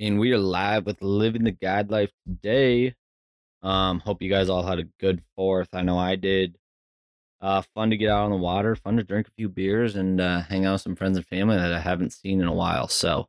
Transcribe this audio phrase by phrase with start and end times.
[0.00, 2.94] and we are live with Living the Guide Life today.
[3.62, 5.68] Um, hope you guys all had a good fourth.
[5.72, 6.58] I know I did.
[7.40, 10.20] Uh, fun to get out on the water, fun to drink a few beers and
[10.20, 12.88] uh, hang out with some friends and family that I haven't seen in a while.
[12.88, 13.28] So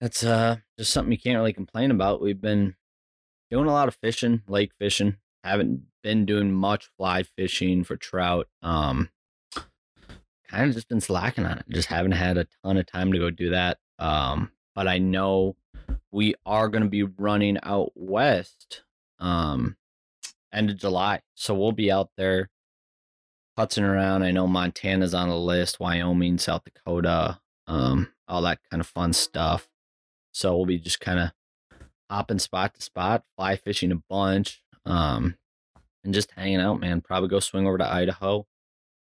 [0.00, 2.20] that's uh just something you can't really complain about.
[2.20, 2.74] We've been
[3.50, 5.16] doing a lot of fishing, lake fishing.
[5.44, 8.48] Haven't been doing much fly fishing for trout.
[8.62, 9.10] Um,
[10.48, 11.64] kind of just been slacking on it.
[11.68, 13.78] Just haven't had a ton of time to go do that.
[13.98, 15.56] Um, but I know
[16.12, 18.82] we are going to be running out west
[19.18, 19.76] um
[20.52, 21.20] end of July.
[21.34, 22.50] So we'll be out there
[23.58, 24.22] putzing around.
[24.22, 29.12] I know Montana's on the list, Wyoming, South Dakota, um, all that kind of fun
[29.12, 29.68] stuff.
[30.32, 31.32] So we'll be just kind of
[32.10, 35.36] hopping spot to spot, fly fishing a bunch, um,
[36.04, 37.00] and just hanging out, man.
[37.00, 38.46] Probably go swing over to Idaho.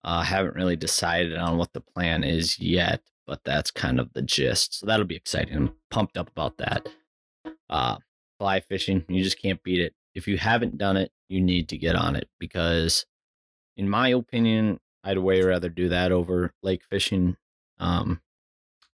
[0.02, 4.22] Uh, haven't really decided on what the plan is yet, but that's kind of the
[4.22, 4.78] gist.
[4.78, 5.56] So that'll be exciting.
[5.56, 6.88] I'm pumped up about that.
[7.68, 7.96] Uh,
[8.38, 9.94] fly fishing, you just can't beat it.
[10.14, 13.06] If you haven't done it, you need to get on it because,
[13.76, 17.36] in my opinion, I'd way rather do that over lake fishing.
[17.78, 18.20] Um,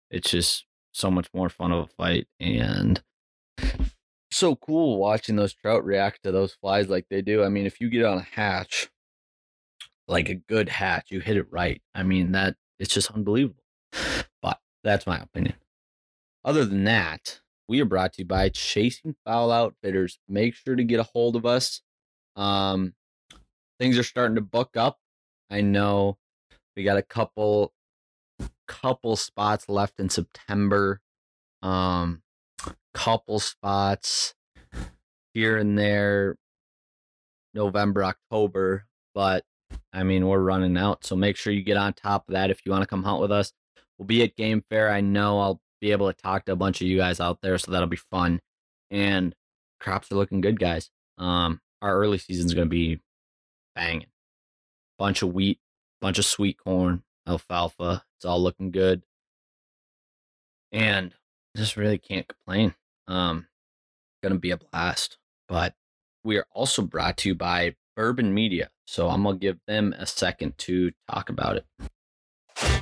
[0.10, 3.02] it's just so much more fun of a fight and
[4.32, 7.44] so cool watching those trout react to those flies like they do.
[7.44, 8.90] I mean, if you get on a hatch,
[10.08, 11.82] like a good hatch, you hit it right.
[11.94, 13.59] I mean, that it's just unbelievable.
[14.42, 15.56] But that's my opinion.
[16.44, 20.20] Other than that, we are brought to you by Chasing Fowl Outfitters.
[20.28, 21.82] Make sure to get a hold of us.
[22.36, 22.94] Um,
[23.80, 24.98] things are starting to book up.
[25.50, 26.18] I know
[26.76, 27.74] we got a couple
[28.68, 31.02] couple spots left in September.
[31.62, 32.22] Um,
[32.94, 34.34] couple spots
[35.34, 36.38] here and there
[37.54, 39.44] November, October, but
[39.94, 41.04] I mean, we're running out.
[41.04, 43.22] So make sure you get on top of that if you want to come hunt
[43.22, 43.54] with us.
[44.00, 44.90] We'll be at Game Fair.
[44.90, 47.58] I know I'll be able to talk to a bunch of you guys out there,
[47.58, 48.40] so that'll be fun.
[48.90, 49.36] And
[49.80, 50.90] crops are looking good, guys.
[51.18, 53.02] Um, our early season's gonna be
[53.76, 54.08] banging.
[54.98, 55.60] Bunch of wheat,
[56.00, 58.06] bunch of sweet corn, alfalfa.
[58.18, 59.04] It's all looking good.
[60.72, 61.14] And
[61.56, 62.76] just really can't complain.
[63.08, 63.48] Um,
[64.24, 65.18] gonna be a blast.
[65.50, 65.76] But
[66.24, 68.70] we are also brought to you by Bourbon Media.
[68.88, 71.66] So I'm gonna give them a second to talk about it.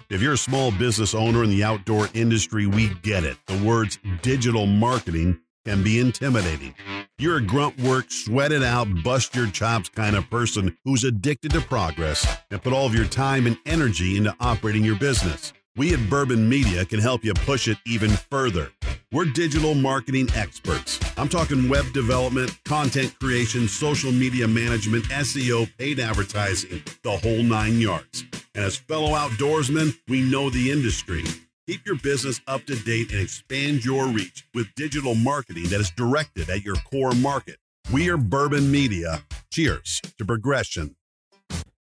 [0.10, 3.38] If you're a small business owner in the outdoor industry, we get it.
[3.46, 6.74] The words digital marketing can be intimidating.
[7.18, 11.52] You're a grunt work, sweat it out, bust your chops kind of person who's addicted
[11.52, 15.52] to progress and put all of your time and energy into operating your business.
[15.76, 18.72] We at Bourbon Media can help you push it even further.
[19.12, 21.02] We're digital marketing experts.
[21.18, 27.80] I'm talking web development, content creation, social media management, SEO, paid advertising, the whole nine
[27.82, 28.24] yards.
[28.58, 31.24] And as fellow outdoorsmen, we know the industry.
[31.68, 35.92] Keep your business up to date and expand your reach with digital marketing that is
[35.92, 37.58] directed at your core market.
[37.94, 39.24] We are Bourbon Media.
[39.54, 40.96] Cheers to progression.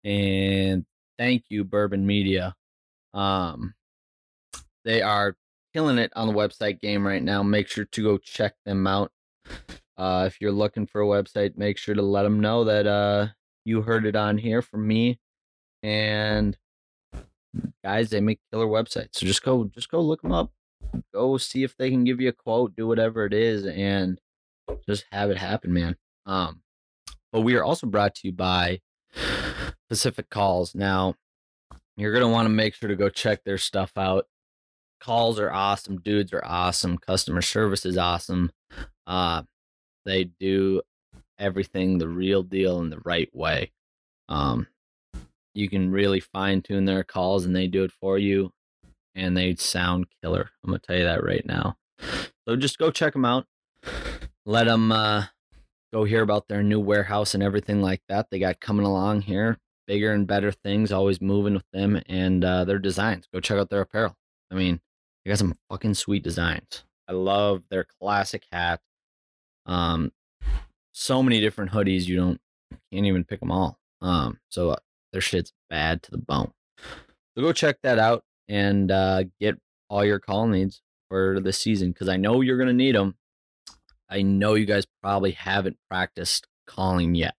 [0.04, 0.86] And
[1.18, 2.54] thank you, Bourbon Media.
[3.14, 3.74] Um,
[4.84, 5.34] they are
[5.74, 7.42] killing it on the website game right now.
[7.42, 9.10] Make sure to go check them out.
[9.98, 13.26] Uh, if you're looking for a website, make sure to let them know that uh,
[13.64, 15.18] you heard it on here from me.
[15.82, 16.56] And
[17.84, 19.10] guys, they make killer websites.
[19.12, 20.52] So just go, just go look them up.
[21.12, 24.20] Go see if they can give you a quote, do whatever it is, and
[24.88, 25.96] just have it happen, man.
[26.26, 26.62] Um,
[27.32, 28.80] but we are also brought to you by
[29.88, 30.74] Pacific Calls.
[30.74, 31.14] Now,
[31.96, 34.26] you're gonna want to make sure to go check their stuff out
[35.00, 38.50] calls are awesome dudes are awesome customer service is awesome
[39.06, 39.42] uh
[40.04, 40.80] they do
[41.38, 43.72] everything the real deal in the right way
[44.28, 44.66] um
[45.54, 48.50] you can really fine tune their calls and they do it for you
[49.14, 51.76] and they sound killer i'm gonna tell you that right now
[52.46, 53.46] so just go check them out
[54.46, 55.24] let them uh
[55.92, 59.58] go hear about their new warehouse and everything like that they got coming along here
[59.86, 63.70] bigger and better things always moving with them and uh, their designs go check out
[63.70, 64.16] their apparel
[64.52, 64.80] i mean
[65.24, 66.84] they got some fucking sweet designs.
[67.08, 68.80] I love their classic hat.
[69.66, 70.12] Um,
[70.92, 72.06] so many different hoodies.
[72.06, 72.40] You don't
[72.92, 73.78] can't even pick them all.
[74.00, 74.76] Um, so
[75.12, 76.52] their shit's bad to the bone.
[77.34, 79.58] So go check that out and uh, get
[79.88, 83.16] all your call needs for the season because I know you're gonna need them.
[84.08, 87.34] I know you guys probably haven't practiced calling yet,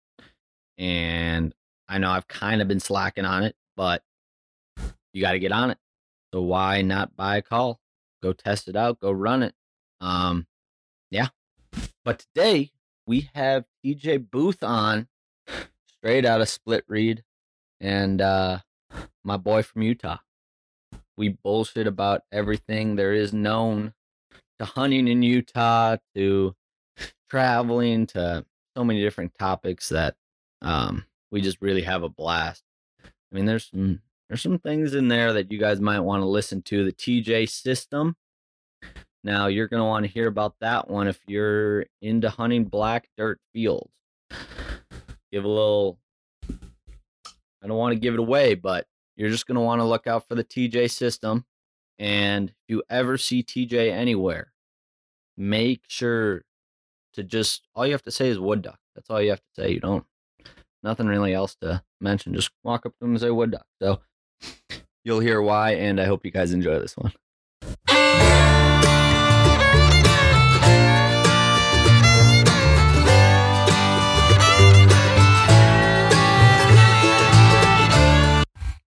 [0.79, 1.53] and
[1.89, 4.03] I know I've kind of been slacking on it, but
[5.13, 5.79] you got to get on it.
[6.33, 7.81] So why not buy a call?
[8.23, 9.01] Go test it out.
[9.01, 9.55] Go run it.
[10.01, 10.47] Um,
[11.11, 11.29] yeah.
[12.05, 12.71] But today
[13.07, 15.09] we have TJ Booth on,
[15.87, 17.25] straight out of Split Reed,
[17.81, 18.59] and uh,
[19.25, 20.19] my boy from Utah.
[21.17, 23.93] We bullshit about everything there is known
[24.59, 26.55] to hunting in Utah to
[27.29, 28.45] traveling to
[28.77, 30.17] so many different topics that
[30.63, 32.63] um, we just really have a blast.
[33.05, 36.27] I mean, there's some there's some things in there that you guys might want to
[36.27, 36.85] listen to.
[36.85, 38.17] The TJ system.
[39.23, 43.41] Now you're gonna want to hear about that one if you're into hunting black dirt
[43.53, 43.91] fields.
[45.33, 45.99] Give a little.
[47.63, 48.87] I don't want to give it away, but
[49.17, 51.45] you're just gonna want to look out for the TJ system.
[51.99, 54.53] And if you ever see TJ anywhere,
[55.37, 56.45] make sure
[57.15, 58.79] to just all you have to say is wood duck.
[58.95, 59.73] That's all you have to say.
[59.73, 60.05] You don't
[60.83, 62.35] nothing really else to mention.
[62.35, 63.67] Just walk up to them and say wood duck.
[63.81, 64.01] So
[65.05, 67.13] you'll hear why, and I hope you guys enjoy this one.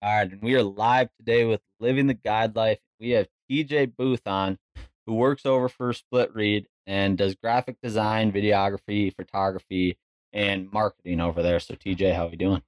[0.02, 2.78] All right, and we are live today with Living the Guide Life.
[2.98, 4.58] We have TJ Booth on,
[5.06, 9.96] who works over for Split Reed and does graphic design, videography, photography,
[10.32, 11.60] and marketing over there.
[11.60, 12.62] So, TJ, how are you doing?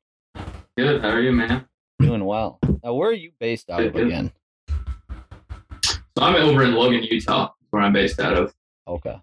[0.76, 1.00] Good.
[1.02, 1.66] How are you, man?
[2.00, 2.60] Doing well.
[2.84, 4.31] Now, where are you based out of again?
[4.69, 8.54] So I'm over in Logan, Utah, where I'm based out of.
[8.86, 9.16] Okay.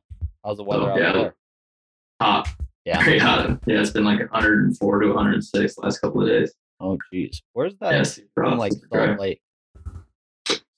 [0.43, 1.13] How's the weather Oh, out yeah.
[1.13, 1.35] there?
[2.21, 2.49] Hot.
[2.83, 3.01] Yeah.
[3.05, 3.57] Very hot.
[3.65, 6.53] Yeah, it's been like 104 to 106 last couple of days.
[6.81, 7.41] Oh, geez.
[7.53, 8.57] Where's that super from?
[8.57, 8.73] Like.
[8.91, 9.41] Salt Lake.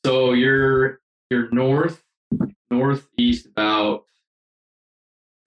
[0.06, 2.04] So you're you're north
[2.70, 4.04] northeast about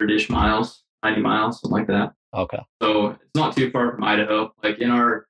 [0.01, 2.13] 30 miles, 90 miles, something like that.
[2.35, 2.59] Okay.
[2.83, 4.53] So it's not too far from Idaho.
[4.63, 5.27] Like in our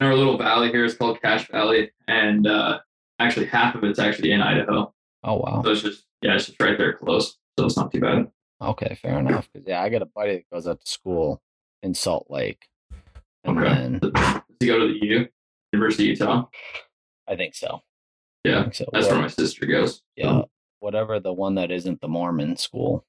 [0.00, 2.80] in our little valley here, it's called Cache Valley, and uh,
[3.18, 4.92] actually half of it's actually in Idaho.
[5.24, 5.62] Oh, wow.
[5.64, 7.38] So it's just yeah, it's just right there close.
[7.58, 8.30] So it's not too bad.
[8.60, 9.48] Okay, fair enough.
[9.52, 11.40] Because yeah, I got a buddy that goes up to school
[11.82, 12.66] in Salt Lake,
[13.46, 13.74] and Okay.
[13.74, 14.12] then Does
[14.60, 15.28] he go to the U,
[15.72, 16.44] University of Utah?
[17.28, 17.80] I think so.
[18.44, 18.86] Yeah, think so.
[18.92, 20.02] That's What- where my sister goes.
[20.16, 20.42] yeah,
[20.80, 23.04] whatever the one that isn't the Mormon school.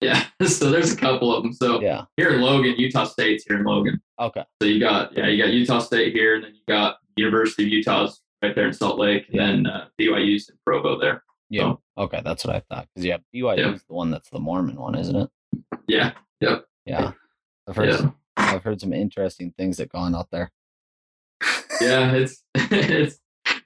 [0.00, 0.24] Yeah.
[0.46, 1.52] So there's a couple of them.
[1.52, 2.04] So Yeah.
[2.16, 4.00] here in Logan, Utah State's here in Logan.
[4.20, 4.44] Okay.
[4.60, 7.68] So you got yeah, you got Utah State here, and then you got University of
[7.70, 11.22] Utah's right there in Salt Lake, and then uh, BYU's in Provo there.
[11.48, 11.62] Yeah.
[11.62, 12.88] So, Okay, that's what I thought.
[12.94, 13.78] Because yeah, BYU's Yeah.
[13.88, 15.30] the one that's the Mormon one, isn't it?
[15.86, 16.12] yeah.
[16.40, 16.66] Yep.
[16.84, 17.12] Yeah.
[17.66, 18.10] The first Yeah.
[18.36, 20.50] I've heard some interesting things that go on out there.
[21.80, 22.12] Yeah.
[22.12, 23.18] It's it's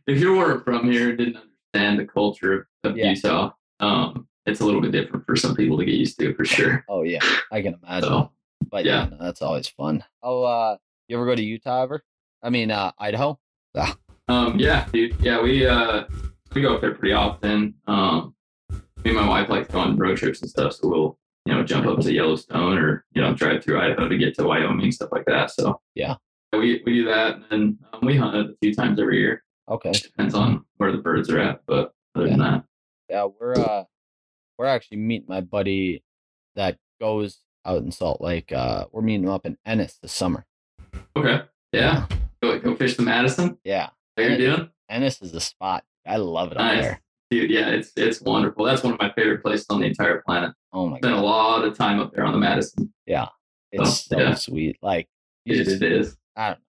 [0.06, 1.36] if you weren't from here and didn't
[1.74, 3.10] understand the culture of, of Yeah.
[3.12, 6.44] Utah, um, it's a little bit different for some people to get used to for
[6.44, 6.84] sure.
[6.88, 7.20] Oh yeah,
[7.52, 8.08] I can imagine.
[8.08, 8.32] So
[8.70, 9.08] but yeah, yeah.
[9.10, 10.04] no, that's always fun.
[10.22, 10.76] Oh, uh,
[11.08, 12.02] you ever go to Utah ever?
[12.42, 13.38] I mean, uh, Idaho.
[14.28, 15.16] Um, yeah, dude.
[15.20, 16.04] Yeah, we uh
[16.54, 17.74] we go up there pretty often.
[17.86, 18.34] Um,
[18.70, 21.18] me and my wife like to go on road trips and stuff, so we'll
[21.48, 24.44] you know jump up to Yellowstone or you know drive through Idaho to get to
[24.44, 25.50] Wyoming stuff like that.
[25.50, 26.16] So Yeah.
[26.52, 29.42] we we do that, and um, we hunt it a few times every year.
[29.70, 29.92] Okay.
[29.92, 32.64] Depends on where the birds are at, but other than that,
[33.08, 33.84] Yeah, we're uh,
[34.58, 36.02] we're actually meeting my buddy
[36.54, 38.52] that goes out in Salt Lake.
[38.52, 40.44] Uh, we're meeting him up in Ennis this summer.
[41.16, 41.42] okay,
[41.72, 42.06] yeah,
[42.42, 43.56] go go fish the Madison.
[43.64, 45.84] Yeah, How you doing, Ennis is a spot.
[46.06, 46.82] I love it up Nice.
[46.82, 47.00] there.
[47.30, 47.50] Dude?
[47.50, 48.64] Yeah, it's it's wonderful.
[48.64, 50.52] That's one of my favorite places on the entire planet.
[50.72, 52.92] Oh my Spent a lot of time up there on the Madison.
[53.06, 53.32] Yeah, oh,
[53.72, 53.82] it's
[54.12, 54.34] Oh, so yeah.
[54.34, 54.78] sweet.
[54.82, 55.08] Like
[55.44, 56.16] It, just, it is.
[56.36, 56.64] I don't know.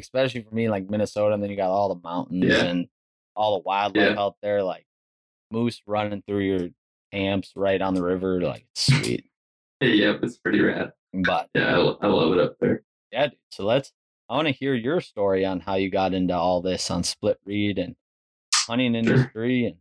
[0.00, 2.64] Especially for me, like Minnesota, and then you got all the mountains Yeah.
[2.64, 2.88] and
[3.36, 4.20] all the wildlife Yeah.
[4.22, 4.86] out there, like
[5.50, 6.68] moose running through your
[7.12, 8.40] camps right on the river.
[8.40, 9.26] Like it's sweet.
[9.80, 10.92] Yeah, it's pretty rad.
[11.12, 12.82] but Yeah, I, I love it up there.
[13.12, 13.92] yeah, dude, so let's.
[14.30, 17.38] I want to hear your story on how you got into all this on Split
[17.44, 17.94] Reed and
[18.54, 19.76] hunting industry and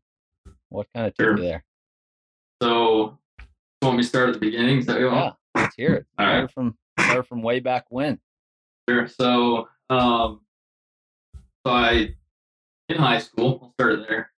[0.72, 1.38] what kind of took Sure.
[1.38, 1.64] you there.
[2.62, 3.18] So,
[3.84, 4.80] me to start at the beginning?
[4.80, 6.06] Is that what you Yeah, let's hear it.
[6.18, 8.20] All Start from start from way back when.
[8.90, 9.08] Sure.
[9.08, 10.42] So, um,
[11.66, 12.16] so I
[12.90, 14.32] in high school, I'll start there.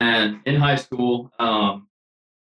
[0.00, 1.88] And in high school, um,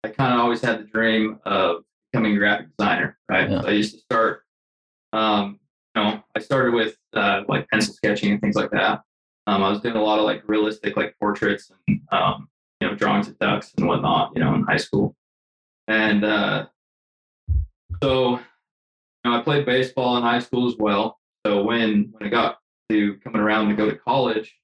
[0.03, 3.17] I kind of always had the dream of becoming a graphic designer.
[3.29, 3.49] Right.
[3.49, 3.61] Yeah.
[3.61, 4.43] So I used to start.
[5.13, 5.59] Um,
[5.95, 9.01] you know, I started with uh, like pencil sketching and things like that.
[9.47, 12.49] Um, I was doing a lot of like realistic like portraits and um,
[12.81, 14.31] you know drawings of ducks and whatnot.
[14.35, 15.15] You know, in high school,
[15.87, 16.67] and uh,
[18.01, 18.39] so you
[19.25, 21.19] know, I played baseball in high school as well.
[21.45, 24.55] So when when I got to coming around to go to college,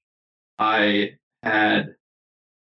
[0.58, 1.94] I had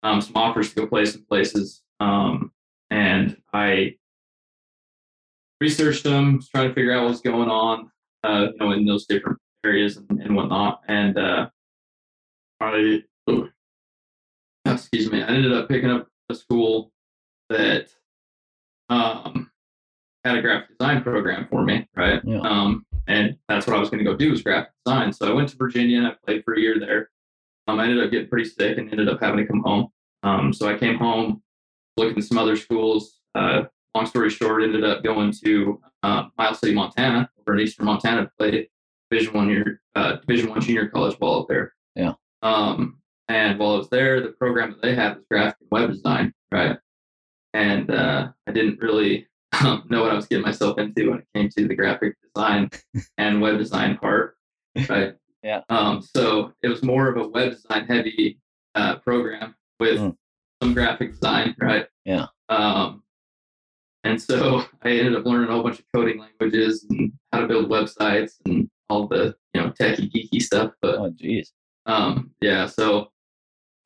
[0.03, 2.53] um, some offers to go play some places, um,
[2.91, 3.97] and I
[5.61, 7.91] researched them, trying to figure out what was going on,
[8.25, 10.81] uh, you know, in those different areas and, and whatnot.
[10.89, 11.49] And uh,
[12.61, 13.49] I, oh,
[14.87, 16.93] excuse me, I ended up picking up a school
[17.51, 17.89] that
[18.89, 19.51] um,
[20.25, 22.21] had a graphic design program for me, right?
[22.25, 22.39] Yeah.
[22.39, 25.13] Um, and that's what I was going to go do was graphic design.
[25.13, 27.11] So I went to Virginia and I played for a year there.
[27.67, 29.89] Um, I ended up getting pretty sick and ended up having to come home.
[30.23, 31.43] Um, so I came home
[31.97, 33.19] looking at some other schools.
[33.35, 33.65] Uh,
[33.95, 38.23] long story short, ended up going to uh, Miles City, Montana, over in Eastern Montana,
[38.23, 38.69] to play
[39.11, 41.75] Division One year, uh, Division One junior college ball up there.
[41.97, 42.13] Yeah.
[42.43, 45.91] Um, and while I was there, the program that they had was graphic and web
[45.91, 46.79] design, right?
[47.55, 49.27] And uh, I didn't really
[49.65, 52.71] um, know what I was getting myself into when it came to the graphic design
[53.19, 54.37] and web design part,
[54.89, 55.15] right?
[55.43, 55.63] Yeah.
[55.69, 58.39] Um, so it was more of a web design heavy
[58.75, 60.17] uh, program with Mm.
[60.63, 61.87] some graphic design, right?
[62.05, 62.27] Yeah.
[62.49, 63.03] Um,
[64.05, 67.47] and so I ended up learning a whole bunch of coding languages and how to
[67.47, 70.73] build websites and all the you know techie geeky stuff.
[70.83, 71.53] But Oh, geez.
[71.87, 73.09] um, yeah, so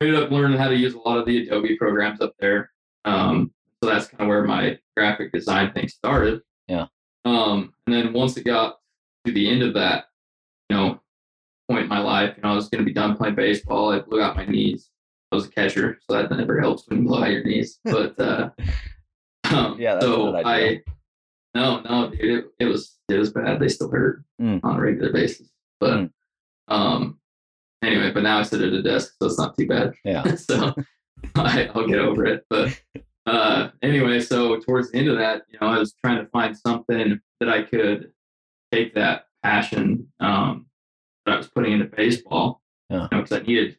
[0.01, 2.71] ended up learning how to use a lot of the Adobe programs up there.
[3.05, 3.51] Um,
[3.83, 6.41] so that's kind of where my graphic design thing started.
[6.67, 6.87] Yeah.
[7.25, 8.77] Um, and then once it got
[9.25, 10.05] to the end of that,
[10.69, 10.99] you know,
[11.69, 13.91] point in my life, you know, I was going to be done playing baseball.
[13.91, 14.89] I blew out my knees.
[15.31, 17.79] I was a catcher, so that never helps when you blow out your knees.
[17.85, 18.49] But uh,
[19.45, 20.81] um, Yeah, so I
[21.53, 23.59] no, no, dude, it, it was it was bad.
[23.59, 24.59] They still hurt Mm.
[24.63, 25.49] on a regular basis.
[25.79, 26.11] But Mm.
[26.69, 27.19] um,
[27.81, 29.93] anyway, but now I sit at a desk, so it's not too bad.
[30.03, 30.35] Yeah.
[30.35, 30.73] so
[31.35, 32.45] I, I'll get over it.
[32.49, 32.81] But
[33.25, 36.57] uh, anyway, so towards the end of that, you know, I was trying to find
[36.57, 38.11] something that I could
[38.71, 40.67] take that passion um,
[41.25, 43.07] that I was putting into baseball, Yeah.
[43.11, 43.77] you know, because I needed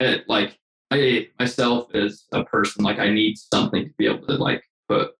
[0.00, 0.28] it.
[0.28, 0.58] Like
[0.90, 5.12] I myself as a person, like I need something to be able to like put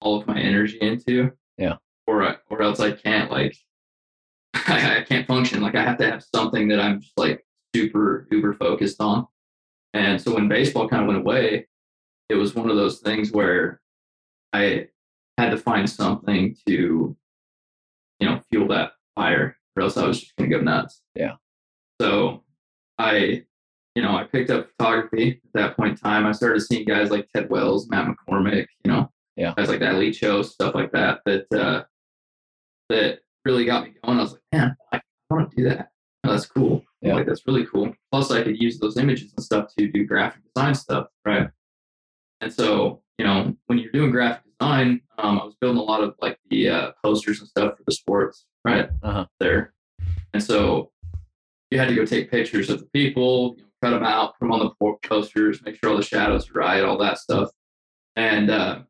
[0.00, 1.32] all of my energy into.
[1.58, 1.76] Yeah.
[2.06, 3.56] Or or else I can't like
[4.68, 5.62] I, I can't function.
[5.62, 7.44] Like I have to have something that I'm just like
[7.74, 9.26] super uber focused on.
[9.94, 11.68] And so when baseball kind of went away,
[12.28, 13.80] it was one of those things where
[14.52, 14.88] I
[15.38, 17.16] had to find something to,
[18.20, 21.02] you know, fuel that fire, or else I was just gonna go nuts.
[21.14, 21.34] Yeah.
[22.00, 22.44] So
[22.98, 23.44] I,
[23.94, 26.26] you know, I picked up photography at that point in time.
[26.26, 29.54] I started seeing guys like Ted Wells, Matt McCormick, you know, Yeah.
[29.56, 31.84] guys like that Elite Show, stuff like that, that uh
[32.88, 34.18] that really got me going.
[34.18, 35.00] I was like, man, I
[35.30, 35.90] want to do that.
[36.24, 36.82] Oh, that's cool.
[37.00, 37.14] Yeah.
[37.14, 37.94] Like that's really cool.
[38.10, 41.48] Plus, I could use those images and stuff to do graphic design stuff, right?
[42.40, 46.02] And so, you know, when you're doing graphic design, um, I was building a lot
[46.02, 48.88] of like the uh, posters and stuff for the sports, right?
[49.02, 49.26] Uh-huh.
[49.38, 49.72] There,
[50.34, 50.90] and so
[51.70, 54.46] you had to go take pictures of the people, you know, cut them out, put
[54.46, 57.50] them on the posters, make sure all the shadows are right, all that stuff,
[58.16, 58.80] and uh,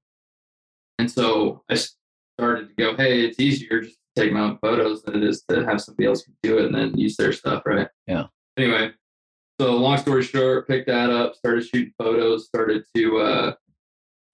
[0.99, 5.17] and so I started to go, hey, it's easier just take my own photos than
[5.17, 7.89] it is to have somebody else do it and then use their stuff, right?
[8.07, 8.25] Yeah.
[8.57, 8.93] Anyway,
[9.61, 13.55] so long story short, picked that up, started shooting photos, started to uh,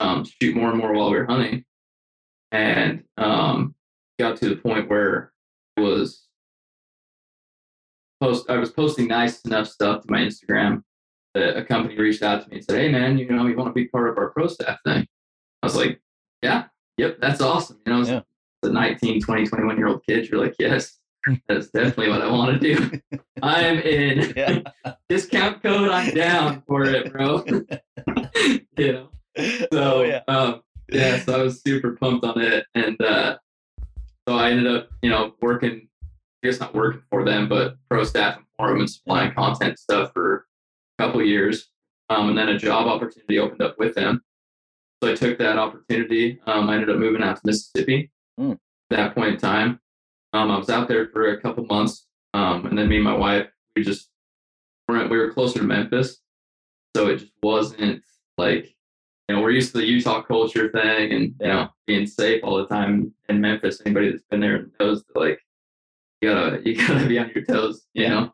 [0.01, 1.65] um, shoot more and more while we were hunting,
[2.51, 3.75] and um,
[4.19, 5.33] got to the point where
[5.77, 6.27] it was
[8.21, 8.49] post.
[8.49, 10.83] I was posting nice enough stuff to my Instagram
[11.35, 13.69] that a company reached out to me and said, "Hey, man, you know, you want
[13.69, 15.07] to be part of our pro staff thing?"
[15.62, 16.01] I was like,
[16.43, 16.65] "Yeah,
[16.99, 18.21] yep, that's awesome." You know, Yeah.
[18.64, 20.99] A 19, 20, 21 year old kid, you're like, "Yes."
[21.49, 23.00] That's definitely what I want to do.
[23.42, 24.33] I'm in.
[24.37, 24.61] Yeah.
[25.09, 27.45] Discount code, I'm down for it, bro.
[28.76, 29.09] you know.
[29.37, 30.21] So oh yeah.
[30.28, 33.38] um, yeah, so I was super pumped on it, and uh,
[34.28, 35.88] so I ended up, you know, working.
[36.42, 40.12] I guess not working for them, but pro staff and forum and supplying content stuff
[40.12, 40.47] for
[40.99, 41.69] a couple years,
[42.11, 44.21] um, and then a job opportunity opened up with them.
[45.02, 46.40] So I took that opportunity.
[46.47, 48.11] Um, I ended up moving out to Mississippi.
[48.91, 49.81] At that point in time,
[50.33, 53.17] um, I was out there for a couple months, um, and then me and my
[53.17, 54.09] wife, we just
[54.89, 55.11] weren't.
[55.11, 56.19] We were closer to Memphis,
[56.97, 58.03] so it just wasn't
[58.39, 58.75] like
[59.29, 62.57] you know, we're used to the Utah culture thing and, you know, being safe all
[62.57, 63.81] the time in Memphis.
[63.85, 65.41] Anybody that's been there knows that like
[66.21, 68.33] you gotta you gotta be on your toes, you know.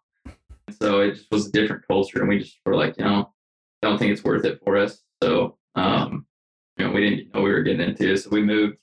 [0.67, 3.33] And so it just was a different culture and we just were like, you know,
[3.81, 5.03] don't think it's worth it for us.
[5.23, 6.27] So um,
[6.77, 8.13] you know, we didn't know we were getting into.
[8.13, 8.19] It.
[8.19, 8.79] So we moved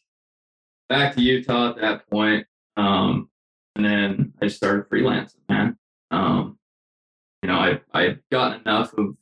[0.90, 2.46] back to Utah at that point.
[2.78, 3.30] Um,
[3.76, 5.78] and then I just started freelancing, man.
[6.12, 6.58] Um,
[7.42, 9.16] you know, I I gotten enough of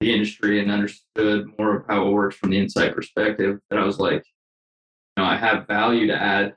[0.00, 3.84] the industry and understood more of how it works from the inside perspective that I
[3.84, 4.24] was like,
[5.16, 6.54] you know, I have value to add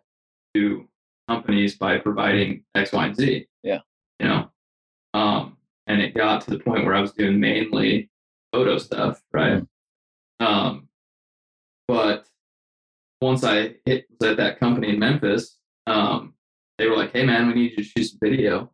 [0.54, 0.88] to
[1.28, 3.48] companies by providing X, Y, and Z.
[3.64, 3.80] Yeah.
[4.20, 4.52] You know,
[5.14, 5.58] um,
[5.88, 8.10] and it got to the point where I was doing mainly
[8.54, 9.64] photo stuff, right?
[10.40, 10.88] Um,
[11.88, 12.21] but
[13.22, 16.34] once I hit was at that company in Memphis, um,
[16.78, 18.72] they were like, "Hey, man, we need you to shoot some video.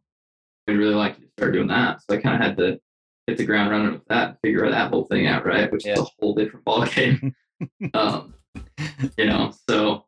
[0.68, 2.80] We'd really like you to start doing that." So I kind of had to
[3.27, 5.72] hit the ground running with that figure that whole thing out, right?
[5.72, 7.34] Which is a whole different ballgame.
[7.94, 8.34] um,
[9.18, 10.06] you know, so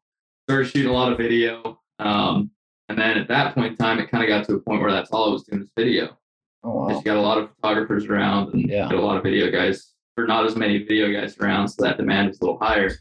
[0.47, 1.79] started shooting a lot of video.
[1.99, 2.51] Um,
[2.87, 4.91] and then at that point in time, it kind of got to a point where
[4.91, 6.17] that's all I was doing was video.
[6.63, 6.89] Oh wow.
[6.89, 8.89] you got a lot of photographers around and Yeah.
[8.91, 12.27] a lot of video guys or not as many video guys around, so that demand
[12.29, 12.91] was a little higher.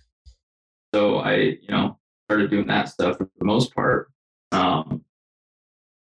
[0.94, 4.10] So I, you know, started doing that stuff for the most part.
[4.52, 5.04] Um,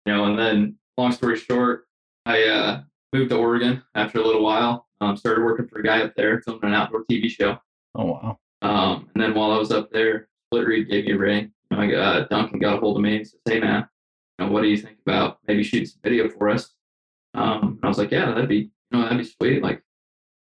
[0.06, 1.88] you know, and then long story short,
[2.26, 2.82] I uh,
[3.14, 4.88] moved to Oregon after a little while.
[5.00, 7.58] Um, started working for a guy up there, filming an outdoor TV show.
[7.96, 8.40] Oh wow.
[8.62, 11.52] Um, and then while I was up there, Split Reed gave me a ring.
[11.72, 13.88] I got, uh, Duncan got a hold of me and said, "Hey man,
[14.38, 16.74] you know, what do you think about maybe shooting some video for us?"
[17.34, 19.64] Um, and I was like, "Yeah, that'd be, you know, that'd be sweet.
[19.64, 19.82] Like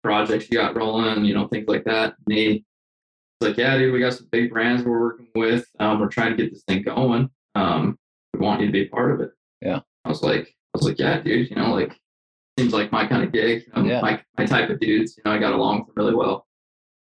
[0.03, 2.65] projects you got rolling, you know, things like that." And he
[3.41, 5.65] like, "Yeah, dude, we got some big brands we're working with.
[5.79, 7.29] Um, we're trying to get this thing going.
[7.55, 7.97] Um,
[8.33, 9.81] we want you to be a part of it." Yeah.
[10.05, 11.97] I was like, I was like, "Yeah, dude, you know, like."
[12.57, 13.99] Seems like my kind of gig, you know, Yeah.
[13.99, 15.17] my my type of dudes.
[15.17, 16.47] You know, I got along with really well,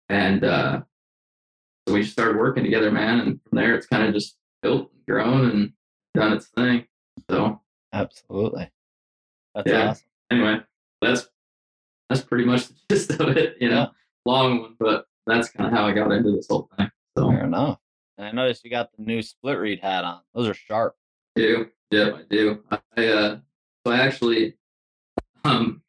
[0.08, 0.80] and uh,
[1.86, 3.20] so we just started working together, man.
[3.20, 5.72] And from there, it's kind of just built and grown and
[6.14, 6.86] done its thing.
[7.30, 7.60] So
[7.92, 8.70] Absolutely.
[9.54, 9.88] That's Yeah.
[9.90, 10.06] awesome.
[10.30, 10.60] anyway,
[11.02, 11.28] that's
[12.08, 13.58] that's pretty much the gist of it.
[13.60, 13.86] You know, Yeah.
[14.24, 16.90] long one, but that's kind of how I got into this whole thing.
[17.16, 17.78] So Fair enough.
[18.18, 20.20] And I noticed you got the new Split Reed hat on.
[20.34, 20.94] Those are sharp.
[21.36, 22.62] I do, yeah, I do.
[22.96, 23.36] I uh,
[23.86, 24.54] so I actually,
[25.44, 25.82] um,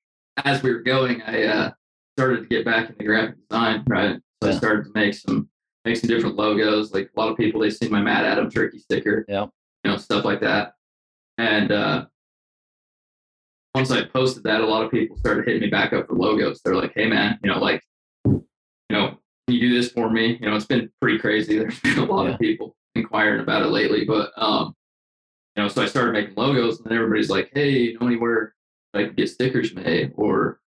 [0.43, 1.71] as we were going, I uh,
[2.17, 4.19] started to get back into graphic design, right?
[4.41, 5.49] So I started to make some
[5.85, 6.93] make some different logos.
[6.93, 9.47] Like a lot of people, they see my Matt Adam turkey sticker, Yeah.
[9.83, 10.73] you know, stuff like that.
[11.37, 12.05] And uh,
[13.75, 16.61] once I posted that, a lot of people started hitting me back up for logos.
[16.63, 17.83] They're like, "Hey, man, you know, like,
[18.25, 18.43] you
[18.91, 21.57] know, you do this for me?" You know, it's been pretty crazy.
[21.59, 22.33] There's been a lot Yeah.
[22.33, 24.75] of people inquiring about it lately, but um,
[25.55, 28.55] you know, so I started making logos, and then everybody's like, "Hey, you know anywhere
[28.93, 30.59] I can get stickers made, or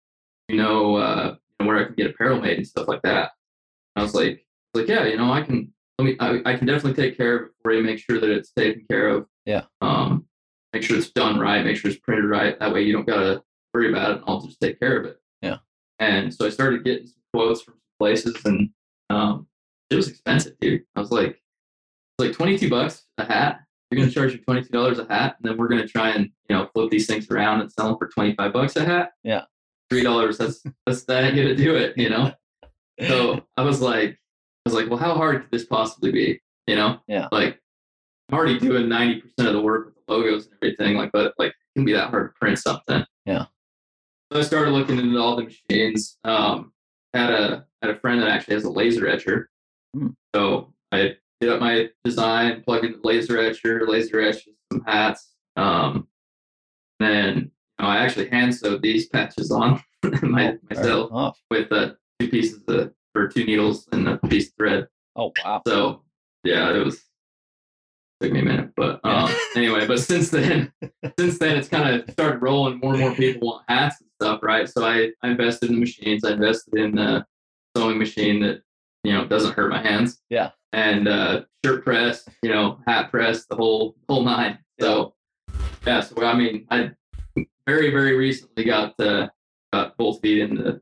[0.48, 3.32] you know, uh, where I can get apparel made and stuff like that?"
[3.94, 5.72] And I was like, I was like, "Yeah, you know, I can.
[5.98, 6.16] Let me.
[6.20, 7.82] I, I can definitely take care of it for you.
[7.82, 9.26] Make sure that it's taken care of.
[9.46, 9.62] Yeah.
[9.80, 10.26] Um,
[10.74, 11.64] make sure it's done right.
[11.64, 12.58] Make sure it's printed right.
[12.60, 13.42] That way, you don't gotta
[13.72, 15.58] worry about it, and I'll just take care of it." Yeah.
[15.98, 18.70] And so I started getting some quotes from places, and
[19.10, 19.46] um,
[19.90, 20.82] it was expensive, dude.
[20.96, 23.60] I was like, it's like twenty two bucks a hat.
[23.90, 26.30] You're gonna charge me twenty two dollars a hat, and then we're gonna try and
[26.48, 29.10] you know flip these things around and sell them for twenty five bucks a hat.
[29.22, 29.42] Yeah.
[29.90, 30.38] three dollars.
[30.38, 32.32] That's that's that ain't gonna do it, you know.
[33.08, 36.40] so I was like, I was like, well, how hard could this possibly be?
[36.66, 37.28] You know, Yeah.
[37.30, 37.60] Like
[38.28, 40.96] I'm already doing ninety percent of the work with the logos and everything.
[40.96, 43.04] Like, but like, it can be that hard to print something.
[43.24, 43.46] Yeah.
[44.32, 46.18] So I started looking into all the machines.
[46.24, 46.72] Um,
[47.14, 49.48] had a had a friend that actually has a laser etcher.
[49.94, 50.08] Hmm.
[50.34, 55.34] So I did up my design, plug in the laser etcher, laser etched some hats.
[55.56, 56.08] Um,
[56.98, 57.36] then
[57.78, 59.82] you know, I actually hand sewed these patches on
[60.22, 64.54] my, Oh, myself with uh, two pieces of or two needles and a piece of
[64.56, 64.86] thread.
[65.14, 65.62] Oh wow.
[65.66, 66.02] So
[66.44, 67.02] yeah, it was
[68.20, 69.86] took me a minute, but um, anyway.
[69.86, 70.72] But since then,
[71.18, 72.78] since then, it's kind of started rolling.
[72.78, 74.68] More and more people want hats and stuff, right?
[74.68, 76.24] So I, I invested in the machines.
[76.24, 77.24] I invested in the
[77.76, 78.62] sewing machine that
[79.04, 80.20] you know doesn't hurt my hands.
[80.30, 80.50] Yeah.
[80.72, 84.58] And uh, shirt press, you know, hat press, the whole whole nine.
[84.80, 85.14] So
[85.86, 86.90] yeah, so I mean, I
[87.66, 89.28] very very recently got uh,
[89.72, 90.80] got both feet in the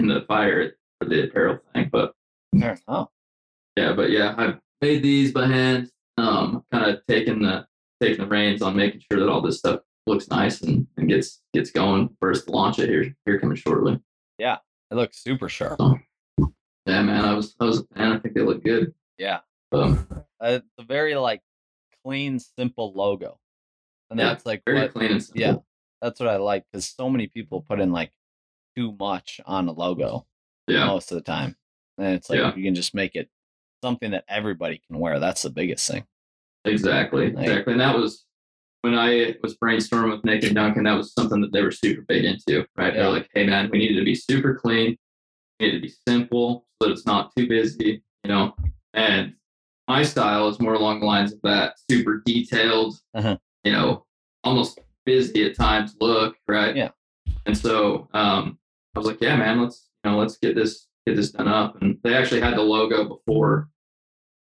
[0.00, 2.14] in the fire for the apparel thing, but
[2.52, 3.08] enough.
[3.76, 5.90] yeah, but yeah, I made these by hand.
[6.16, 7.66] Um, kind of taking the
[8.00, 11.42] taking the reins on making sure that all this stuff looks nice and, and gets
[11.52, 13.98] gets going for us launch it here here coming shortly.
[14.38, 14.58] Yeah,
[14.90, 15.80] it looks super sharp.
[16.86, 18.12] Yeah, man, I was I was a fan.
[18.12, 18.92] I think they look good.
[19.18, 19.40] Yeah.
[19.72, 20.06] Um,
[20.40, 21.40] Uh, it's a very like
[22.04, 23.38] clean, simple logo.
[24.10, 25.40] And Yeah, that's like very what clean and simple.
[25.40, 25.54] yeah.
[26.02, 28.12] that's what I like because so many people put in like
[28.76, 30.26] too much on a logo
[30.68, 31.56] yeah, most of the time.
[31.98, 32.54] And it's like Yeah.
[32.54, 33.30] you can just make it
[33.82, 35.18] something that everybody can wear.
[35.20, 36.04] That's the biggest thing.
[36.66, 37.72] exactly, Like- exactly.
[37.72, 38.24] And that was
[38.82, 40.84] when I was brainstorming with Nick and Duncan.
[40.84, 42.66] That was something that they were super big into.
[42.76, 42.92] Right?
[42.94, 43.02] Yeah.
[43.04, 44.96] They're like, hey man, we need it to be super clean.
[45.60, 48.02] Need it to be simple so that it's not too busy.
[48.24, 48.54] You know,
[48.94, 49.34] and
[49.88, 53.36] my style is more along the lines of that super detailed, Uh-huh.
[53.64, 54.04] you know,
[54.42, 56.74] almost busy at times look, right?
[56.74, 56.90] Yeah.
[57.46, 58.58] And so um,
[58.94, 61.80] I was like, yeah, man, let's you know, let's get this get this done up.
[61.82, 63.68] And they actually had the logo before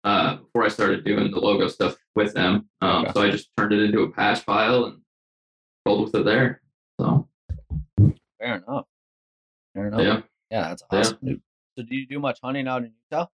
[0.05, 2.69] uh, before I started doing the logo stuff with them.
[2.81, 3.13] Um, Okay.
[3.15, 4.99] So I just turned it into a patch file and
[5.87, 6.61] rolled with it there.
[7.01, 7.29] So
[8.41, 8.87] Fair enough.
[9.75, 10.01] Fair enough.
[10.01, 10.21] yeah.
[10.53, 11.43] Yeah, that's awesome, dude.
[11.79, 13.27] So do you do much hunting out in Utah?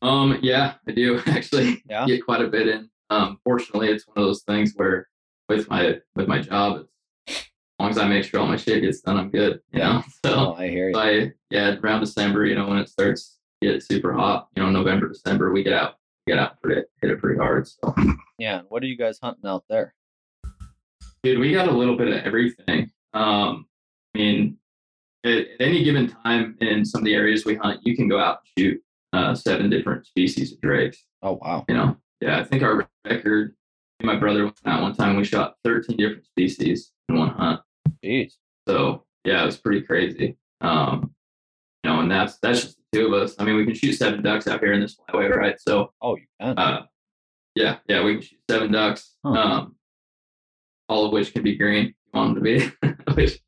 [0.00, 2.06] Um, yeah, I do actually Yeah.
[2.06, 2.88] get quite a bit in.
[3.10, 5.08] Um, fortunately, it's one of those things where
[5.50, 6.86] with my with my job,
[7.28, 7.36] as
[7.78, 9.60] long as I make sure all my shit gets done, I'm good.
[9.72, 9.92] You Yeah.
[9.92, 10.96] know, so Oh, I hear you.
[10.96, 15.08] I yeah, around December, you know, when it starts get super hot, you know, November,
[15.08, 17.68] December, we get out, get out pretty hit it pretty hard.
[17.68, 17.94] So
[18.38, 18.62] Yeah.
[18.70, 19.94] What are you guys hunting out there?
[21.22, 22.90] dude, we got a little bit of everything.
[23.12, 23.66] Um,
[24.14, 24.57] I mean,
[25.28, 28.40] at, any given time in some of the areas we hunt, you can go out
[28.56, 31.04] and shoot uh, seven different species of drakes.
[31.22, 31.64] Oh wow.
[31.68, 33.54] You know, yeah, I think our record.
[34.02, 35.16] My brother went out one time.
[35.16, 37.60] We shot 13 different species in one hunt.
[38.04, 38.34] Jeez.
[38.68, 40.36] So yeah, it was pretty crazy.
[40.60, 41.14] Um,
[41.82, 43.34] you know, and that's that's just the two of us.
[43.40, 45.60] I mean, we can shoot seven ducks out here in this flyway, right?
[45.60, 46.56] So Oh, you can.
[46.58, 46.82] uh,
[47.56, 49.14] yeah, yeah, we can shoot seven ducks.
[49.24, 49.32] Huh.
[49.32, 49.76] Um,
[50.88, 51.86] all of which can be green.
[51.86, 52.72] if You want them to
[53.10, 53.40] be, which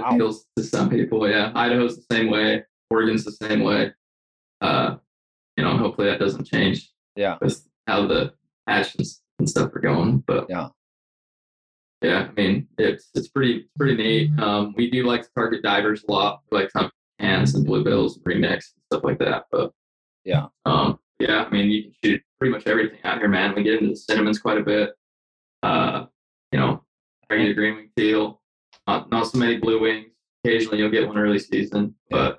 [0.00, 0.10] Wow.
[0.10, 1.28] appeals to some people.
[1.28, 2.64] Yeah, Idaho's the same way.
[2.90, 3.92] Oregon's the same way.
[4.60, 4.96] Uh,
[5.56, 7.36] you know, hopefully that doesn't change yeah.
[7.40, 8.32] with how the
[8.66, 10.18] actions and stuff are going.
[10.26, 10.68] But Yeah.
[12.02, 14.38] yeah, I mean it's it's pretty pretty neat.
[14.38, 17.66] Um, we do like to target divers a lot, we like to hunt cans and
[17.66, 19.44] bluebills and remix and stuff like that.
[19.50, 19.72] But
[20.24, 20.46] Yeah.
[20.64, 23.54] um, yeah, I mean you can shoot pretty much everything out here, man.
[23.54, 24.90] We get into the cinnamons quite a bit.
[25.62, 26.06] Uh,
[26.52, 26.84] you know,
[27.30, 28.40] regular green wing teal,
[28.86, 30.06] not not so many blue wings.
[30.44, 32.38] Occasionally you'll get one early season, but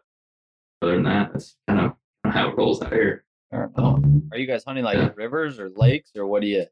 [0.81, 1.93] other than that, that's kind of
[2.31, 3.25] how it rolls out here.
[3.51, 3.99] Fair enough.
[4.31, 5.09] Are you guys hunting like Yeah.
[5.15, 6.65] rivers or lakes or what do you?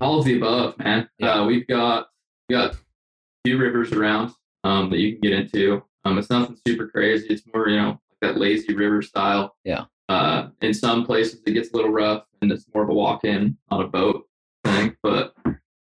[0.00, 1.08] all of the above, man.
[1.18, 1.34] Yeah.
[1.34, 2.08] Uh, we've got
[2.48, 2.78] we got a
[3.44, 4.32] few rivers around
[4.64, 5.82] um, that you can get into.
[6.04, 7.28] Um, it's nothing super crazy.
[7.30, 9.56] It's more you know like that lazy river style.
[9.64, 9.84] Yeah.
[10.08, 13.24] Uh, in some places it gets a little rough and it's more of a walk
[13.24, 14.26] in on a boat
[14.64, 15.34] thing, but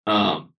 [0.08, 0.53] um,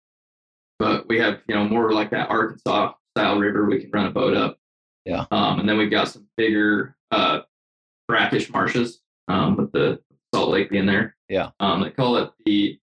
[0.79, 4.11] but we have you know more like that Arkansas style river we can run a
[4.11, 4.59] boat up.
[5.05, 5.27] Yeah.
[5.31, 7.41] Um, and then we've got some bigger uh,
[8.09, 10.01] brackish marshes um, with the
[10.35, 11.17] Salt Lake being there.
[11.29, 11.51] Yeah.
[11.61, 12.79] Um, they call it the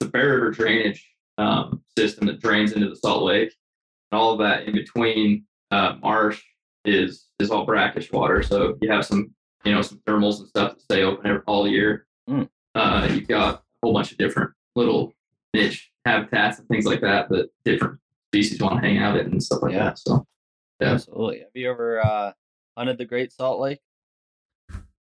[0.00, 1.08] the Bear River drainage
[1.38, 3.54] um, system that drains into the Salt Lake,
[4.10, 6.42] and all of that in between uh, marsh
[6.84, 8.42] is is all brackish water.
[8.42, 9.32] So you have some
[9.64, 12.06] you know some thermals and stuff that stay open all year.
[12.28, 12.48] Mm.
[12.74, 15.12] Uh, you've got a whole bunch of different little
[15.54, 17.98] niche habitats and things like that that different
[18.32, 19.84] species want to hang out in and stuff like Yeah.
[19.84, 19.98] that.
[19.98, 20.26] So
[20.80, 20.92] Yeah.
[20.92, 21.40] Absolutely.
[21.40, 22.32] Have you ever uh,
[22.76, 23.80] hunted the Great Salt Lake?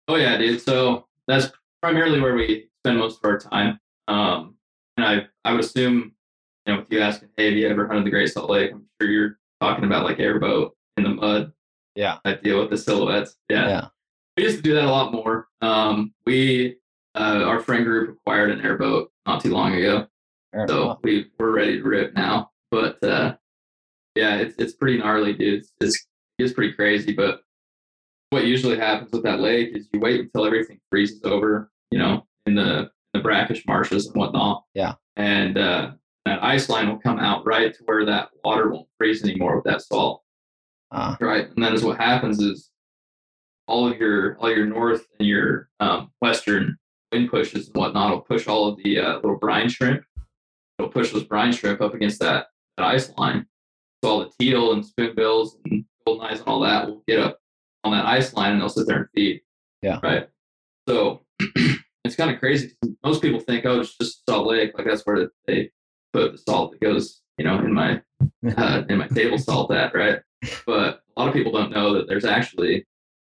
[0.08, 0.62] Oh yeah, dude.
[0.62, 1.48] So that's
[1.82, 3.80] primarily where we spend most of our time.
[4.08, 4.56] Um,
[4.98, 6.14] and I I would assume,
[6.66, 8.72] you know, with you asking, hey, have you ever hunted the Great Salt Lake?
[8.74, 11.54] I'm sure you're talking about like airboat in the mud.
[11.96, 12.18] Yeah.
[12.26, 13.38] I deal with the silhouettes.
[13.50, 13.68] Yeah.
[13.68, 13.88] Yeah.
[14.36, 15.48] We used to do that a lot more.
[15.62, 16.78] Um, we
[17.16, 20.08] uh, our friend group acquired an airboat not too long ago,
[20.54, 21.00] Fair so enough.
[21.04, 22.52] we we're ready to rip now.
[22.72, 23.36] But uh,
[24.16, 25.60] yeah, it's it's pretty gnarly, dude.
[25.60, 26.08] It's, it's
[26.40, 27.14] it's pretty crazy.
[27.14, 27.42] But
[28.30, 32.26] what usually happens with that lake is you wait until everything freezes over, you know,
[32.46, 34.64] in the the brackish marshes and whatnot.
[34.74, 34.94] Yeah.
[35.16, 35.92] And uh,
[36.26, 39.66] that ice line will come out right to where that water won't freeze anymore with
[39.66, 40.24] that salt.
[40.92, 41.48] Ah, Right.
[41.50, 42.70] And then is what happens is
[43.68, 46.78] all of your all your north and your um, western
[47.12, 50.04] wind pushes and whatnot will push all of the uh, little brine shrimp.
[50.84, 53.46] It'll push those brine shrimp up against that, that ice line.
[54.04, 57.40] So all the teal and spoonbills and golden eyes and all that will get up
[57.86, 59.42] on that ice line and they'll sit there and feed.
[59.82, 60.00] Yeah.
[60.04, 60.28] Right.
[60.90, 61.22] So
[62.04, 62.74] it's kind of crazy.
[63.02, 64.72] Most people think, oh, it's just Salt Lake.
[64.78, 65.72] Like that's where they
[66.12, 68.02] put the salt that goes, you know, in my
[68.58, 70.20] uh, in my table salt at, right?
[70.66, 72.86] But a lot of people don't know that there's actually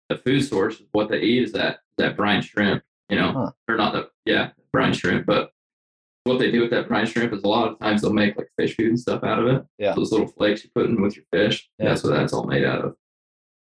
[0.10, 3.52] the food source of what they eat is that that brine shrimp, you know, Huh.
[3.70, 5.52] or not the yeah brine shrimp, but
[6.26, 8.50] what they do with that brine shrimp is a lot of times they'll make like
[8.58, 9.64] fish food and stuff out of it.
[9.78, 9.94] Yeah.
[9.94, 11.70] those little flakes you put in with your fish.
[11.80, 11.90] Yeah.
[11.90, 12.96] That's what that's all made out of.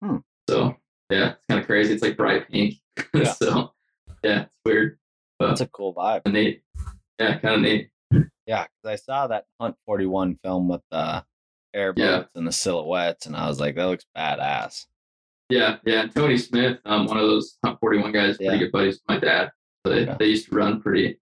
[0.03, 0.17] Hmm.
[0.49, 0.77] So
[1.11, 1.93] yeah, it's kind of crazy.
[1.95, 2.75] It's like bright pink.
[3.15, 3.33] Yeah.
[3.33, 3.73] so
[4.23, 4.99] yeah, it's weird,
[5.39, 6.23] But that's a cool vibe.
[6.25, 6.63] but neat.
[7.19, 7.91] Yeah, kind of neat.
[8.47, 11.25] Yeah, because I saw that Hunt 41 film with the
[11.75, 14.85] airboats and the silhouettes, and I was like, that looks badass.
[15.51, 16.07] Yeah, yeah.
[16.07, 19.51] Tony Smith, um, one of those Hunt 41 guys, pretty good buddies with my dad.
[19.85, 20.17] So they, Okay.
[20.21, 21.19] they used to run pretty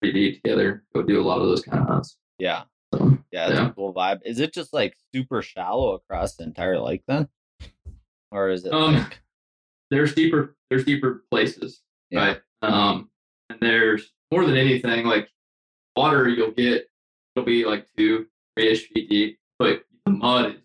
[0.00, 2.16] pretty deep together, go do a lot of those kind of hunts.
[2.38, 3.68] Yeah, So yeah, that's Yeah.
[3.68, 4.20] a cool vibe.
[4.24, 7.28] Is it just like super shallow across the entire lake then?
[8.30, 9.20] Or is it Um, like,
[9.90, 12.18] there's deeper there's deeper places, Yeah.
[12.26, 12.40] right?
[12.62, 13.10] Um,
[13.50, 15.28] and there's more than anything like
[15.96, 16.88] water you'll get
[17.34, 20.60] it'll be like two, three ish feet deep, but the mud is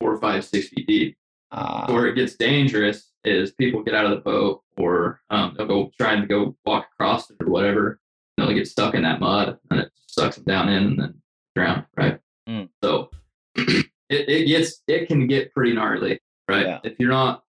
[0.00, 1.16] four, five, six feet deep.
[1.54, 5.66] uh, where it gets dangerous is people get out of the boat or um, they'll
[5.66, 8.00] go trying to go walk across it or whatever.
[8.42, 11.14] They'll get stuck in that mud and it sucks them down in and then
[11.54, 11.86] drown.
[11.96, 12.18] Right.
[12.48, 12.68] Mm.
[12.82, 13.10] So
[13.56, 16.20] it, it gets it can get pretty gnarly.
[16.48, 16.66] Right.
[16.66, 16.80] Yeah.
[16.82, 17.44] If you're not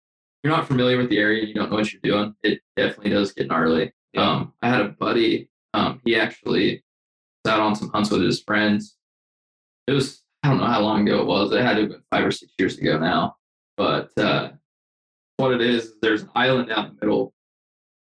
[0.43, 3.33] you're not familiar with the area you don't know what you're doing, it definitely does
[3.33, 3.93] get gnarly.
[4.15, 4.29] Yeah.
[4.29, 5.51] Um, I had a buddy.
[5.75, 6.83] Um, he actually
[7.47, 8.97] sat on some hunts with his friends.
[9.87, 11.53] It was I don't know how long ago it was.
[11.53, 13.37] It had to have been five or six years ago now.
[13.77, 14.51] But uh,
[15.37, 17.33] what it is, there's an island down the middle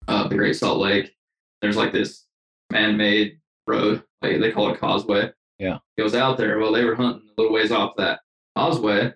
[0.08, 1.14] of the Great Salt Lake.
[1.60, 2.26] There's like this
[2.72, 5.30] man-made road, like they call it causeway.
[5.58, 5.78] Yeah.
[5.96, 6.58] Goes out there.
[6.58, 8.20] Well, they were hunting a little ways off that
[8.56, 9.12] causeway,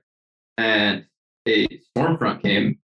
[0.58, 1.04] and
[1.48, 2.78] a storm front came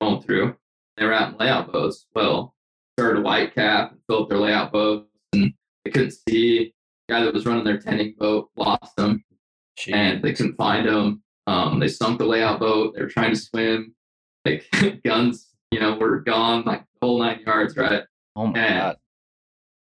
[0.00, 0.56] going through.
[0.96, 2.06] They were out in layout boats.
[2.14, 2.54] Well,
[2.98, 5.52] started a white cap and filled their layout boats, and
[5.84, 6.72] they couldn't see.
[7.08, 9.22] The guy that was running their tending boat lost them,
[9.92, 11.22] and they couldn't find him.
[11.46, 12.94] Um, they sunk the layout boat.
[12.94, 13.94] They were trying to swim.
[14.46, 14.64] Like
[15.04, 18.02] guns, you know, were gone like the whole nine yards, right?
[18.36, 18.96] oh my and- god.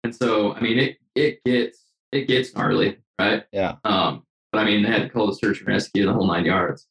[0.03, 3.43] And so, I mean, it it gets it gets gnarly, right?
[3.51, 3.75] Yeah.
[3.83, 6.45] Um, but I mean, they had to call the search and rescue the whole nine
[6.45, 6.87] yards.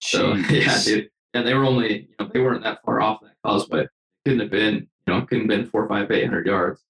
[0.00, 1.10] So yeah, dude.
[1.34, 3.86] And they were only, you know, they weren't that far off that causeway.
[4.24, 6.82] Couldn't have been, you know, couldn't have been four, five, eight hundred yards.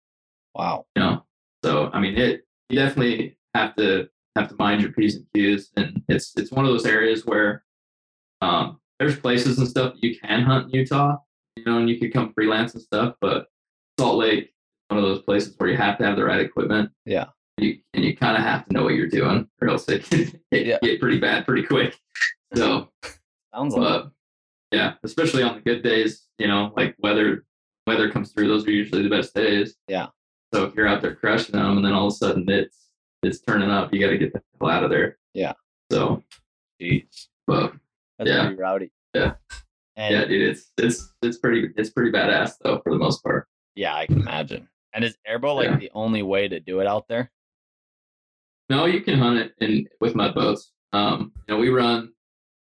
[0.54, 0.86] Wow.
[0.96, 1.24] You know.
[1.64, 5.70] So I mean, it you definitely have to have to mind your p's and q's,
[5.76, 7.64] and it's it's one of those areas where
[8.40, 11.16] um, there's places and stuff that you can hunt in Utah,
[11.56, 13.48] you know, and you could come freelance and stuff, but
[13.98, 14.52] Salt Lake
[14.90, 16.90] one of those places where you have to have the right equipment.
[17.06, 17.26] Yeah.
[17.58, 20.40] You, and you kind of have to know what you're doing, or else it can
[20.50, 20.78] Yeah.
[20.82, 21.96] get pretty bad pretty quick.
[22.54, 22.90] So
[23.54, 24.04] Sounds like
[24.72, 27.44] yeah, especially on the good days, you know, like weather
[27.86, 29.74] weather comes through, those are usually the best days.
[29.88, 30.06] Yeah.
[30.54, 32.76] So if you're out there crushing them and then all of a sudden it's
[33.22, 35.18] it's turning up, you gotta get the hell out of there.
[35.34, 35.52] Yeah.
[35.92, 36.22] So
[36.80, 37.26] jeez.
[37.46, 37.72] but
[38.18, 38.40] That's Yeah.
[38.46, 38.90] pretty rowdy.
[39.14, 39.32] Yeah.
[39.96, 43.48] And yeah, dude, it's it's it's pretty it's pretty badass though for the most part.
[43.74, 44.68] yeah, I can imagine.
[44.92, 45.76] And is airboat like Yeah.
[45.76, 47.30] the only way to do it out there?
[48.68, 50.72] No, you can hunt it in with mud boats.
[50.92, 52.12] Um, you know, we run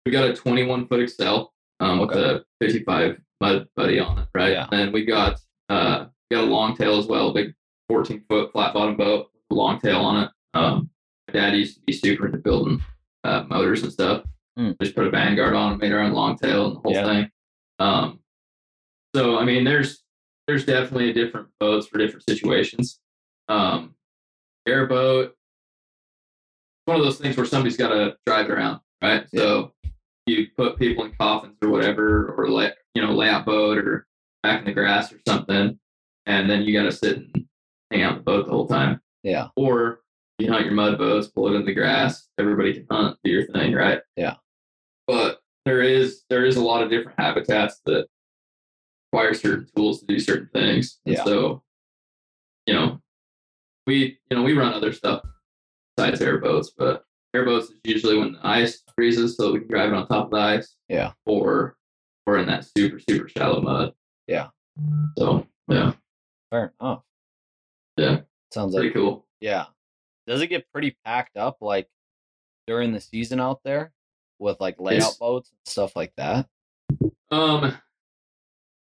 [0.06, 4.52] we got a 21 foot Excel um, with a 55 mud buddy on it, right?
[4.52, 4.68] Yeah.
[4.72, 5.38] And we got
[5.70, 7.54] uh we got a long tail as well, big
[7.88, 10.30] 14 foot flat bottom boat with a long tail on it.
[10.54, 10.90] Um,
[11.28, 12.82] my dad used to be super into building
[13.24, 14.24] uh, motors and stuff.
[14.56, 14.72] Hmm.
[14.80, 17.04] Just put a Vanguard on, made our own long tail and the whole Yeah.
[17.06, 17.30] thing.
[17.78, 18.20] Um,
[19.16, 20.03] so I mean, there's
[20.46, 23.00] there's definitely different boats for different situations.
[23.48, 23.94] Um,
[24.66, 25.34] airboat,
[26.86, 29.26] one of those things where somebody's got to drive it around, right?
[29.34, 29.72] So
[30.26, 34.06] you put people in coffins or whatever, or lay, you know, lay out boat or
[34.42, 35.78] back in the grass or something,
[36.26, 37.46] and then you got to sit and
[37.90, 39.00] hang out in the boat the whole time.
[39.22, 39.48] Yeah.
[39.56, 40.00] Or
[40.38, 42.28] you hunt your mud boats, pull it in the grass.
[42.38, 44.00] Everybody can hunt, do your thing, right?
[44.16, 44.34] Yeah.
[45.06, 48.06] But there is there is a lot of different habitats that
[49.14, 50.98] require certain tools to do certain things.
[51.06, 51.62] And so,
[52.66, 53.00] you know,
[53.86, 55.22] we you know we run other stuff
[55.96, 59.94] besides airboats, but airboats is usually when the ice freezes, so we can drive it
[59.96, 60.74] on top of the ice.
[60.88, 61.12] Yeah.
[61.26, 61.76] Or
[62.26, 63.92] or in that super super shallow mud.
[64.26, 64.48] Yeah.
[65.18, 65.92] So yeah,
[66.50, 67.02] Fair enough.
[67.96, 68.20] Yeah.
[68.52, 69.26] Sounds pretty like cool.
[69.40, 69.66] yeah.
[70.26, 71.86] Does it get pretty packed up like
[72.66, 73.92] during the season out there
[74.40, 76.46] with like layout It's- boats and stuff like that?
[77.30, 77.74] Um,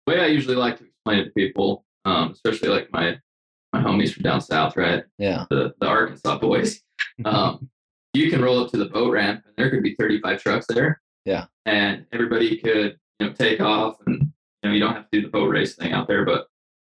[0.08, 3.20] way I usually like to explain it to people, um, especially like my
[3.74, 5.04] my homies from down south, right?
[5.18, 5.46] Yeah.
[5.50, 6.82] The the Arkansas boys.
[7.26, 7.70] Um,
[8.14, 11.02] you can roll up to the boat ramp, and there could be 35 trucks there.
[11.26, 11.46] Yeah.
[11.66, 14.32] And everybody could you know take off, and
[14.64, 16.48] you know you don't have to do the boat race thing out there, but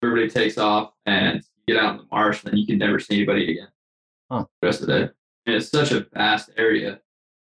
[0.03, 2.99] everybody takes off and you get out in the marsh, and then you can never
[2.99, 3.69] see anybody again.
[4.31, 4.45] Huh.
[4.61, 5.09] The rest of the day,
[5.47, 7.01] and it's such a vast area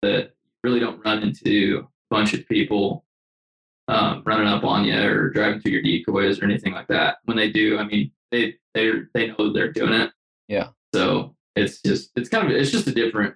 [0.01, 3.05] that you really don't run into a bunch of people
[3.87, 7.17] um, running up on you or driving through your decoys or anything like that.
[7.25, 10.11] When they do, I mean, they they they know they're doing it.
[10.47, 10.69] Yeah.
[10.93, 13.35] So it's just it's kind of it's just a different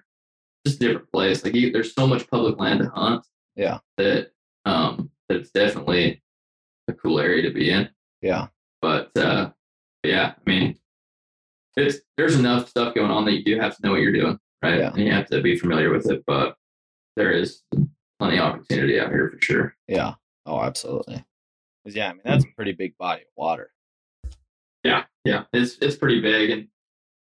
[0.66, 1.44] just a different place.
[1.44, 3.26] Like you, there's so much public land to hunt.
[3.56, 3.78] Yeah.
[3.96, 4.32] That
[4.64, 6.22] um that it's definitely
[6.88, 7.88] a cool area to be in.
[8.22, 8.48] Yeah.
[8.80, 9.50] But uh,
[10.04, 10.78] yeah, I mean,
[11.76, 14.38] it's there's enough stuff going on that you do have to know what you're doing,
[14.62, 14.80] right?
[14.80, 14.90] Yeah.
[14.90, 16.24] And you have to be familiar with it.
[16.26, 16.56] But
[17.16, 17.62] there is
[18.18, 19.76] plenty of opportunity out here for sure.
[19.86, 20.14] Yeah.
[20.48, 21.24] Oh, absolutely.
[21.84, 22.50] 'Cause, yeah, I mean that's mm.
[22.50, 23.70] a pretty big body of water.
[24.84, 26.68] Yeah, yeah, it's it's pretty big, and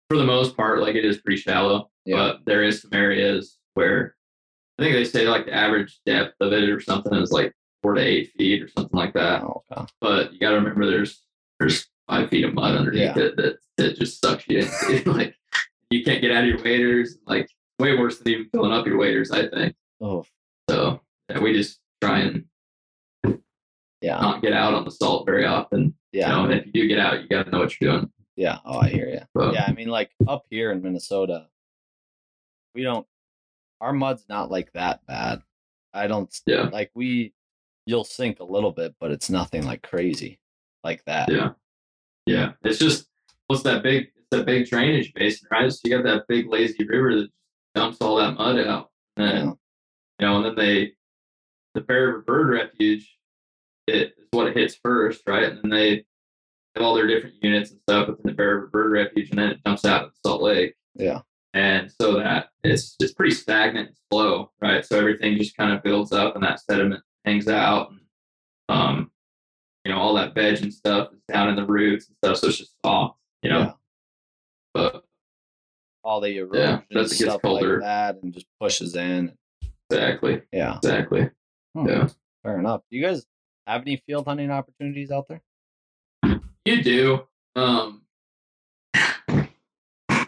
[0.09, 1.89] for the most part, like it is pretty shallow.
[2.05, 2.15] Yeah.
[2.17, 4.15] But there is some areas where
[4.77, 7.93] I think they say like the average depth of it or something is like four
[7.93, 9.43] to eight feet or something like that.
[9.43, 9.85] Oh, okay.
[10.01, 11.23] But you got to remember there's
[11.59, 13.23] there's five feet of mud underneath Yeah.
[13.23, 15.03] it that that just sucks you in.
[15.13, 15.35] like
[15.89, 17.17] you can't get out of your waders.
[17.25, 19.75] Like way worse than even filling up your waders, I think.
[20.01, 20.25] Oh,
[20.69, 22.45] So yeah, we just try and
[24.03, 24.19] yeah.
[24.19, 25.95] not get out on the salt very often.
[26.11, 26.27] Yeah.
[26.29, 28.11] You know, and if you do get out, you got to know what you're doing.
[28.35, 28.59] Yeah.
[28.65, 29.21] Oh, I hear you.
[29.33, 31.47] But Yeah, I mean, like up here in Minnesota,
[32.75, 33.05] we don't.
[33.81, 35.41] Our mud's not like that bad.
[35.93, 36.69] I don't Yeah.
[36.71, 37.33] like we.
[37.85, 40.39] You'll sink a little bit, but it's nothing like crazy,
[40.83, 41.29] like that.
[41.29, 41.49] Yeah.
[42.25, 42.51] Yeah.
[42.63, 43.07] It's just
[43.47, 45.71] what's that big it's that big drainage basin, right?
[45.71, 47.29] So you got that big lazy river that
[47.75, 48.89] dumps all that mud out.
[49.17, 49.43] And Yeah.
[50.19, 50.93] you know, and then they
[51.73, 53.17] the Bear Bird Refuge
[53.87, 55.43] it is what it hits first, right?
[55.43, 56.05] And then they
[56.75, 59.49] have all their different units and stuff within the Bear River Bird Refuge and then
[59.49, 60.75] it dumps out into Salt Lake.
[60.95, 61.21] Yeah.
[61.53, 64.85] and so that it's it's pretty stagnant and slow, right?
[64.85, 67.99] So everything just kind of builds up, and that sediment hangs out, and
[68.69, 69.11] um,
[69.85, 72.47] you know, all that veg and stuff is down in the roots and stuff, so
[72.47, 73.59] it's just soft, you know.
[73.59, 73.71] Yeah.
[74.73, 75.03] But
[76.03, 77.73] All the erosion gets stuff colder.
[77.75, 79.33] like that, and just pushes in.
[79.91, 81.29] exactly, Yeah, exactly.
[81.75, 82.07] Hmm, Yeah.
[82.43, 82.81] fair enough.
[82.89, 83.25] Do you guys
[83.67, 85.41] have any field hunting opportunities out there?
[86.65, 87.21] You do.
[87.55, 88.03] Um,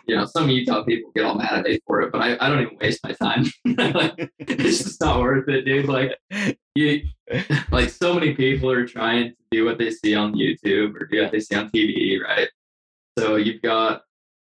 [0.08, 2.50] you know, some Utah people get all mad at me for it, but I, I
[2.50, 3.45] don't even waste my time.
[3.65, 5.88] Like, it's just not worth it, dude.
[5.88, 6.17] Like
[6.76, 7.02] you,
[7.71, 11.21] like so many people are trying to do what they see on YouTube or do
[11.21, 12.50] what they see on TV, right?
[13.17, 14.04] So you've got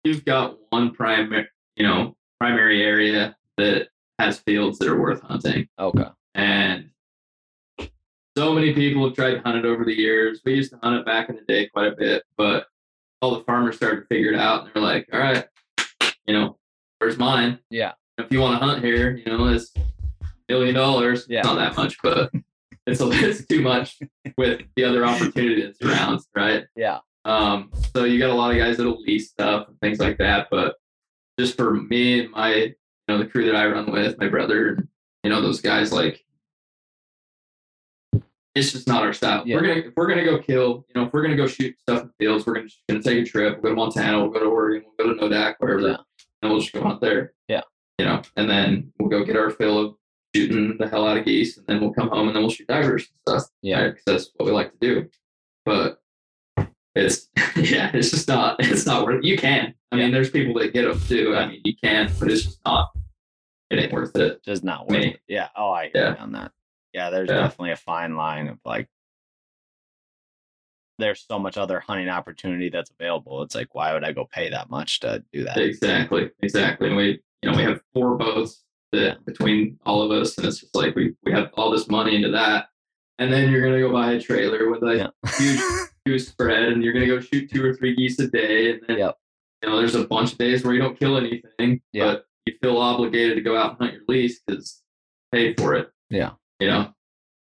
[0.04, 5.68] you've got one primary, you know, primary area that has fields that are worth hunting.
[5.78, 6.08] Okay.
[6.34, 6.90] And
[8.38, 10.41] so many people have tried to hunt it over the years.
[10.45, 12.67] We used to hunt it back in the day quite a bit, but
[13.21, 15.45] all the farmers started to figure it out and they're like, all right,
[16.28, 16.58] you know,
[17.00, 17.60] where's mine?
[17.69, 17.93] Yeah.
[18.17, 21.26] If you want to hunt here, you know, it's a million dollars.
[21.30, 21.39] Yeah.
[21.39, 22.32] It's not that much, but
[22.88, 24.00] it's, a, it's too much
[24.38, 26.65] with the other opportunities around, right?
[26.76, 27.00] Yeah.
[27.24, 30.48] Um, so you got a lot of guys that'll lease stuff and things like that.
[30.52, 30.76] But
[31.39, 32.76] just for me and my, you
[33.08, 34.88] know, the crew that I run with, my brother,
[35.24, 36.25] you know, those guys, like,
[38.56, 39.44] it's just not our style.
[39.46, 39.56] Yeah.
[39.58, 42.04] We're gonna if we're gonna go kill, you know, if we're gonna go shoot stuff
[42.04, 43.56] in fields, we're gonna just gonna take a trip.
[43.62, 45.98] We'll go to Montana, we'll go to Oregon, we'll go to Nodak, wherever, Yeah.
[46.41, 47.34] and we'll just go out there.
[47.48, 47.62] Yeah.
[48.00, 49.96] You know, and then we'll go get our fill of
[50.36, 52.68] shooting the hell out of geese, and then we'll come home and then we'll shoot
[52.68, 53.88] divers and stuff Yeah.
[53.89, 55.10] because that's what we like to do.
[55.65, 56.00] But
[56.96, 59.24] it's yeah, it's just not it's not worth.
[59.24, 59.26] It.
[59.28, 59.74] You can.
[59.91, 61.36] I mean, there's people that get them too.
[61.36, 62.91] I mean, you can, but it's just not.
[63.72, 64.44] It ain't worth it.
[64.44, 65.20] Just not worth it.
[65.28, 65.50] Yeah.
[65.56, 66.24] Oh, I hear Yeah.
[66.24, 66.52] on that.
[66.95, 67.41] Yeah, there's Yeah.
[67.41, 68.88] definitely a fine line of like
[70.97, 73.43] there's so much other hunting opportunity that's available.
[73.43, 75.58] It's like, why would I go pay that much to do that?
[75.58, 76.88] Exactly, exactly.
[76.88, 80.62] And we, you know, we have four boats that between all of us, and it's
[80.62, 82.69] just like we we have all this money into that,
[83.19, 85.31] and then you're gonna go buy a trailer with a Yeah.
[85.38, 85.60] huge
[86.05, 88.97] goose spread, and you're gonna go shoot two or three geese a day, and then
[88.99, 89.17] Yep.
[89.63, 92.05] you know, there's a bunch of days where you don't kill anything, Yeah.
[92.05, 94.81] but you feel obligated to go out and hunt your lease because
[95.34, 95.91] paid for it.
[96.10, 96.36] Yeah.
[96.60, 96.94] You know,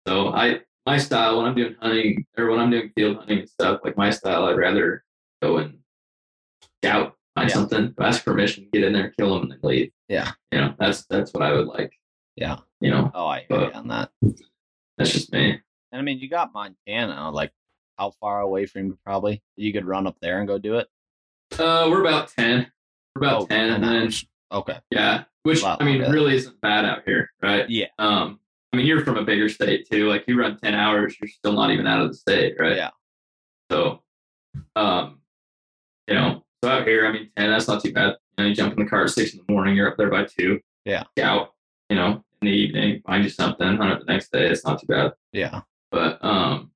[0.08, 3.50] so I my style when I'm doing hunting or when I'm doing field hunting and
[3.50, 5.04] stuff, like my style, I'd rather
[5.42, 5.80] go and
[6.84, 7.54] scout, find Yeah.
[7.56, 9.92] something, ask permission, get in there, kill them, and then leave.
[10.10, 10.32] Yeah.
[10.52, 11.94] You know, that's that's what I would like.
[12.36, 12.58] Yeah.
[12.82, 14.12] You know, Oh, I hear on that.
[14.98, 15.62] that's just me.
[15.92, 17.32] And I mean, you got Montana.
[17.32, 17.52] Like,
[17.98, 19.00] how far away from you?
[19.06, 20.88] Probably you could run up there and go do it.
[21.58, 22.70] Uh, we're about ten.
[23.16, 24.12] We're about Oh, ten, and 10 then.
[24.52, 24.80] Okay.
[24.92, 27.70] yeah, which I mean, really isn't bad out here, right?
[27.70, 27.88] Yeah.
[27.98, 28.40] Um,
[28.72, 30.08] I mean, you're from a bigger state too.
[30.08, 32.76] Like you run ten hours, you're still not even out of the state, right?
[32.76, 32.90] Yeah.
[33.72, 34.04] So,
[34.76, 35.22] um,
[36.08, 38.16] you know, so out here, I mean, ten, that's not too bad.
[38.38, 40.10] You know, you jump in the car at six in the morning, you're up there
[40.10, 40.60] by two.
[40.86, 41.04] Yeah.
[41.18, 41.54] Scout,
[41.90, 44.48] you know, in the evening, find you something, hunt it the next day.
[44.48, 45.14] It's not too bad.
[45.34, 45.62] Yeah.
[45.92, 46.72] But um,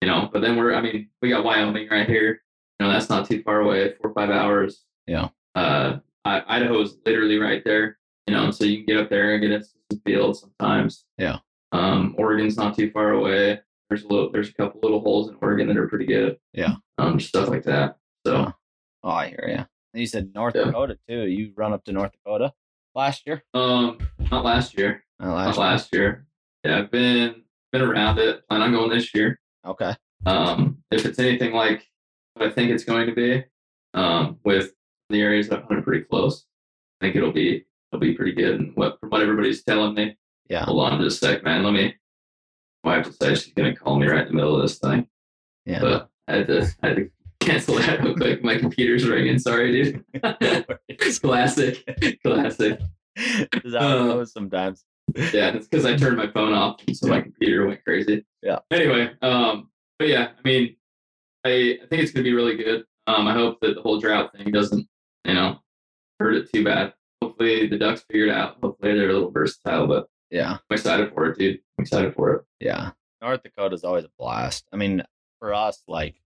[0.00, 2.42] you know, but then we're, I mean, we got Wyoming right here.
[2.78, 4.84] You know, that's not too far away, four or five hours.
[5.06, 5.28] Yeah.
[5.54, 7.98] Uh, I, Idaho's literally right there.
[8.26, 11.04] You know, so you can get up there and get into some fields sometimes.
[11.18, 11.38] Yeah.
[11.72, 13.60] Um, Oregon's not too far away.
[13.88, 16.38] There's a little, there's a couple little holes in Oregon that are pretty good.
[16.52, 16.76] Yeah.
[16.98, 17.96] Um, stuff like that.
[18.26, 18.52] So.
[19.04, 19.54] Oh, I hear you.
[19.58, 20.64] And you said North Yeah.
[20.64, 21.26] Dakota too.
[21.26, 22.52] You run up to North Dakota
[22.94, 23.42] last year?
[23.54, 23.98] um,
[24.30, 25.04] not last year.
[25.20, 26.26] Not last last year.
[26.64, 28.46] Yeah, I've been been around it.
[28.48, 29.24] Plan on going this year.
[29.26, 29.38] year.
[29.66, 29.94] Okay.
[30.24, 31.86] Um, if it's anything like
[32.34, 33.44] what I think it's going to be,
[33.94, 34.72] um, with
[35.10, 36.44] the areas that hunted pretty close,
[37.00, 37.64] I think it'll be
[37.96, 38.60] it'll be pretty good.
[38.60, 40.16] And what from what everybody's telling me,
[40.48, 40.64] Yeah.
[40.64, 41.62] hold on just a sec, man.
[41.64, 41.94] Let me.
[42.84, 45.08] My wife decided she's gonna call me right in the middle of this thing,
[45.64, 45.80] Yeah.
[45.80, 48.44] but I had to I had to cancel that real quick.
[48.44, 49.38] My computer's ringing.
[49.38, 50.04] Sorry, dude.
[51.22, 52.80] classic, classic.
[53.16, 54.84] Is that Uh, sometimes?
[55.16, 58.24] Yeah, it's because I turned my phone off, so my computer went crazy.
[58.42, 58.58] Yeah.
[58.70, 60.76] Anyway, um, but yeah, I mean,
[61.44, 62.84] I I think it's gonna be really good.
[63.06, 64.86] Um, I hope that the whole drought thing doesn't,
[65.24, 65.60] you know,
[66.20, 66.92] hurt it too bad.
[67.22, 68.56] Hopefully the ducks figure it out.
[68.62, 70.52] Hopefully they're a little versatile, but Yeah.
[70.70, 71.60] I'm excited for it, dude.
[71.78, 72.44] I'm excited for it.
[72.60, 72.90] Yeah.
[73.22, 74.66] North Dakota is always a blast.
[74.72, 75.02] I mean,
[75.38, 76.16] for us, like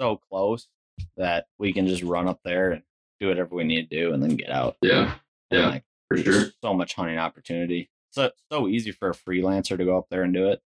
[0.00, 0.68] so close
[1.16, 2.82] that we can just run up there and
[3.20, 4.76] do whatever we need to do and then get out.
[4.82, 5.14] Yeah,
[5.50, 6.44] And, Yeah, like for sure.
[6.62, 7.90] so much hunting opportunity.
[8.10, 10.62] So so easy for a freelancer to go up there and do it.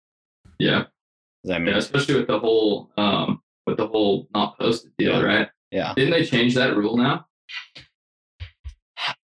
[0.59, 0.85] Yeah,
[1.45, 1.77] mean, yeah.
[1.77, 5.21] Especially with the whole um with the whole not posted deal, Yeah.
[5.21, 5.49] right?
[5.71, 5.93] yeah.
[5.95, 7.25] Didn't they change that rule now?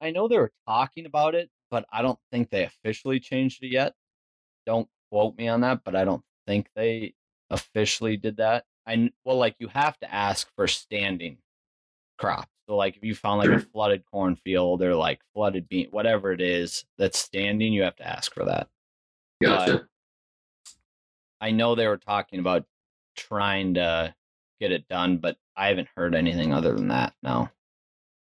[0.01, 3.71] I know they were talking about it, but I don't think they officially changed it
[3.71, 3.93] yet.
[4.65, 7.13] Don't quote me on that, but I don't think they
[7.49, 8.65] officially did that.
[8.87, 11.37] I well, like you have to ask for standing
[12.17, 12.49] crops.
[12.67, 16.41] So like if you found like a flooded cornfield or like flooded bean, whatever it
[16.41, 18.67] is that's standing, you have to ask for that.
[19.41, 19.87] Gotcha.
[21.41, 22.65] I know they were talking about
[23.15, 24.13] trying to
[24.59, 27.13] get it done, but I haven't heard anything other than that.
[27.23, 27.49] No.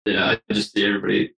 [0.06, 1.34] yeah, I just see everybody,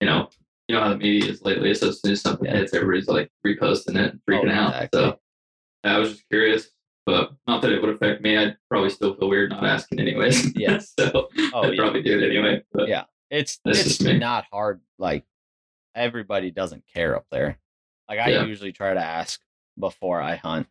[0.00, 0.28] you know,
[0.68, 1.74] you know how the media is lately.
[1.74, 4.88] So as soon as something hits, everybody's like reposting it, freaking Oh, out.
[4.94, 5.18] So
[5.84, 6.68] I was just curious,
[7.06, 8.36] but not that it would affect me.
[8.36, 10.52] I'd probably still feel weird not asking anyways.
[10.56, 10.78] Yeah.
[10.98, 11.80] so Oh, I'd yeah.
[11.80, 12.62] probably do it anyway.
[12.72, 13.04] But Yeah.
[13.30, 14.80] It's it's not hard.
[14.98, 15.24] Like
[15.94, 17.58] everybody doesn't care up there.
[18.08, 18.44] Like I Yeah.
[18.44, 19.40] usually try to ask
[19.78, 20.66] before I hunt,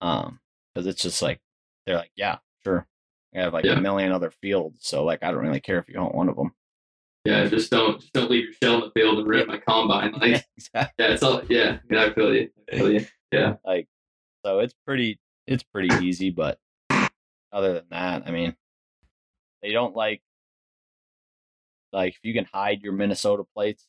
[0.00, 0.40] um,
[0.74, 1.40] because it's just like
[1.86, 2.86] they're like, yeah, sure.
[3.34, 3.72] I have like Yeah.
[3.72, 6.36] a million other fields, so like I don't really care if you hunt one of
[6.36, 6.52] them.
[7.28, 10.12] Yeah, just don't just don't leave your shell in the field and rip my combine.
[10.20, 11.04] Like exactly.
[11.04, 11.78] yeah, it's all yeah.
[11.90, 12.48] Yeah, I feel you.
[12.72, 13.06] I feel you.
[13.32, 13.54] Yeah.
[13.64, 13.86] Like
[14.44, 16.30] so, it's pretty it's pretty easy.
[16.30, 16.58] But
[17.52, 18.54] other than that, I mean,
[19.62, 20.22] they don't like
[21.92, 23.84] like if you can hide your Minnesota plates,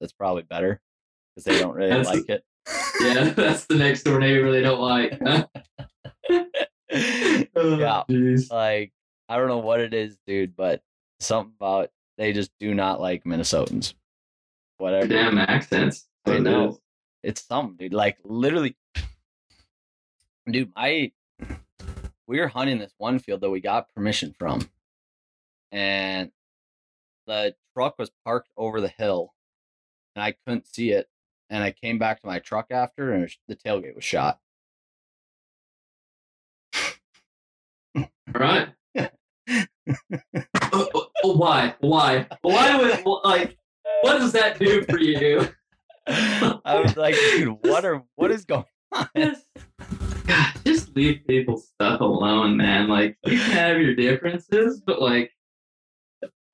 [0.00, 0.80] that's probably better
[1.34, 2.44] because they don't really like it.
[3.00, 5.18] Yeah, that's the next door neighbor they don't like.
[7.54, 8.02] Oh, Yeah.
[8.50, 8.92] like
[9.28, 10.82] I don't know what it is, dude, but
[11.20, 13.94] something about they just do not like Minnesotans.
[14.78, 15.06] Whatever.
[15.06, 16.08] Damn accents.
[16.26, 16.78] I it know.
[17.22, 17.92] It's something, dude.
[17.94, 18.76] Like literally,
[20.50, 20.72] dude.
[20.76, 21.12] I
[22.26, 24.68] we were hunting this one field that we got permission from,
[25.70, 26.30] and
[27.26, 29.32] the truck was parked over the hill,
[30.14, 31.08] and I couldn't see it.
[31.50, 34.40] And I came back to my truck after, and was- the tailgate was shot.
[37.94, 38.68] All right.
[40.72, 40.88] Oh,
[41.22, 41.74] why?
[41.80, 42.26] Why?
[42.42, 43.56] Why would like?
[44.02, 45.48] What does that do for you?
[46.06, 49.08] I was like, dude, what are what is going on?
[49.16, 49.46] Just,
[50.26, 52.88] God, just leave people's stuff alone, man.
[52.88, 55.30] Like you can have your differences, but like,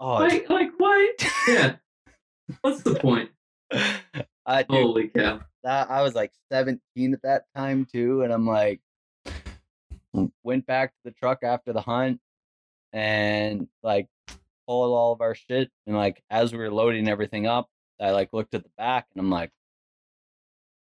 [0.00, 1.14] Oh, like, like what?
[1.48, 1.76] Yeah.
[2.60, 3.30] What's the point?
[4.46, 5.40] I, dude, Holy cow!
[5.64, 8.80] that I was like 17 at that time too, and I'm like,
[10.42, 12.20] went back to the truck after the hunt,
[12.92, 14.06] and like
[14.68, 17.68] all of our shit, and like as we were loading everything up,
[18.00, 19.50] I like looked at the back, and I'm like,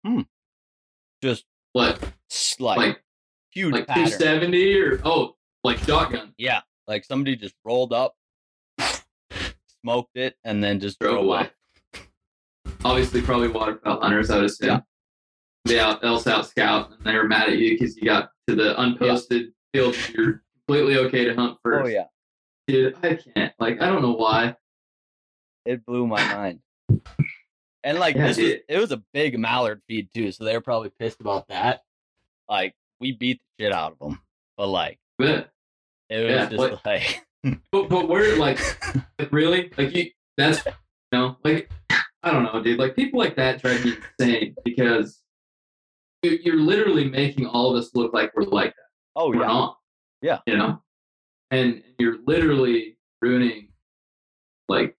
[0.04, 0.22] hmm,
[1.22, 2.00] just What?
[2.58, 3.02] like, Like,
[3.52, 4.04] huge like pattern.
[4.06, 6.34] 270 or oh, like shotgun?
[6.38, 8.14] Yeah, like somebody just rolled up,
[9.82, 11.50] smoked it, and then just Drove drove away.
[12.84, 14.30] Obviously, probably waterfowl hunters.
[14.30, 14.68] I would assume.
[14.68, 14.80] Yeah.
[15.66, 18.54] They out, else out scout, and they were mad at you because you got to
[18.54, 19.96] the unposted field.
[20.14, 21.86] You're completely okay to hunt first.
[21.86, 22.04] Oh yeah,
[22.66, 23.52] Dude, I can't.
[23.58, 24.56] Like, I don't know why.
[25.66, 26.60] it blew my mind.
[27.82, 30.60] And like Yeah, this was it was a big mallard feed too, so they were
[30.62, 31.82] probably pissed about that.
[32.48, 34.20] Like we beat the shit out of them,
[34.56, 35.50] but like But
[36.08, 37.26] it was Yeah, just what- like
[37.70, 38.58] but, but we're like,
[39.18, 40.10] like, really like you.
[40.38, 40.72] That's you
[41.12, 41.70] know like
[42.22, 42.78] I don't know, dude.
[42.78, 45.20] Like people like that drive me insane because
[46.22, 48.86] you- you're literally making all of us look like we're like that.
[49.16, 49.78] oh we're yeah, not.
[50.22, 50.38] Yeah.
[50.46, 50.82] You know,
[51.50, 53.68] and you're literally ruining
[54.68, 54.96] like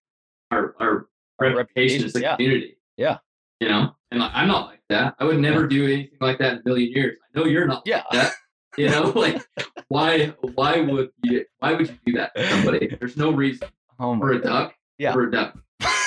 [0.52, 1.08] our our
[1.40, 2.36] Our reputation as a yeah.
[2.36, 2.78] community.
[2.98, 3.18] Yeah.
[3.60, 5.16] You know, and like, I'm not like that.
[5.20, 7.18] I would never do anything like that in a million years.
[7.24, 8.04] I know you're not Yeah.
[8.12, 8.34] like that.
[8.78, 9.42] You know, like
[9.88, 12.88] why why would you why would you do that to somebody?
[13.00, 13.68] There's no reason
[14.00, 14.74] oh for a duck.
[14.98, 15.14] Yeah.
[15.14, 15.58] For a duck.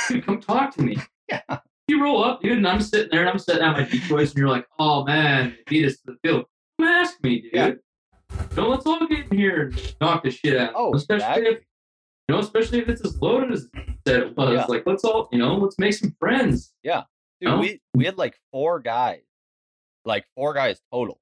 [0.08, 0.96] Dude, come talk to me.
[1.30, 1.58] Yeah.
[1.88, 4.38] You roll up, dude, and I'm sitting there and I'm setting out my decoys, and
[4.38, 6.46] you're like, oh man, beat us to the field.
[6.80, 7.50] Come ask me, dude.
[7.52, 7.72] Yeah.
[8.58, 10.72] Don't let's all get in here and knock the shit out.
[10.74, 11.46] Oh, especially exactly.
[11.52, 11.58] if
[12.28, 13.68] you know, especially if it's as loaded as
[14.06, 14.52] it was.
[14.52, 14.66] Yeah.
[14.68, 16.72] Like, let's all, you know, let's make some friends.
[16.82, 17.04] Yeah,
[17.40, 17.58] Dude, No?
[17.60, 19.22] we we had like four guys,
[20.04, 21.20] like four guys total.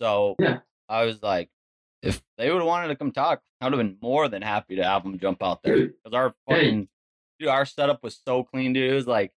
[0.00, 0.60] So Yeah.
[0.88, 1.50] I was like,
[2.02, 4.76] if they would have wanted to come talk, I would have been more than happy
[4.76, 6.54] to have them jump out there because our Hey.
[6.54, 6.88] fucking
[7.40, 8.90] dude, our setup was so clean, dude.
[8.90, 9.32] It was like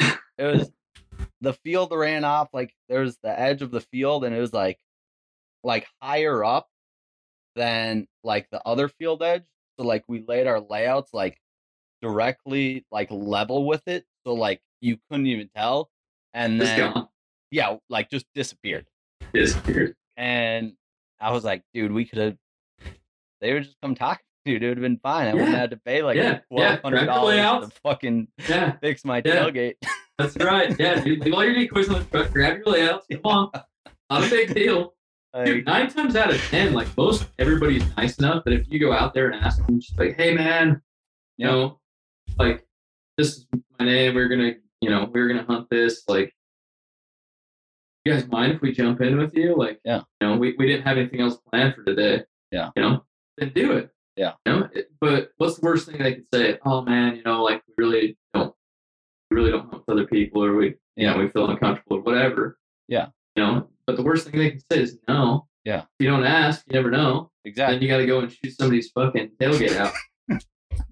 [0.00, 0.70] it was
[1.40, 4.78] the field ran off like there's the edge of the field, and it was like
[5.64, 6.68] like higher up
[7.56, 9.42] than like the other field edge.
[9.78, 11.38] So like we laid our layouts like
[12.02, 15.90] directly like level with it, so like you couldn't even tell.
[16.34, 17.08] And Just then gone.
[17.50, 18.86] yeah, like just disappeared.
[19.32, 19.94] Disappeared.
[20.16, 20.74] And
[21.20, 22.36] I was like, dude, we could have.
[23.40, 24.64] They would just come talk, to you, dude.
[24.64, 25.28] It would have been fine.
[25.28, 26.40] I wouldn't have to pay like Yeah.
[26.50, 26.80] twelve Yeah.
[26.82, 29.44] hundred dollars to fucking Yeah, fix my Yeah.
[29.44, 29.74] tailgate.
[30.18, 30.74] that's right.
[30.78, 33.06] Yeah, dude, leave all your decoys on the truck, grab your layouts.
[33.12, 33.50] Come on.
[34.10, 34.94] Not a big deal.
[35.44, 38.92] Dude, nine times out of ten, like most everybody's nice enough that if you go
[38.92, 40.80] out there and ask them, just like, hey man,
[41.36, 41.80] you know,
[42.38, 42.66] like
[43.16, 43.46] this is
[43.78, 44.14] my name.
[44.14, 46.02] We're gonna, you know, we're gonna hunt this.
[46.08, 46.32] Like,
[48.04, 49.56] you guys mind if we jump in with you?
[49.56, 50.02] Like, Yeah.
[50.20, 52.24] you know, we, we didn't have anything else planned for today.
[52.50, 52.70] Yeah.
[52.76, 53.04] You know,
[53.36, 53.90] then do it.
[54.16, 54.32] Yeah.
[54.46, 56.58] You know, it- but what's the worst thing they could say?
[56.64, 58.54] Oh man, you know, like we really don't,
[59.30, 61.12] we really don't hunt with other people, or we, you Yeah.
[61.14, 62.58] know, we feel uncomfortable, or whatever.
[62.88, 63.08] Yeah.
[63.38, 65.46] You know, but the worst thing they can say is no.
[65.64, 65.82] Yeah.
[65.82, 67.30] If you don't ask, you never know.
[67.44, 67.78] Then Exactly.
[67.82, 69.92] you got to go and shoot somebody's fucking tailgate out.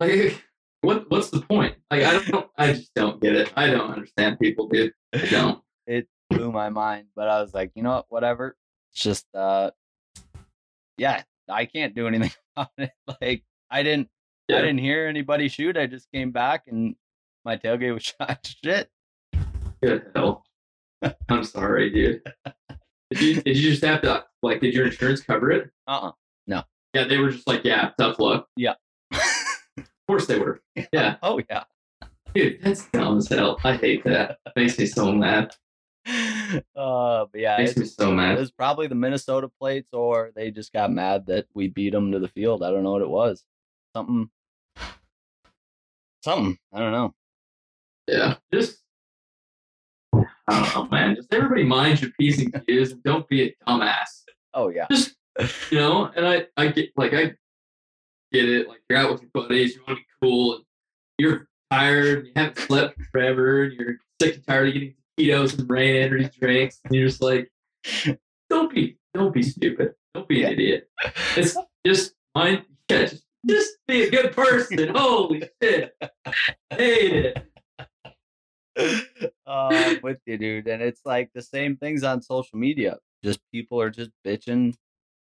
[0.00, 0.42] like,
[0.80, 1.10] what?
[1.10, 1.74] What's the point?
[1.90, 2.46] Like, I don't.
[2.56, 3.52] I just don't get it.
[3.54, 4.92] I don't understand people, dude.
[5.12, 5.62] I don't.
[5.86, 8.06] It blew my mind, but I was like, you know what?
[8.08, 8.56] Whatever.
[8.92, 9.70] It's just, uh,
[10.96, 12.92] yeah, I can't do anything about it.
[13.20, 14.08] Like, I didn't,
[14.50, 15.76] I didn't hear anybody shoot.
[15.76, 16.96] I just came back and
[17.44, 18.88] my tailgate was shot to shit.
[19.82, 20.44] Good hell.
[21.28, 22.22] I'm sorry, dude.
[23.10, 24.60] Did you, did you just have to like?
[24.60, 25.70] Did your insurance cover it?
[25.86, 26.12] Uh uh
[26.46, 26.62] No.
[26.94, 28.48] Yeah, they were just like, yeah, tough luck.
[28.56, 28.74] Yeah.
[29.12, 30.60] of course they were.
[30.92, 31.64] Yeah, Oh yeah.
[32.34, 33.58] dude, that's dumb as hell.
[33.64, 34.38] I hate that.
[34.56, 35.54] Makes me so mad.
[36.76, 38.36] Uh, but yeah, Makes it's, me so mad.
[38.36, 42.12] it was probably the Minnesota plates, or they just got mad that we beat them
[42.12, 42.62] to the field.
[42.62, 43.42] I don't know what it was.
[43.96, 44.28] Something.
[46.22, 46.58] Something.
[46.72, 47.14] I don't know.
[48.06, 48.78] Yeah, just
[50.48, 51.16] I man.
[51.16, 54.22] Just everybody mind your p's and q's and don't be a dumbass.
[54.52, 54.86] Oh yeah.
[54.90, 55.14] Just
[55.70, 57.32] you know, and I I get like I
[58.32, 58.68] get it.
[58.68, 60.64] Like you're out with your buddies, you want to be cool, and
[61.18, 65.58] you're tired, and you haven't slept forever, and you're sick and tired of getting taquitos
[65.58, 67.50] and brain energy drinks, and you're just like,
[68.50, 70.48] don't be don't be stupid, don't be Yeah.
[70.48, 70.90] an idiot.
[71.36, 72.62] It's just mind.
[72.90, 74.88] Yeah, just, just be a good person.
[74.94, 75.96] Holy shit,
[76.70, 77.46] hate it.
[78.76, 79.00] Uh,
[79.46, 80.66] I'm with you, dude.
[80.68, 82.98] And it's like the same things on social media.
[83.22, 84.74] Just people are just bitching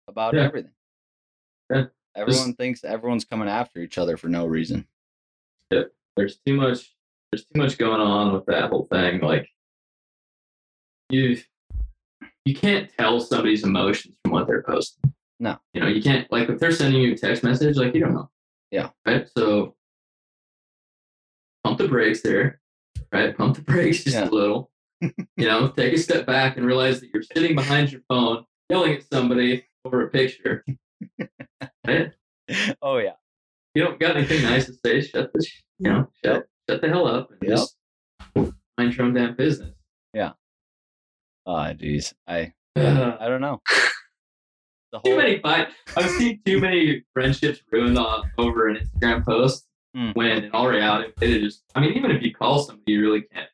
[0.09, 0.43] about Yeah.
[0.45, 0.73] everything.
[1.71, 1.85] Yeah.
[2.17, 4.87] Everyone thinks everyone's coming after each other for no reason.
[5.71, 5.83] Yeah.
[6.17, 6.95] there's too much
[7.31, 9.49] there's too much going on with that whole thing like
[11.11, 11.39] you
[12.45, 15.59] you can't tell somebody's emotions from what they're posting No.
[15.75, 18.15] you know you can't like if they're sending you a text message like you don't
[18.15, 18.31] know
[18.71, 18.91] Yeah.
[19.05, 19.75] right so
[21.65, 22.61] pump the brakes there
[23.13, 24.29] right pump the brakes just Yeah.
[24.29, 28.01] a little you know take a step back and realize that you're sitting behind your
[28.09, 30.65] phone yelling at somebody over a picture
[31.87, 32.13] right
[32.83, 33.13] oh yeah.
[33.75, 35.47] you don't got anything nice to say, shut the
[35.79, 37.51] you know shut shut the hell up and Yep.
[37.59, 37.77] just
[38.79, 39.75] mind your own damn business.
[40.15, 40.33] Yeah.
[41.47, 42.13] Oh jeez.
[42.27, 43.17] I Ugh.
[43.21, 43.61] I don't know.
[44.93, 45.69] The too many fight.
[45.97, 49.66] I've seen too many friendships ruined on over an Instagram post
[49.97, 50.11] Hmm.
[50.13, 51.63] when in all reality just.
[51.75, 53.49] I mean, even if you call somebody, you really can't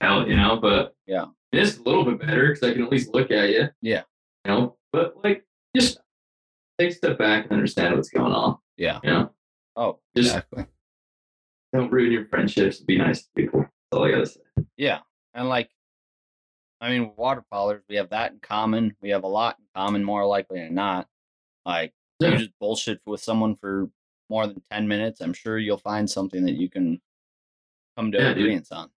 [0.00, 0.56] tell, you know.
[0.56, 1.26] But Yeah.
[1.50, 3.68] it's a little bit better because I can at least look at you.
[3.82, 4.04] Yeah.
[4.44, 5.44] You know, but like
[5.76, 5.98] just
[6.78, 8.58] take a step back and understand what's going on.
[8.76, 9.00] Yeah.
[9.02, 9.30] You know,
[9.76, 10.66] Oh, Just- exactly.
[11.72, 12.78] don't ruin your friendships.
[12.78, 13.60] Be nice to people.
[13.62, 14.40] That's all I gotta say.
[14.76, 15.00] Yeah.
[15.34, 15.70] And like
[16.80, 18.94] I mean waterfowlers, we have that in common.
[19.00, 21.08] We have a lot in common, more likely than not.
[21.66, 22.28] Like Yeah.
[22.30, 23.90] you just bullshit with someone for
[24.34, 27.00] more than ten minutes, I'm sure you'll find something that you can
[27.96, 28.90] come to Yeah, agreement on.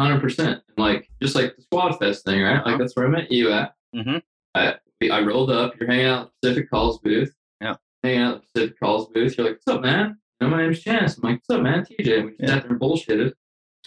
[0.00, 0.62] Hundred percent.
[0.78, 2.56] Like just like the Squad Fest thing, right?
[2.56, 2.70] Uh-huh.
[2.70, 3.74] Like that's where I met you at.
[3.94, 4.22] Mhm.
[4.54, 4.76] I,
[5.12, 5.74] I rolled up.
[5.78, 7.34] You're hanging out at Pacific Calls booth.
[7.60, 7.74] Yeah.
[8.02, 9.36] Hanging out at Pacific Calls booth.
[9.36, 11.18] You're like, "What's up, man?" You know, my name's Chance.
[11.18, 12.24] I'm like, "What's up, man?" TJ.
[12.24, 12.46] We just Yeah.
[12.48, 13.32] sat there and bullshitted.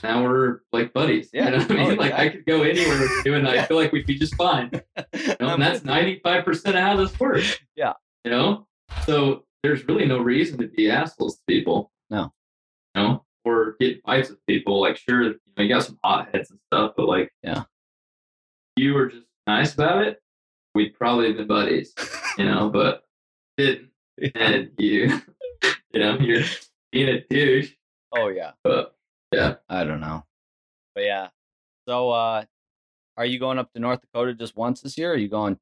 [0.04, 1.30] Now we're like buddies.
[1.34, 1.46] Yeah.
[1.46, 1.98] You know what I Oh, mean?
[1.98, 4.70] like I could go anywhere with you, and I feel like we'd be just fine.
[5.16, 7.58] You know, and that's ninety five percent of how this works.
[7.76, 7.94] Yeah.
[8.26, 8.68] You know,
[9.06, 11.92] so there's really no reason to be assholes to people.
[12.10, 12.32] No.
[12.96, 14.82] You know, or get fights with people.
[14.82, 17.64] Like, sure, you know, you got some hotheads and stuff, but like, Yeah.
[18.76, 20.22] you were just nice about it,
[20.76, 21.94] we'd probably have been buddies.
[22.38, 23.04] You know, but
[23.58, 23.90] didn't,
[24.36, 25.22] and you,
[25.94, 26.44] you know, you're
[26.92, 27.74] being a douche.
[28.14, 28.52] oh yeah.
[28.64, 28.96] But
[29.34, 30.26] yeah, I don't know.
[30.96, 31.30] But yeah.
[31.88, 32.44] So uh
[33.18, 35.58] are you going up to North Dakota just once this year or are you going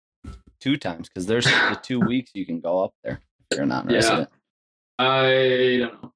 [0.59, 1.07] two times?
[1.09, 3.21] Because there's the two weeks you can go up there
[3.55, 4.25] you're not Yeah.
[4.99, 6.13] I don't know.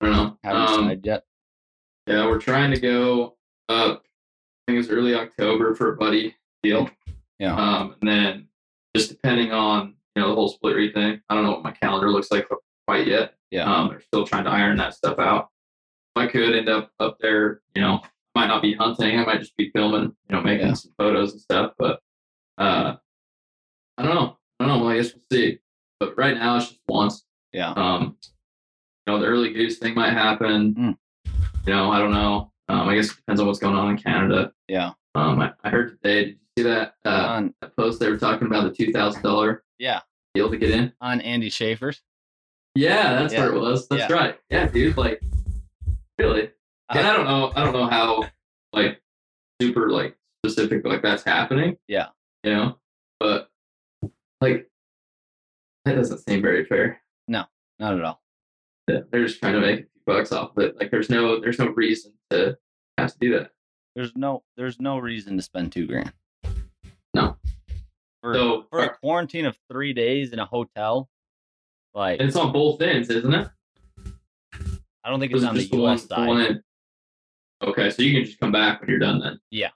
[0.00, 0.38] I don't know.
[0.44, 1.24] Haven't Um, decided yet.
[2.06, 3.36] Yeah, we're trying to go
[3.68, 4.04] up.
[4.06, 6.88] I think it's early October for a buddy deal.
[7.38, 7.54] Yeah.
[7.56, 8.48] Um, and then
[8.96, 11.20] just depending on you know the whole Split Reed thing.
[11.28, 12.48] I don't know what my calendar looks like
[12.86, 13.34] quite yet.
[13.50, 13.64] Yeah.
[13.72, 15.48] Um, they're still trying to iron that stuff out.
[16.16, 17.62] I could end up up there.
[17.74, 18.00] You know,
[18.34, 19.18] might not be hunting.
[19.18, 20.14] I might just be filming.
[20.28, 20.74] You know, making Yeah.
[20.74, 21.72] some photos and stuff.
[21.78, 22.00] But
[22.58, 22.96] uh,
[23.98, 24.38] I don't know.
[24.58, 24.84] I don't know.
[24.84, 25.58] Well, I guess we'll see.
[26.00, 27.24] But right now it's just once.
[27.52, 27.72] yeah.
[27.72, 28.16] Um,
[29.06, 30.74] you know, the early goose thing might happen.
[30.74, 30.96] Mm.
[31.66, 32.50] You know, I don't know.
[32.68, 34.52] Um, I guess it depends on what's going on in Canada.
[34.68, 34.92] Yeah.
[35.14, 36.24] Um, I, I heard today.
[36.24, 37.98] Did you see that, uh, on that post?
[38.00, 40.00] They were talking about the two thousand dollar yeah.
[40.34, 40.92] deal to get in.
[41.00, 42.00] On Andy Schaefer's.
[42.74, 43.40] Yeah, that's Yeah.
[43.46, 43.88] where it was.
[43.88, 44.16] That's Yeah.
[44.16, 44.38] right.
[44.50, 44.96] Yeah, dude.
[44.96, 45.20] Like,
[46.18, 46.50] really?
[46.90, 47.52] And I don't know.
[47.56, 48.24] I don't know how
[48.72, 49.00] like
[49.60, 51.76] super like specific like that's happening.
[51.88, 52.08] Yeah.
[52.44, 52.78] You know,
[53.18, 53.50] but
[54.40, 54.69] like
[55.84, 57.00] that doesn't seem very fair.
[57.28, 57.44] No.
[57.78, 58.20] not at all.
[58.88, 60.76] Yeah, they're just trying to make a few bucks off of it.
[60.76, 62.56] Like there's no there's no reason to
[62.98, 63.50] have to do that.
[63.94, 66.12] There's no there's no reason to spend two grand.
[67.14, 67.36] No.
[68.22, 71.08] For, So for a uh, quarantine of three days in a hotel,
[71.94, 73.48] like it's on both ends, isn't it?
[75.02, 76.28] I don't think it's on the the one- side.
[76.28, 76.62] one?
[77.62, 79.38] Okay, so you can just come back when you're done then.
[79.50, 79.68] Yeah.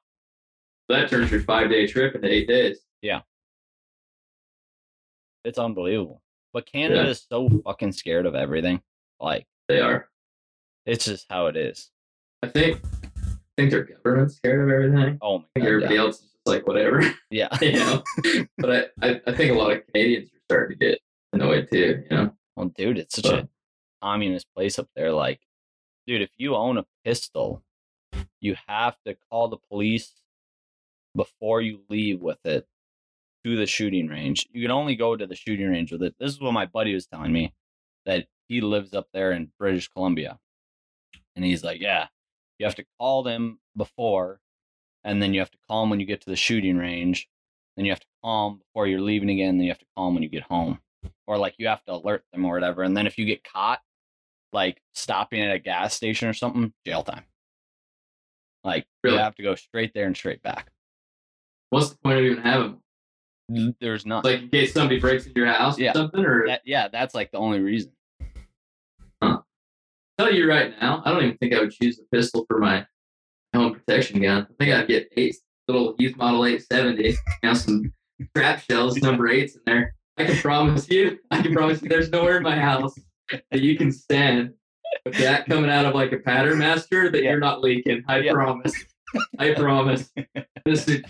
[0.88, 2.78] That turns your five day trip into eight days.
[5.44, 6.22] It's unbelievable.
[6.52, 7.08] But Canada Yeah.
[7.10, 8.82] is so fucking scared of everything.
[9.20, 10.08] Like They are.
[10.86, 11.90] it's just how it is.
[12.42, 15.18] I think I think their government's scared of everything.
[15.22, 15.66] Oh my god.
[15.66, 16.00] everybody Yeah.
[16.00, 17.02] else is just like whatever.
[17.30, 17.48] yeah.
[17.60, 18.02] you know.
[18.58, 20.98] but I, I, I think a lot of Canadians are starting to get
[21.32, 22.34] annoyed too, you know.
[22.56, 23.48] Well, dude, it's such But- a
[24.02, 25.12] communist place up there.
[25.12, 25.40] Like,
[26.06, 27.62] dude, if you own a pistol,
[28.40, 30.12] you have to call the police
[31.16, 32.66] before you leave with it
[33.44, 34.48] to the shooting range.
[34.52, 36.14] You can only go to the shooting range with it.
[36.18, 37.52] This is what my buddy was telling me
[38.06, 40.38] that he lives up there in British Columbia.
[41.36, 42.06] And he's like, yeah,
[42.58, 44.40] you have to call them before,
[45.02, 47.28] and then you have to call them when you get to the shooting range.
[47.76, 49.56] Then you have to call them before you're leaving again.
[49.58, 50.78] Then you have to call them when you get home
[51.26, 52.82] or like you have to alert them or whatever.
[52.82, 53.80] And then if you get caught,
[54.52, 57.24] like stopping at a gas station or something, jail time.
[58.62, 59.16] Like Really?
[59.16, 60.70] you have to go straight there and straight back.
[61.70, 62.78] What's the point of even having
[63.80, 64.24] There's not.
[64.24, 65.90] Like in case somebody breaks into your house Yeah.
[65.90, 66.24] or something?
[66.24, 67.92] Or that, yeah, that's like the only reason.
[69.22, 72.86] tell you right now, I don't even think I would choose a pistol for my
[73.54, 74.46] home protection gun.
[74.50, 75.36] I think I'd get eight
[75.68, 77.92] little youth model 870, you know, some
[78.36, 79.94] trap shells, number eights in there.
[80.16, 82.94] I can promise you, I can promise you there's nowhere in my house
[83.50, 84.52] that you can stand
[85.04, 87.30] with that coming out of like a Patternmaster that Yeah.
[87.30, 88.04] you're not leaking.
[88.08, 88.32] I Yeah.
[88.32, 88.72] promise.
[89.38, 90.12] I promise.
[90.64, 91.02] This is,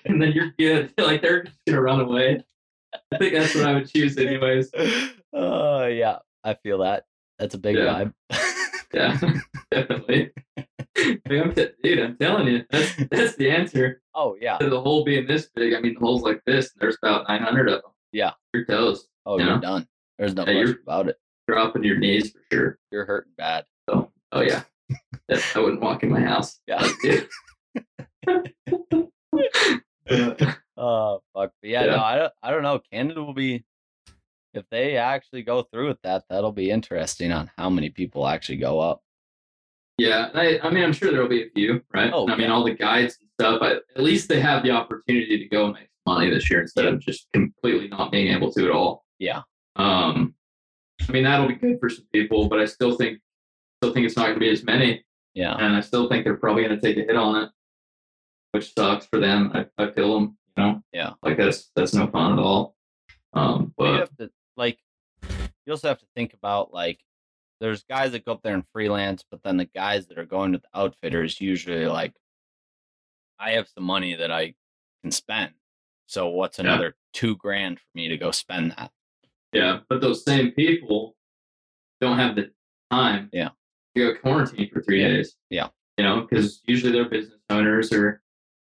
[0.06, 0.92] and then you're good.
[0.98, 2.42] Like they're just gonna run away.
[3.12, 4.70] I think that's what I would choose anyways.
[5.32, 7.04] Oh yeah, I feel that.
[7.38, 8.06] That's a big Yeah.
[8.32, 8.46] vibe.
[8.92, 9.16] Yeah,
[9.70, 10.32] definitely.
[11.30, 14.02] I'm t- dude, I'm telling you, that's that's the answer.
[14.16, 14.58] oh yeah.
[14.58, 17.68] The hole being this big, I mean, the hole's like this, and there's about 900
[17.68, 17.92] of them.
[18.12, 18.32] Yeah.
[18.52, 19.06] You're toast.
[19.24, 19.46] Oh, Yeah.
[19.46, 19.86] you're done.
[20.18, 21.16] There's no Yeah, question about it.
[21.46, 22.78] Dropping your knees for sure.
[22.90, 23.64] You're hurting bad.
[23.88, 24.62] So, oh yeah,
[25.28, 26.58] That- I wouldn't walk in my house.
[26.66, 26.84] Yeah.
[27.06, 28.50] Like,
[30.76, 31.52] Oh fuck.
[31.60, 31.96] But yeah, Yeah.
[31.96, 32.80] no, I don't I don't know.
[32.92, 33.64] Canada will be
[34.54, 38.56] if they actually go through with that, that'll be interesting on how many people actually
[38.58, 39.00] go up.
[39.98, 42.10] yeah, I, I mean, I'm sure there'll be a few, right?
[42.12, 43.62] Oh, I mean, all the guides and stuff.
[43.62, 46.98] I, at least they have the opportunity to go make money this year instead of
[47.00, 49.04] just completely not being able to at all.
[49.18, 49.42] Yeah.
[49.76, 50.34] Um,
[51.08, 53.18] I mean that'll be good for some people, but I still think
[53.82, 55.04] still think it's not going to be as many,
[55.34, 55.54] Yeah.
[55.56, 57.50] and I still think they're probably going to take a hit on it,
[58.52, 59.52] which sucks for them.
[59.54, 60.82] I, I feel them, you know.
[60.92, 61.12] Yeah.
[61.22, 62.74] Like that's that's no fun at all.
[63.32, 64.78] Um, But you have to like
[65.22, 67.00] you also have to think about like
[67.60, 70.52] there's guys that go up there and freelance, but then the guys that are going
[70.52, 72.12] to the outfitters usually like
[73.38, 74.54] I have some money that I
[75.02, 75.52] can spend.
[76.06, 76.64] So what's Yeah.
[76.66, 78.90] another two grand for me to go spend that?
[79.52, 81.16] yeah, but those same people
[82.00, 82.50] don't have the
[82.90, 83.28] time.
[83.32, 83.50] Yeah.
[83.96, 85.08] To go quarantine for three Yeah.
[85.08, 85.36] days.
[85.50, 85.68] Yeah.
[85.98, 88.19] You know, because usually they're business owners or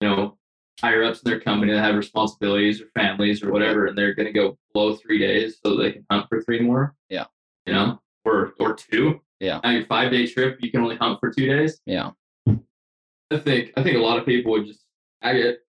[0.08, 0.38] know
[0.80, 4.26] higher ups in their company that have responsibilities or families or whatever, and they're going
[4.26, 6.96] to go blow three days so they can hunt for three more.
[7.10, 7.26] Yeah.
[7.66, 9.22] You know, or or two.
[9.40, 9.60] Yeah.
[9.64, 11.82] Now your five day trip, you can only hunt for two days.
[11.86, 12.12] Yeah.
[12.48, 14.86] I think I think a lot of people would just
[15.24, 15.60] tag it.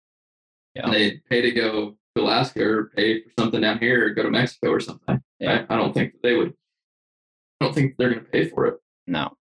[0.75, 0.91] Yeah.
[0.91, 4.31] They pay to go to Alaska or pay for something down here or go to
[4.31, 5.21] Mexico or something.
[5.39, 5.67] Yeah.
[5.69, 6.55] I, I don't think they would.
[7.61, 8.75] I don't think they're going to pay for it,
[9.07, 9.37] No.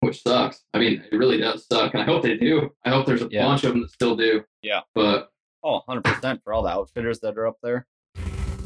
[0.00, 0.64] Which sucks.
[0.74, 2.70] I mean, it really does suck, and I hope they do.
[2.84, 3.44] I hope there's a Yeah.
[3.44, 4.44] bunch of them that still do.
[4.62, 4.82] Yeah.
[4.94, 5.30] But
[5.64, 7.88] Oh, 100% for all the outfitters that are up there.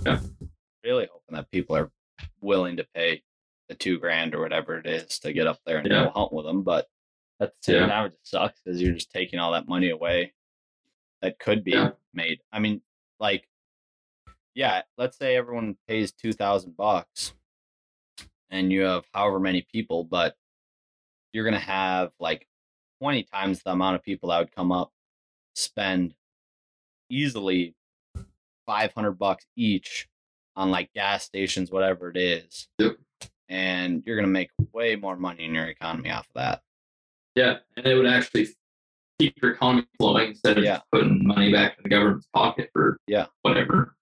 [0.05, 0.21] Yeah.
[0.85, 1.91] Really hoping that people are
[2.43, 3.23] willing to pay
[3.71, 6.05] the two grand or whatever it is to get up there and Yeah.
[6.05, 6.63] go hunt with them.
[6.63, 6.89] But
[7.41, 10.35] at the same time, it just sucks because you're just taking all that money away
[11.23, 11.93] that could be Yeah.
[12.13, 12.43] made.
[12.53, 12.83] I mean,
[13.19, 13.49] like,
[14.55, 17.33] yeah, let's say everyone pays 2000 bucks
[18.51, 20.37] and you have however many people, but
[21.33, 22.47] you're going to have like
[23.01, 24.91] 20 times the amount of people that would come up
[25.55, 26.15] spend
[27.11, 27.75] easily
[28.67, 30.09] 500 bucks each
[30.57, 32.97] on like gas stations whatever it is Yep.
[33.49, 36.63] and you're going to make way more money in your economy off of that
[37.35, 38.47] yeah, and it would actually
[39.19, 40.81] keep your economy flowing instead of Yeah.
[40.93, 43.27] putting money back in the government's pocket for Yeah.
[43.41, 43.97] whatever.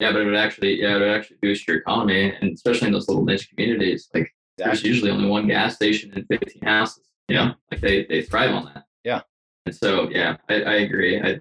[0.00, 2.92] Yeah, but it would actually yeah it would actually boost your economy, and especially in
[2.92, 4.10] those little niche communities.
[4.12, 7.04] Like there's usually only one gas station and 15 houses.
[7.28, 8.84] You know, like they they thrive on that.
[9.02, 9.22] Yeah.
[9.66, 11.20] And so yeah, I, I agree.
[11.20, 11.40] I, I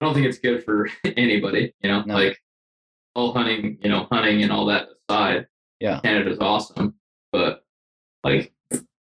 [0.00, 1.74] don't think it's good for anybody.
[1.82, 2.14] You know, No.
[2.14, 2.42] like
[3.14, 5.46] all hunting, you know, hunting and all that aside.
[5.80, 6.00] Yeah.
[6.00, 6.94] Canada's awesome,
[7.32, 7.64] but
[8.24, 8.52] like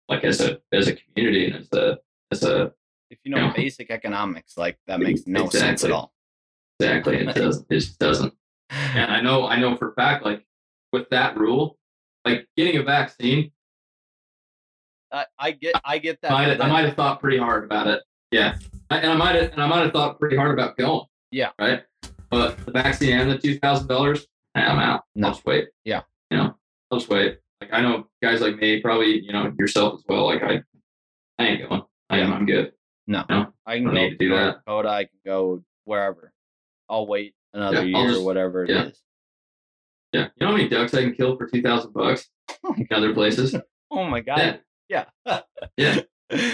[0.08, 2.00] like as a as a community and as a
[2.32, 2.74] as a
[3.10, 3.54] If you know Yeah.
[3.56, 6.14] basic economics, like that makes no sense at all.
[6.80, 8.34] exactly it doesn't it just doesn't.
[8.70, 10.46] And I know I know for a fact like
[10.94, 11.80] with that rule,
[12.26, 13.52] like getting a vaccine,
[15.12, 16.32] I, I get I get that.
[16.32, 18.02] I might, I might have thought pretty hard about it.
[18.32, 18.58] Yeah,
[18.90, 21.06] I, and I might have and I might have thought pretty hard about going.
[21.32, 21.52] Yeah.
[21.60, 21.84] Right.
[22.30, 25.04] But the vaccine and the two thousand dollars, eh, I'm out.
[25.16, 25.28] No.
[25.28, 25.68] I'll just wait.
[25.84, 26.02] Yeah.
[26.30, 26.56] You know,
[26.92, 27.40] I'll just wait.
[27.60, 30.26] Like I know guys like me, probably you know yourself as well.
[30.26, 30.62] Like I,
[31.40, 31.82] I ain't going.
[32.10, 32.32] I am.
[32.34, 32.72] I'm good.
[33.08, 34.58] No, No, I can don't go need to do North that.
[34.66, 34.90] Dakota.
[34.90, 36.32] I can go wherever.
[36.90, 39.02] I'll wait another Yeah, year, just- whatever it is.
[40.14, 40.24] Yeah.
[40.36, 42.30] You know how many ducks I can kill for two thousand bucks
[42.64, 43.56] oh in other places?
[43.94, 44.62] Oh my god!
[44.88, 45.06] Yeah.
[45.26, 45.42] Yeah,
[45.78, 46.00] Yeah.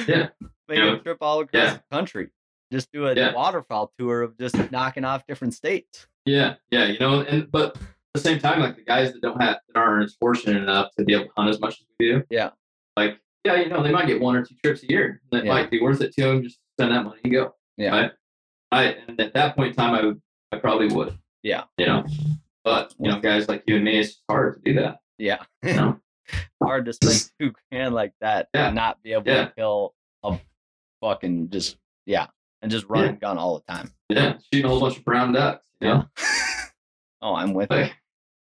[0.07, 0.29] Yeah.
[0.67, 0.95] Make Yeah.
[0.95, 1.73] a trip all across Yeah.
[1.73, 2.29] the country.
[2.71, 3.33] Just do a Yeah.
[3.35, 6.07] waterfowl tour of just knocking off different states.
[6.25, 7.81] Yeah, yeah, you know, and but at
[8.15, 11.05] the same time, like the guys that don't have that aren't as fortunate enough to
[11.05, 12.23] be able to hunt as much as we do.
[12.31, 12.49] Yeah.
[12.95, 15.21] Like, yeah, you know, they might get one or two trips a year.
[15.31, 16.41] That might be worth it to them.
[16.43, 17.53] Just spend that money and go.
[17.77, 17.91] Yeah.
[17.91, 18.11] Right?
[18.71, 20.19] I and at that point in time, I would,
[20.51, 21.17] I probably would.
[21.43, 21.65] Yeah.
[21.77, 22.05] You know,
[22.67, 24.99] but you know, guys like you and me, it's hard to do that.
[25.17, 25.99] Yeah, You know.
[26.61, 28.67] hard to spend two grand like that Yeah.
[28.67, 29.45] and not be able Yeah.
[29.45, 29.93] to kill
[30.23, 30.37] a
[31.01, 32.27] fucking just yeah,
[32.61, 33.09] and just run Yeah.
[33.11, 33.93] and gun all the time.
[34.09, 35.65] yeah, shooting a whole bunch of brown ducks.
[35.79, 36.03] You know,
[37.21, 37.77] Oh, I'm with you.
[37.77, 37.93] like,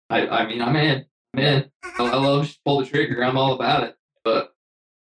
[0.09, 1.05] I, I mean, I'm in.
[1.35, 1.71] I'm in.
[1.85, 3.23] I, I love just pull the trigger.
[3.23, 3.97] I'm all about it.
[4.25, 4.55] But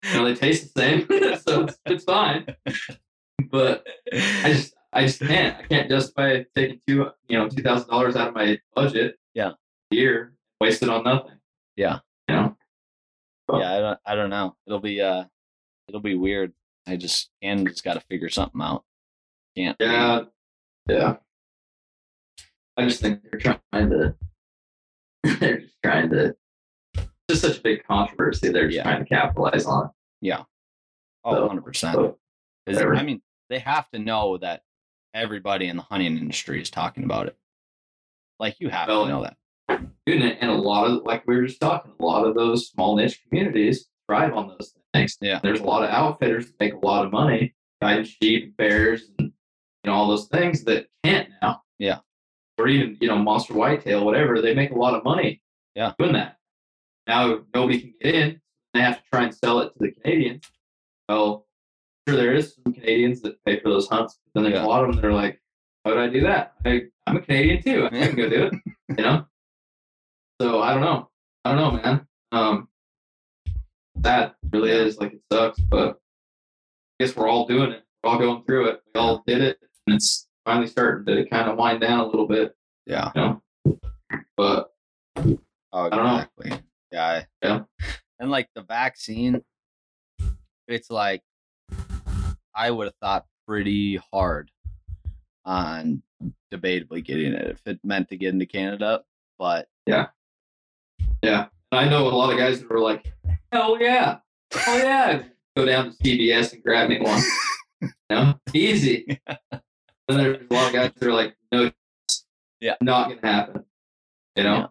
[0.06, 1.08] you know, they taste the same,
[1.48, 2.48] so it's, it's fine.
[3.52, 5.58] But I just I just can't.
[5.58, 9.18] I can't justify taking two you know two thousand dollars out of my budget.
[9.36, 9.52] Yeah.
[9.92, 11.38] A year wasted on nothing.
[11.76, 12.00] Yeah.
[12.28, 12.58] You know.
[13.48, 14.56] But- yeah, I don't, I don't know.
[14.66, 15.26] It'll be uh,
[15.88, 16.52] it'll be weird.
[16.88, 18.84] I just Canada's got to figure something out.
[19.56, 19.78] Can't.
[19.80, 20.22] Yeah.
[20.90, 21.18] Yeah.
[22.76, 24.16] I just think they're trying to.
[25.40, 26.36] They're just trying to.
[26.96, 28.50] It's just such a big controversy.
[28.50, 28.84] They're just Yeah.
[28.84, 29.92] trying to capitalize on.
[30.24, 30.46] Oh,
[31.26, 32.16] So- 100 percent.
[32.68, 34.62] I mean, they have to know that
[35.18, 37.36] everybody in the hunting industry is talking about it.
[38.40, 39.38] Like you have Well, to know that.
[40.06, 42.96] Dude, and a lot of like we were just talking, a lot of those small
[42.96, 45.18] niche communities thrive on those things.
[45.20, 45.40] Yeah.
[45.44, 49.32] There's a lot of outfitters that make a lot of money, guiding sheep, bears, and
[49.84, 51.62] you know all those things that can't now.
[51.80, 52.00] Yeah.
[52.58, 54.42] Or even you know monster whitetail, whatever.
[54.42, 55.42] They make a lot of money.
[55.76, 55.94] Yeah.
[56.00, 56.38] Doing that.
[57.08, 58.42] Now nobody can get in.
[58.74, 60.44] They have to try and sell it to the Canadians.
[61.10, 61.47] Well,
[62.16, 64.66] there is some Canadians that pay for those hunts, but then there's Yeah.
[64.66, 65.42] a lot of them that are like,
[65.84, 66.54] "How would I do that?
[66.66, 67.86] I, I'm a Canadian too.
[67.86, 68.54] I can go do it."
[68.98, 69.26] you know.
[70.42, 71.10] So I don't know.
[71.46, 72.08] I don't know, man.
[72.32, 72.70] Um,
[73.96, 76.00] that really is like it sucks, but
[77.00, 77.84] I guess we're all doing it.
[78.04, 78.82] We're all going through it.
[78.94, 82.28] We all did it, and it's finally starting to kind of wind down a little
[82.28, 82.56] bit,
[82.86, 83.12] Yeah.
[83.16, 83.42] you know.
[84.38, 84.72] But
[85.74, 86.16] Oh, don't know.
[86.18, 86.52] exactly.
[86.92, 87.24] Yeah.
[87.44, 87.64] Yeah.
[88.20, 89.42] And like the vaccine,
[90.68, 91.22] it's like
[92.58, 94.50] I would have thought pretty hard
[95.46, 96.02] on
[96.52, 99.04] debatably getting it if it meant to get into Canada.
[99.38, 100.08] But yeah,
[101.24, 101.48] and
[101.80, 103.14] I know a lot of guys that were like,
[103.52, 104.18] "Hell yeah,
[104.52, 105.24] hell yeah!"
[105.56, 107.22] Go down to CVS and grab me one.
[107.82, 109.20] you know, easy.
[110.10, 111.70] And there's a lot of guys that are like, "No,
[112.62, 112.76] Yeah.
[112.82, 113.66] not gonna happen."
[114.38, 114.56] You know.
[114.56, 114.68] Yeah.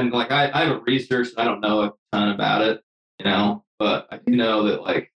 [0.00, 2.80] and like I, I haven't researched i don't know a ton about it
[3.18, 5.12] you know but i do know that like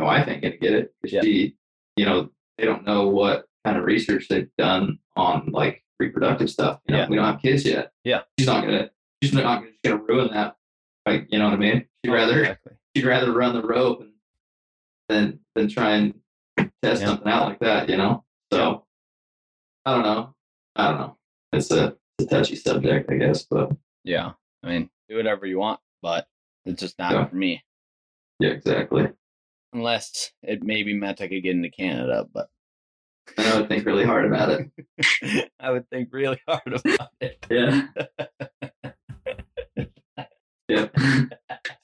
[0.00, 1.20] my wife ain't gonna get it Yeah.
[1.22, 1.56] she
[1.96, 6.80] you know they don't know what kind of research they've done on like reproductive stuff
[6.86, 7.08] you know Yeah.
[7.08, 8.22] we don't have kids yet Yeah.
[8.38, 8.90] she's not gonna
[9.22, 10.56] she's not gonna, she's gonna ruin that
[11.06, 12.72] like you know what i mean she'd Oh, rather exactly.
[12.96, 14.12] she'd rather run the rope and
[15.08, 16.14] than than try and
[16.82, 17.08] test Yeah.
[17.08, 18.86] something out like that you know so
[19.84, 20.34] i don't know
[20.76, 21.16] i don't know
[21.52, 23.70] it's a, it's a touchy subject i guess but
[24.04, 24.32] Yeah.
[24.62, 26.26] I mean, do whatever you want, but
[26.66, 27.26] it's just not Yeah.
[27.26, 27.62] for me.
[28.40, 29.08] yeah exactly
[29.72, 32.48] Unless it maybe meant I could get into Canada, but
[33.38, 35.50] I would think really hard about it.
[35.60, 37.46] I would think really hard about it.
[37.50, 37.86] Yeah.
[40.68, 40.88] yeah.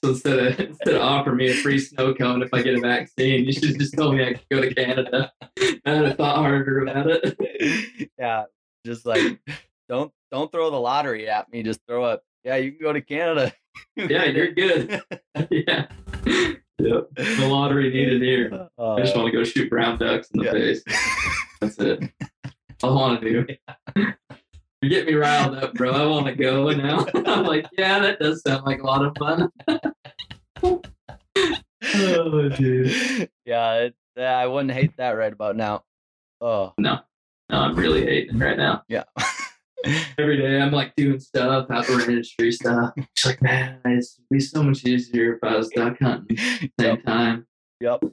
[0.03, 2.79] So instead of instead of offering me a free snow cone if I get a
[2.79, 5.31] vaccine, you should just tell me I could go to Canada.
[5.59, 8.09] I would have thought harder about it.
[8.17, 8.43] yeah,
[8.85, 9.39] just like
[9.89, 11.63] don't don't throw the lottery at me.
[11.63, 12.21] Just throw up.
[12.43, 12.55] yeah.
[12.57, 13.51] You can go to Canada.
[13.95, 15.01] Yeah, you're good.
[15.49, 15.87] yeah.
[16.79, 17.07] Yep.
[17.15, 18.49] The lottery needed here.
[18.79, 20.51] I just Uh, want to go shoot brown ducks in the yeah.
[20.51, 20.83] face.
[21.61, 22.03] That's it.
[22.83, 24.03] I want to do.
[24.83, 25.89] You get me riled up, bro.
[25.91, 27.03] I want to go now.
[27.25, 29.51] I'm like, yeah, that does sound like a lot of fun.
[31.95, 33.29] oh, dude.
[33.43, 35.83] yeah, it, I wouldn't hate that right about now.
[36.41, 36.99] Oh No,
[37.49, 38.83] No, I'm really hating right now.
[38.87, 39.03] yeah,
[40.17, 42.93] every day I'm like doing stuff, outdoor industry stuff.
[42.97, 46.71] It's like, man, it'd be so much easier if I was duck hunting at the
[46.79, 47.05] same Yep.
[47.05, 47.47] time.
[47.79, 47.99] Yep.
[48.03, 48.11] You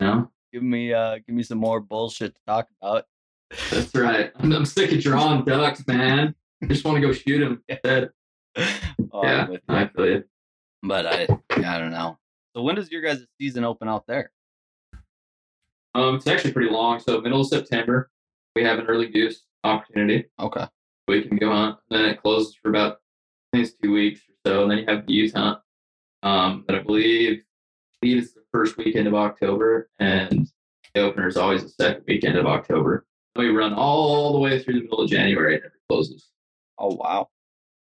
[0.00, 0.30] know?
[0.52, 3.04] Give me uh give me some more bullshit to talk about.
[3.70, 4.32] That's right.
[4.36, 6.34] I'm, I'm sick of drawing ducks, man.
[6.62, 8.10] I just want to go shoot them.
[9.12, 9.60] Oh, yeah, with.
[9.68, 10.24] I feel you.
[10.82, 12.16] But I I don't know.
[12.54, 14.30] So when does your guys' season open out there?
[15.94, 17.00] Um, it's actually pretty long.
[17.00, 18.10] So middle of September,
[18.54, 20.24] we have an early goose opportunity.
[20.40, 20.66] Okay.
[21.08, 21.78] We can go hunt.
[21.90, 22.98] And Then it closes for about
[23.52, 24.62] I think it's two weeks or so.
[24.62, 25.58] And then you have the youth hunt.
[26.22, 30.48] Um, that I believe, I believe it's the first weekend of October, and
[30.94, 33.06] the opener is always the second weekend of October.
[33.36, 36.30] We run all the way through the middle of January and it closes.
[36.78, 37.28] Oh wow.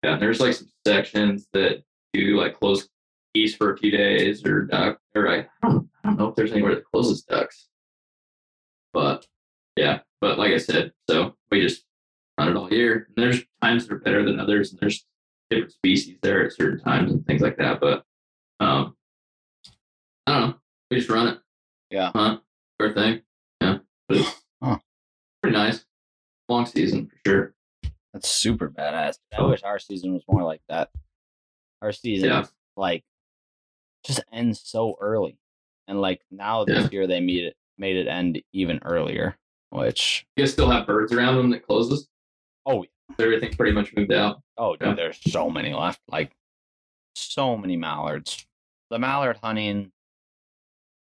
[0.02, 2.88] Yeah, there's like some sections that do like close
[3.34, 6.54] east for a few days or duck or I don't I don't know if there's
[6.54, 7.68] anywhere that closes ducks.
[8.94, 9.28] But
[9.76, 11.84] yeah, but like I said, so we just
[12.38, 13.08] hunt it all year.
[13.16, 15.06] And there's times that are better than others, and there's
[15.50, 17.80] different species there at certain times and things like that.
[17.80, 18.04] But
[18.60, 18.96] um
[20.28, 20.56] I don't know.
[20.90, 21.40] We just run it.
[21.90, 22.12] Yeah.
[22.14, 22.42] Hunt,
[22.80, 23.22] our thing.
[23.62, 23.80] Yeah.
[24.08, 24.78] But it's Huh.
[25.42, 25.86] pretty nice.
[26.48, 27.56] Long season for sure.
[28.14, 29.18] That's super badass.
[29.38, 30.92] I wish our season was more like that.
[31.82, 32.46] Our season Yeah.
[32.78, 33.04] like
[34.06, 35.38] just ends so early.
[35.88, 36.90] And like now this Yeah.
[36.92, 39.38] year they made it made it end even earlier,
[39.72, 42.08] which You guys still have birds around them that closes?
[42.66, 42.86] Oh
[43.20, 44.42] Everything pretty much moved out.
[44.58, 44.94] oh dude, Yeah.
[44.96, 46.00] there's so many left.
[46.08, 46.32] Like
[47.16, 48.46] so many mallards.
[48.90, 49.92] The mallard hunting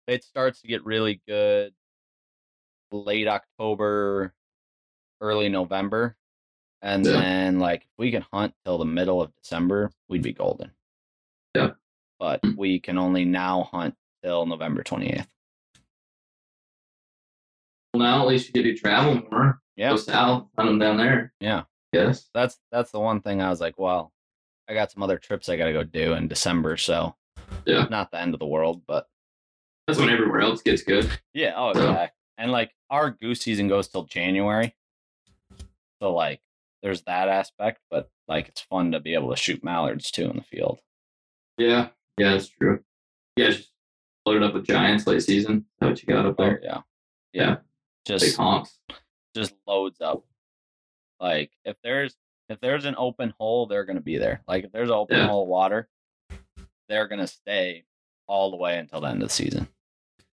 [0.07, 1.75] it starts to get really good
[2.93, 4.33] late October,
[5.21, 6.17] early November.
[6.83, 7.13] And Yeah.
[7.13, 10.71] then like if we can hunt till the middle of December, we'd be golden.
[11.57, 11.73] Yeah.
[12.21, 12.57] But Mm.
[12.57, 15.27] we can only now hunt till November 28th.
[17.99, 19.61] Now at least you get to travel more.
[19.77, 19.91] Yeah.
[19.91, 21.33] Go south, hunt them down there.
[21.41, 21.65] Yeah.
[21.93, 22.29] Yes.
[22.35, 24.13] That's that's the one thing I was like, well,
[24.69, 27.15] I got some other trips I got to go do in December, so
[27.67, 27.87] Yeah.
[27.91, 29.07] not the end of the world, but
[29.87, 31.09] That's when everywhere else gets good.
[31.35, 31.93] yeah, oh Yeah.
[31.93, 32.09] yeah.
[32.39, 34.75] And like our goose season goes till January.
[36.03, 36.41] So like
[36.83, 40.37] there's that aspect, but like it's fun to be able to shoot mallards too in
[40.37, 40.81] the field.
[41.59, 41.89] Yeah.
[42.19, 42.81] Yeah, that's true.
[43.37, 43.71] Yeah, just
[44.25, 45.59] loaded up with giants late season.
[45.59, 46.61] Is that what you got up Oh there?
[46.63, 46.81] yeah.
[47.33, 47.57] Yeah.
[48.07, 48.39] Just
[49.35, 50.25] just loads up.
[51.21, 52.15] Like if there's
[52.49, 54.43] if there's an open hole, they're gonna be there.
[54.47, 55.27] Like if there's an open Yeah.
[55.27, 55.89] hole water,
[56.89, 57.85] they're gonna stay
[58.29, 59.69] all the way until the end of the season.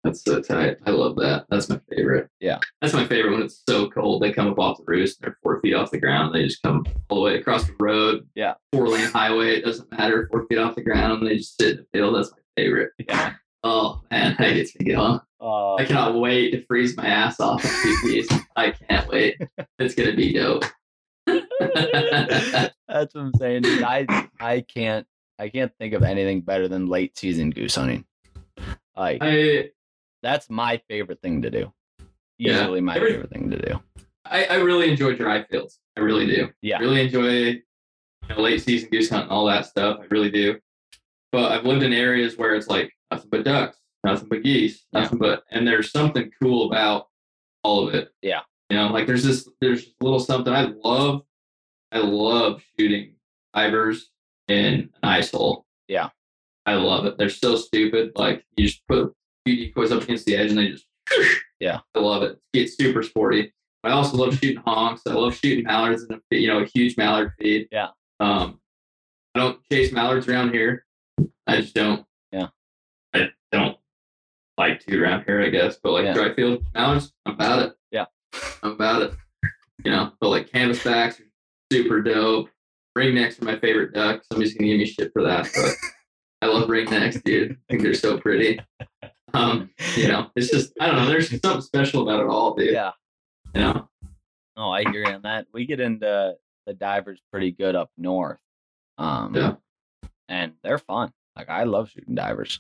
[0.03, 0.77] That's so tight.
[0.85, 1.45] I love that.
[1.49, 2.29] That's my favorite.
[2.39, 2.59] Yeah.
[2.81, 4.21] That's my favorite when it's so cold.
[4.23, 6.33] They come up off the roost they're four feet off the ground.
[6.33, 8.27] They just come all the way across the road.
[8.33, 8.53] Yeah.
[8.71, 9.57] Four lane highway.
[9.57, 10.27] It doesn't matter.
[10.31, 11.27] Four feet off the ground.
[11.27, 12.15] They just sit in the field.
[12.15, 12.91] That's my favorite.
[13.09, 13.33] Yeah.
[13.63, 15.19] Oh man, that gets me going.
[15.41, 18.41] Uh, I cannot wait to freeze my ass off on PPs.
[18.55, 19.37] I can't wait.
[19.77, 20.65] It's gonna be dope.
[21.27, 23.61] That's what I'm saying.
[23.63, 23.83] Dude.
[23.83, 24.05] I
[24.39, 25.05] I can't
[25.37, 28.05] I can't think of anything better than late season goose hunting.
[28.97, 29.69] Like I
[30.21, 31.71] that's my favorite thing to do.
[32.37, 32.67] Yeah.
[32.67, 33.79] My Every- favorite thing to do.
[34.25, 35.79] I, I really enjoy dry fields.
[35.97, 36.49] I really do.
[36.61, 36.77] Yeah.
[36.77, 37.61] I really enjoy you
[38.29, 39.99] know, late season goose hunting, all that stuff.
[40.01, 40.59] I really do.
[41.31, 45.01] But I've lived in areas where it's like nothing but ducks, nothing but geese, Yeah.
[45.01, 47.07] nothing but, and there's something cool about
[47.63, 48.09] all of it.
[48.21, 48.41] Yeah.
[48.69, 51.21] You know, like there's this, there's a little something I love.
[51.91, 53.15] I love shooting
[53.53, 54.09] divers
[54.47, 55.65] in an ice hole.
[55.87, 56.09] Yeah.
[56.65, 57.17] I love it.
[57.17, 58.11] They're so stupid.
[58.15, 59.11] Like you just put a
[59.45, 60.85] few decoys up against the edge and they just.
[61.59, 61.79] Yeah.
[61.93, 62.39] I love it.
[62.53, 63.51] It's super sporty.
[63.83, 65.01] I also love shooting honks.
[65.05, 67.67] I love shooting mallards in a you know a huge mallard feed.
[67.69, 67.87] Yeah.
[68.21, 68.61] Um,
[69.35, 70.85] I don't chase mallards around here.
[71.47, 72.05] I just don't.
[72.31, 72.47] Yeah.
[74.59, 75.77] Like to around here, I guess.
[75.81, 76.13] But like Yeah.
[76.13, 77.73] dry field I'm about it.
[77.91, 78.05] Yeah.
[78.63, 79.13] I'm about it.
[79.85, 81.31] You know, but like canvasbacks are
[81.71, 82.49] super dope.
[82.97, 84.21] Ringnecks are my favorite duck.
[84.29, 85.75] Somebody's gonna give me shit for that, but
[86.41, 87.51] I love ringnecks, dude.
[87.53, 88.59] I think they're so pretty.
[89.33, 91.05] Um, you know, it's just I don't know.
[91.07, 92.71] There's something special about it all, dude.
[92.73, 92.91] Yeah.
[93.55, 93.89] You know,
[94.57, 95.47] Oh, I hear you on that.
[95.53, 96.35] We get into
[96.65, 98.39] the divers pretty good up north.
[98.97, 99.55] Um Yeah.
[100.27, 101.13] and they're fun.
[101.37, 102.59] Like I love shooting divers.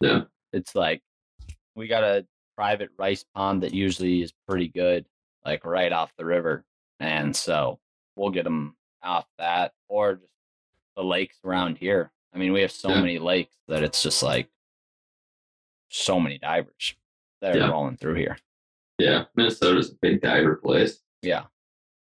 [0.00, 0.22] Yeah.
[0.52, 1.02] It's like
[1.78, 2.26] we got a
[2.56, 5.06] private rice pond that usually is pretty good,
[5.44, 6.64] like right off the river.
[7.00, 7.78] And so
[8.16, 10.32] we'll get them off that or just
[10.96, 12.10] the lakes around here.
[12.34, 13.00] I mean, we have so Yeah.
[13.00, 14.50] many lakes that it's just like
[15.88, 16.94] so many divers
[17.40, 17.68] that are Yeah.
[17.70, 18.36] rolling through here.
[18.98, 19.26] yeah.
[19.36, 21.00] Minnesota's a big diver place.
[21.22, 21.46] Yeah.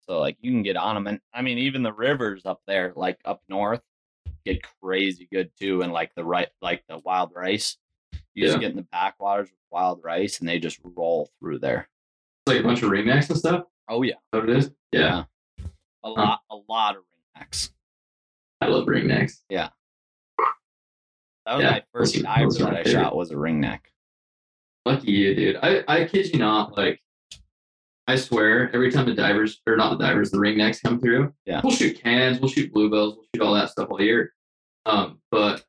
[0.01, 2.93] So like you can get on them, and I mean even the rivers up there,
[2.95, 3.81] like up north,
[4.45, 7.79] get crazy good too, and like the right, like the wild rice.
[8.35, 11.89] You just get in the backwaters with wild rice, and they just roll through there.
[12.47, 13.65] It's like a bunch of ringnecks and stuff.
[13.89, 14.71] Oh yeah, Is that what it is?
[14.93, 15.25] Yeah.
[16.05, 17.03] A lot, a lot of
[17.39, 17.71] ringnecks.
[18.61, 19.41] I love ringnecks.
[19.51, 19.69] Yeah.
[21.47, 22.91] That was Yeah, my first diver that I favorite.
[22.93, 23.81] shot was a ringneck.
[24.87, 25.57] Lucky you, dude.
[25.63, 27.01] I, I kid you not, like
[28.09, 31.61] I swear, every time the divers or not the divers, the ringnecks come through, Yeah.
[31.63, 34.33] we'll shoot cans, we'll shoot bluebills, we'll shoot all that stuff all year.
[34.87, 35.65] Um, but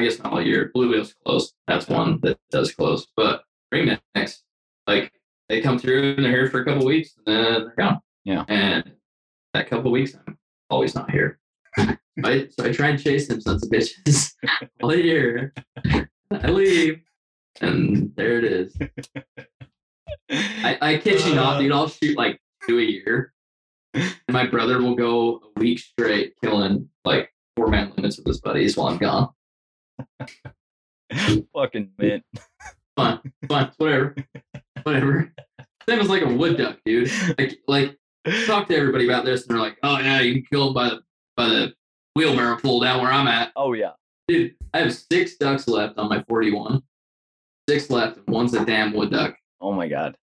[0.00, 0.72] I guess not all year.
[0.74, 1.52] Bluebills close.
[1.68, 3.06] That's one that does close.
[3.16, 3.42] But
[3.72, 4.38] ringnecks,
[4.86, 5.12] like
[5.50, 8.00] they come through and they're here for a couple weeks and then they're gone.
[8.24, 8.44] Yeah.
[8.48, 8.92] And
[9.52, 10.38] that couple weeks, I'm
[10.70, 11.38] always not here.
[11.78, 14.32] I so I try and chase them sons of bitches
[14.82, 15.52] all year.
[15.84, 17.00] I leave,
[17.60, 18.76] and there it is.
[20.30, 21.60] I, I kid you not, uh.
[21.60, 21.72] dude.
[21.72, 23.34] I'll shoot like two a year.
[23.92, 28.40] And my brother will go a week straight killing like four man limits with his
[28.40, 29.28] buddies while I'm gone.
[31.54, 32.24] Fucking mint.
[32.96, 34.14] Fine, fine, whatever,
[34.82, 35.32] whatever.
[35.88, 37.10] Same as like a wood duck, dude.
[37.38, 37.98] Like, like
[38.46, 40.88] talk to everybody about this, and they're like, "Oh yeah, you can kill them by
[40.90, 41.00] the
[41.36, 41.72] by the
[42.14, 43.92] wheelbarrow full down where I'm at." Oh yeah.
[44.28, 46.82] Dude, I have six ducks left on my 41.
[47.68, 49.34] Six left, and one's a damn wood duck.
[49.60, 50.16] Oh my god.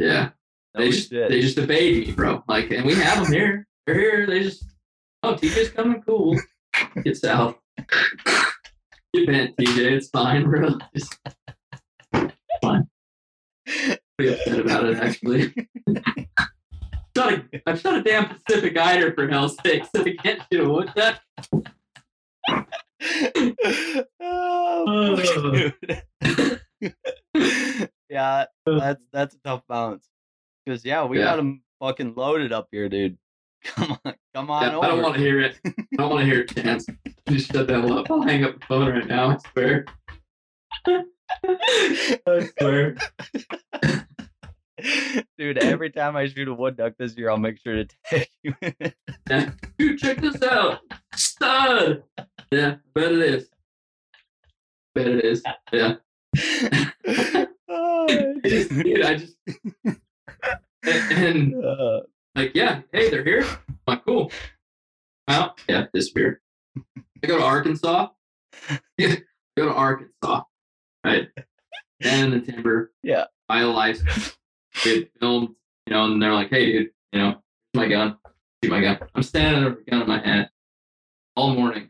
[0.00, 0.30] Yeah.
[0.74, 1.28] No they just shit.
[1.28, 2.44] they just evade me, bro.
[2.46, 3.66] Like, and we have them here.
[3.86, 4.26] They're here.
[4.26, 4.64] They just
[5.22, 6.02] oh, TJ's coming.
[6.02, 6.38] Cool.
[7.02, 7.56] Get south.
[9.14, 9.92] Get bent, TJ.
[9.92, 10.76] It's fine, bro.
[10.94, 11.16] Just
[12.62, 12.88] fine.
[13.66, 15.54] Pretty upset about it, actually.
[17.16, 20.64] shot a, I shot a damn Pacific Eider for hell's sake, so I can't shoot
[20.64, 21.20] a wood duck.
[24.20, 25.22] oh,
[28.10, 30.06] yeah, that's that's a tough balance.
[30.66, 31.24] Cause yeah, we Yeah.
[31.24, 33.16] got them fucking loaded up here, dude.
[33.64, 34.78] Come on, come on Yeah.
[34.78, 35.58] I don't want to hear it.
[35.66, 36.86] I don't want to hear it, Chance.
[37.28, 38.10] Just shut that up.
[38.10, 39.30] I'll hang up the phone right now.
[39.30, 39.84] I swear.
[42.26, 42.96] I swear.
[45.36, 48.28] Dude, every time I shoot a wood duck this year, I'll make sure to tag
[48.42, 48.54] you.
[48.62, 48.92] in.
[49.78, 50.78] Dude, check this out.
[51.14, 52.04] Stud.
[52.52, 53.48] Yeah, bet it is.
[54.94, 55.42] Bet it is.
[55.72, 55.96] Yeah.
[57.70, 59.36] Oh, I dude, I just.
[59.84, 62.00] And, and, uh,
[62.38, 63.44] like, yeah, hey, they're here.
[63.68, 64.30] I'm like, cool.
[65.26, 65.60] Out.
[65.68, 66.40] Yeah, disappear.
[67.22, 68.08] I go to Arkansas.
[68.96, 69.16] Yeah,
[69.56, 70.42] go to Arkansas.
[71.04, 71.28] Right.
[72.00, 72.92] And in the timber.
[73.02, 73.24] Yeah.
[73.48, 74.36] A license.
[74.84, 75.48] Get filmed,
[75.86, 77.42] you know, and they're like, hey, dude, you know,
[77.74, 78.16] my gun.
[78.62, 78.98] Shoot my gun.
[79.14, 80.48] I'm standing there with a gun in my hand
[81.36, 81.88] all morning.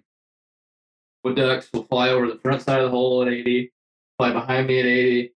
[1.24, 3.72] Wood ducks will fly over the front side of the hole at 80,
[4.18, 5.32] fly behind me at 80,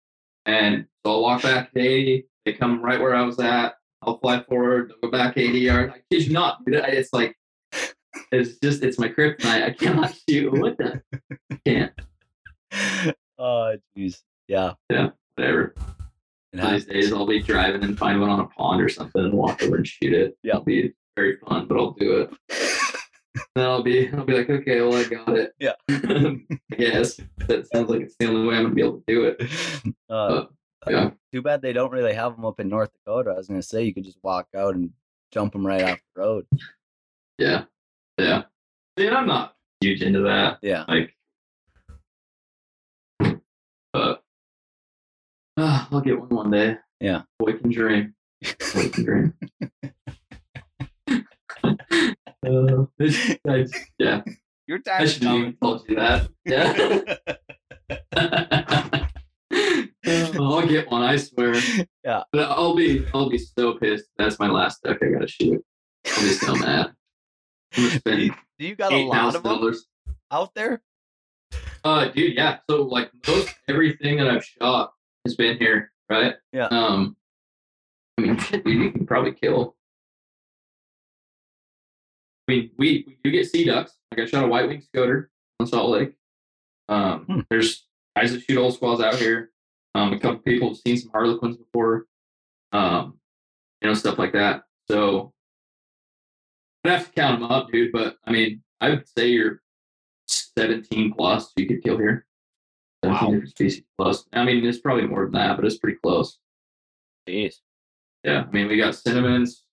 [0.45, 2.27] and so I'll walk back at 80.
[2.45, 3.75] They come right where I was at.
[4.03, 5.93] I'll fly forward, they'll go back 80 yards.
[5.95, 6.75] I kid you not, dude.
[6.81, 7.35] I- It's like,
[8.31, 9.63] it's just, it's my kryptonite.
[9.63, 11.01] I cannot shoot with that.
[11.65, 11.91] Can't.
[13.37, 14.21] oh, jeez.
[14.47, 14.73] Yeah.
[14.89, 15.09] Yeah.
[15.35, 15.75] Whatever.
[16.53, 19.33] Of these days I'll be driving and find one on a pond or something and
[19.33, 20.37] walk over and shoot it.
[20.43, 20.53] Yeah.
[20.55, 22.33] It'll be very fun, but I'll do it.
[23.55, 25.53] Then I'll be I'll be like, okay, well I got it.
[25.57, 25.71] Yeah.
[25.89, 27.17] I guess.
[27.47, 29.93] That sounds like it's the only way I'm gonna be able to do it.
[30.09, 30.45] Uh,
[30.89, 31.11] yeah.
[31.31, 33.31] Too bad they don't really have them up in North Dakota.
[33.31, 34.91] I was gonna say you could just walk out and
[35.31, 36.45] jump them right off the road.
[37.37, 37.63] Yeah.
[38.17, 38.43] Yeah.
[38.97, 40.59] See, I'm not huge into that.
[40.61, 40.85] Yeah.
[40.87, 41.15] Like
[43.93, 44.23] but
[45.57, 46.77] uh, I'll get one one day.
[46.99, 47.23] Yeah.
[47.39, 48.13] Boy can dream.
[48.73, 49.33] Boy can dream.
[52.43, 52.85] uh,
[53.47, 53.65] I-
[53.97, 54.21] yeah.
[54.67, 56.29] Your I should have told you that.
[56.45, 57.15] Yeah.
[60.39, 61.55] I'll get one, I swear.
[62.03, 62.23] Yeah.
[62.31, 64.05] But I'll be I'll be so pissed.
[64.17, 65.63] That's my last duck I gotta shoot.
[66.07, 66.87] I'll be so mad.
[67.75, 69.85] I'm gonna do, spend you, do you got a lot thousand of them dollars.
[70.31, 70.81] out there?
[71.83, 72.59] Uh dude, yeah.
[72.69, 74.93] So like most everything that I've shot
[75.25, 76.35] has been here, right?
[76.53, 76.67] Yeah.
[76.67, 77.15] Um
[78.17, 79.75] I mean shit, dude, you can probably kill.
[82.47, 83.93] I mean, we, we do get sea ducks.
[84.11, 86.13] Like I shot a white winged scoter on Salt Lake.
[86.89, 87.39] Um, Hmm.
[87.49, 87.85] There's
[88.17, 89.51] guys that shoot oldsquaws out here.
[89.95, 92.05] Um, a couple people have seen some harlequins before.
[92.71, 93.19] Um,
[93.81, 94.63] you know, stuff like that.
[94.89, 95.33] So
[96.85, 97.91] I'd have to count them up, dude.
[97.91, 99.61] But I mean, I would say you're
[100.27, 102.25] 17 plus you could kill here.
[103.03, 103.31] 17 Wow.
[103.31, 104.25] different species plus.
[104.33, 106.37] I mean, it's probably more than that, but it's pretty close.
[107.27, 107.55] Jeez.
[108.23, 109.63] Yeah, I mean, we got cinnamons.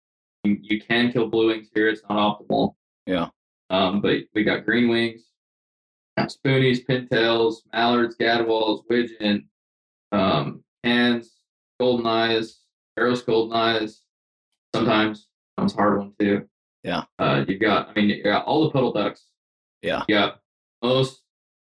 [0.44, 1.88] You, you can kill blue wings here.
[1.88, 2.74] It's not optimal.
[3.06, 3.28] Yeah.
[3.70, 5.26] Um, but we got green wings,
[6.18, 9.46] spoonies, pintails, mallards, gadwalls, widgeon,
[10.12, 11.32] um, hands,
[11.80, 12.60] golden eyes,
[12.98, 14.02] arrows, golden eyes.
[14.74, 16.46] Sometimes comes hard one too.
[16.84, 17.04] Yeah.
[17.18, 19.26] Uh, you've got, I mean, you got all the puddle ducks.
[19.82, 20.04] Yeah.
[20.08, 20.40] You got
[20.82, 21.22] most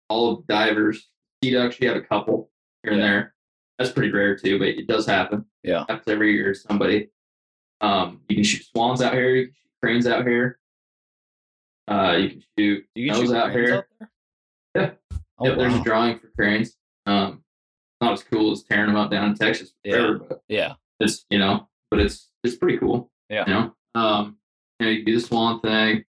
[0.09, 1.09] all of divers.
[1.43, 2.51] Sea ducks, you have a couple
[2.83, 3.35] here and there.
[3.79, 5.45] That's pretty rare too, but it does happen.
[5.63, 5.81] Yeah.
[5.89, 6.55] Happens every year.
[6.55, 7.11] Somebody.
[7.81, 9.35] Um, you can shoot swans out here.
[9.35, 10.59] You can shoot cranes out here.
[11.87, 13.75] Uh, you can shoot you nose shoot out here.
[13.75, 14.11] out there?
[14.75, 15.19] Yeah.
[15.39, 16.77] Oh, yep, there's a drawing for cranes.
[17.07, 17.44] Um,
[18.05, 20.19] not as cool as tearing them up down in Texas, for Yeah.
[20.29, 20.75] but Yeah.
[21.01, 23.11] it's you know, but it's it's pretty cool.
[23.31, 23.45] Yeah.
[23.47, 24.39] You know, um,
[24.79, 26.05] you know, you can do the swan thing.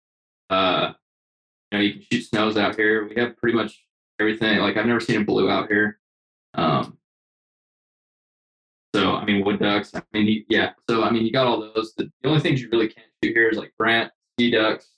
[0.50, 0.92] Uh,
[1.70, 3.06] you know, you can shoot snows out here.
[3.08, 3.86] We have pretty much
[4.20, 4.58] everything.
[4.58, 5.98] Like I've never seen a blue out here.
[6.54, 6.98] Um,
[8.94, 9.94] so I mean, wood ducks.
[9.94, 10.72] I mean, you, yeah.
[10.88, 11.94] So I mean, you got all those.
[11.96, 14.90] The, the only things you really can't shoot here is like brant, sea ducks,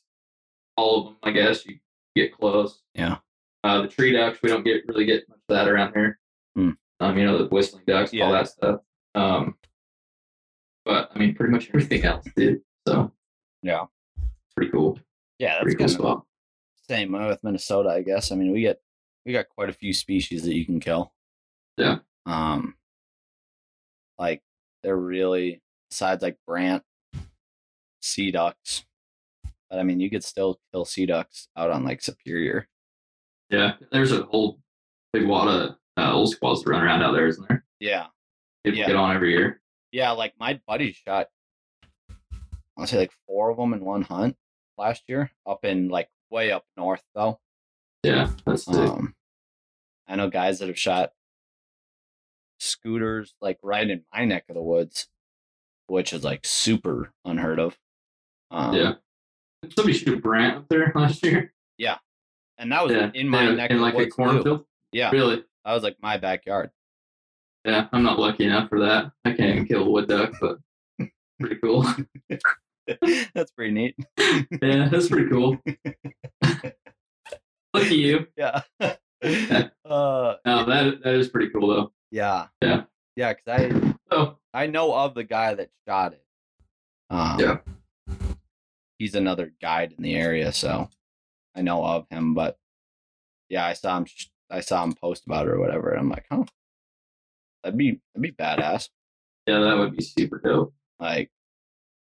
[0.76, 1.16] all of them.
[1.22, 1.78] I guess you
[2.14, 2.82] get close.
[2.94, 3.18] Yeah.
[3.64, 6.18] Uh, the tree ducks, we don't get really get much of that around here.
[6.55, 6.70] Hmm.
[7.01, 8.26] Um, you know, the whistling ducks, Yeah.
[8.26, 8.80] all that stuff.
[9.14, 9.57] Um,
[10.84, 12.62] but I mean, pretty much everything else, dude.
[12.86, 13.12] So
[13.62, 13.86] Yeah.
[14.55, 14.99] pretty cool.
[15.38, 16.26] Yeah, that's Pretty cool spot.
[16.88, 18.32] same with Minnesota, I guess.
[18.32, 18.80] I mean, we get
[19.24, 21.12] we got quite a few species that you can kill.
[21.76, 21.99] Yeah.
[22.26, 22.76] Um,
[24.18, 24.42] like
[24.82, 26.84] they're really besides like brant,
[28.01, 28.84] sea ducks.
[29.68, 32.68] But I mean, you could still kill sea ducks out on like Superior.
[33.51, 34.61] Yeah, there's a whole
[35.12, 36.30] big wad of uh, old
[36.64, 37.64] that run around out there, isn't there?
[37.80, 38.07] Yeah,
[38.64, 38.86] People Yeah.
[38.86, 39.61] get on every year.
[39.92, 40.11] yeah.
[40.12, 41.28] Like my buddy shot,
[42.76, 44.36] I'll say like four of them in one hunt
[44.78, 47.40] last year, up in like way up north though.
[48.03, 48.74] Yeah, that's sick.
[48.76, 49.14] Um,
[50.09, 51.12] I know guys that have shot
[52.59, 55.09] scoters like right in my neck of the woods,
[55.88, 57.76] which is like super unheard of.
[58.51, 58.92] Um, yeah.
[59.74, 61.53] Somebody shoot a brant up there last year.
[61.78, 61.99] Yeah.
[62.59, 64.16] And that was Yeah, in my in, neck in of like the a woods.
[64.16, 64.22] too.
[64.22, 64.64] cornfield.
[64.92, 65.44] Yeah, Really?
[65.66, 66.70] That was like my backyard.
[67.64, 69.10] Yeah, I'm not lucky enough for that.
[69.24, 70.58] I can't even kill a wood duck, but
[71.40, 71.84] pretty cool.
[73.34, 73.96] That's pretty neat.
[74.62, 75.58] yeah, that's pretty cool.
[77.74, 78.28] Look at you.
[78.36, 78.62] Yeah.
[78.80, 78.94] uh,
[79.84, 81.92] No, that that is pretty cool though.
[82.12, 82.46] yeah.
[82.62, 82.84] Yeah.
[83.16, 86.24] Yeah, because I I know of the guy that shot it.
[87.10, 87.56] Um, Yeah.
[89.00, 90.88] He's another guide in the area, so
[91.56, 92.34] I know of him.
[92.34, 92.56] But
[93.48, 94.04] yeah, I saw him.
[94.04, 95.90] sh- I saw him post about it or whatever.
[95.90, 96.44] And I'm like, huh,
[97.62, 98.88] that'd be that'd be badass.
[99.47, 100.72] yeah, that would be super dope.
[101.01, 101.30] Like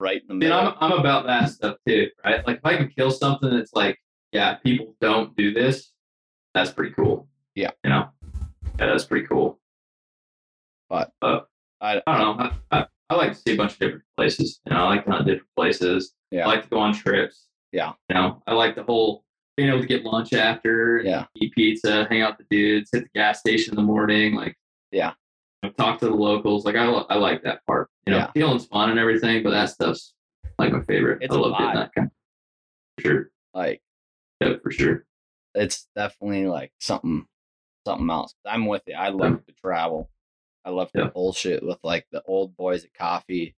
[0.00, 0.58] right in the middle.
[0.58, 2.46] I'm I'm about that stuff too, right?
[2.46, 3.98] Like if I can kill something that's like,
[4.32, 5.92] yeah, people don't do this,
[6.54, 7.28] that's pretty cool.
[7.54, 7.70] Yeah.
[7.84, 8.08] You know?
[8.78, 9.60] Yeah, that's pretty cool.
[10.88, 11.48] But but
[11.80, 12.50] I, I don't know.
[12.70, 14.60] I, I, I like to see a bunch of different places.
[14.66, 16.14] You know, I like to hunt different places.
[16.30, 16.44] Yeah.
[16.44, 17.46] I like to go on trips.
[17.72, 17.92] Yeah.
[18.08, 19.24] You know, I like the whole
[19.58, 21.26] being able to get lunch after, Yeah.
[21.34, 24.56] eat pizza, hang out with the dudes, hit the gas station in the morning, like
[24.92, 25.14] Yeah.
[25.64, 26.64] you know, talk to the locals.
[26.64, 27.90] Like I, I like that part.
[28.06, 28.30] You know, Yeah.
[28.30, 30.14] feeling's fun and everything, but that stuff's
[30.60, 31.24] like my favorite.
[31.24, 32.08] It's I love doing that kind.
[32.98, 33.30] For sure.
[33.52, 33.82] like
[34.40, 35.06] Yeah, for sure.
[35.56, 37.26] it's definitely like something
[37.84, 38.34] something else.
[38.46, 38.94] I'm with you.
[38.94, 40.08] I love to travel.
[40.64, 41.08] I love to Yeah.
[41.08, 43.56] bullshit with like the old boys at coffee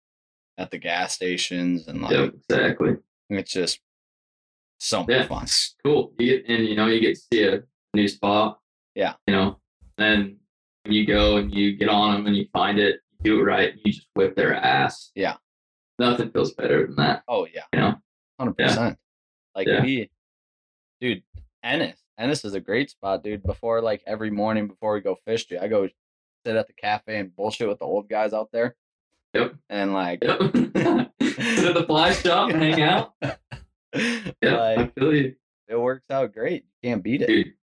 [0.58, 2.96] at the gas stations and like Yeah, exactly.
[3.30, 3.82] it's just
[4.80, 5.28] so much Yeah.
[5.28, 5.46] fun.
[5.86, 6.14] Cool.
[6.18, 7.64] You get and you know you get to see a
[7.94, 8.60] new spot.
[8.96, 9.14] Yeah.
[9.28, 9.60] You know,
[9.98, 10.38] then
[10.84, 13.44] when you go and you get on them and you find it, you do it
[13.44, 15.12] right, you just whip their ass.
[15.16, 15.36] Yeah.
[16.00, 17.24] Nothing feels better than that.
[17.28, 17.64] Oh yeah.
[17.74, 17.96] You know.
[18.40, 18.98] Hundred percent.
[19.56, 19.82] Like Yeah.
[19.82, 20.10] we
[21.02, 21.24] dude,
[21.64, 22.00] Ennis.
[22.18, 23.44] Ennis is a great spot, dude.
[23.44, 25.88] Before like every morning before we go fish, dude, I go
[26.46, 28.76] sit at the cafe and bullshit with the old guys out there.
[29.34, 29.56] Yep.
[29.70, 30.40] And like Yep.
[31.22, 33.14] Sit at the fly shop and hang out.
[34.42, 35.36] Yeah, I feel you,
[35.68, 36.66] it works out great.
[36.82, 37.28] You can't beat it.
[37.28, 37.54] dude.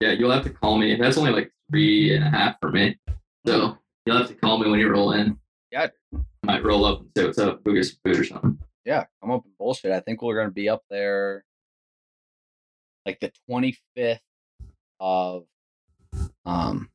[0.00, 0.94] Yeah, you'll have to call me.
[0.96, 2.98] That's only like three and a half for me.
[3.46, 5.38] So you'll have to call me when you roll in.
[5.72, 5.88] Yeah.
[6.14, 8.58] I might roll up and say what's up, go get some food or something.
[8.84, 9.92] yeah, up and bullshit.
[9.92, 11.44] I think we're gonna be up there
[13.06, 14.20] like the twenty fifth
[15.00, 15.44] of
[16.44, 16.90] um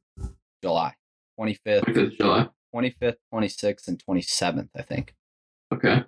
[0.64, 0.94] July.
[1.38, 2.50] Twenty fifth, 25th of July.
[2.72, 5.16] twenty fifth, twenty sixth, and twenty seventh, I think.
[5.74, 6.04] Okay.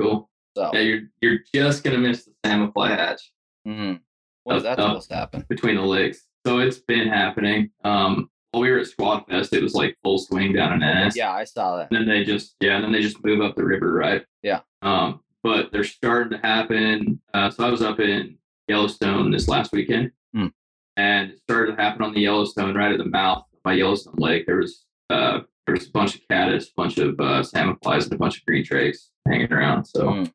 [0.00, 0.28] Cool.
[0.56, 3.32] So Yeah, you're you're just gonna miss the salmon fly hatch
[3.66, 4.00] mhm.
[4.44, 5.44] when is that supposed to happen?
[5.48, 6.26] between the lakes.
[6.46, 7.70] So it's been happening.
[7.84, 11.16] Um, while we were at Squad Fest, it was like full swing down in Ennis.
[11.16, 11.88] Yeah, I saw that.
[11.90, 14.24] And then they just yeah, and then they just move up the river, right?
[14.42, 14.60] Yeah.
[14.82, 17.20] Um, but they're starting to happen.
[17.32, 18.36] Uh, so I was up in
[18.68, 20.48] Yellowstone this last weekend, Hmm.
[20.96, 24.14] and it started to happen on the Yellowstone, right at the mouth of my Yellowstone
[24.18, 24.46] Lake.
[24.46, 28.04] There was uh, there was a bunch of caddis, a bunch of uh, salmon flies,
[28.04, 29.84] and a bunch of green drakes hanging around.
[29.86, 30.32] So Mm.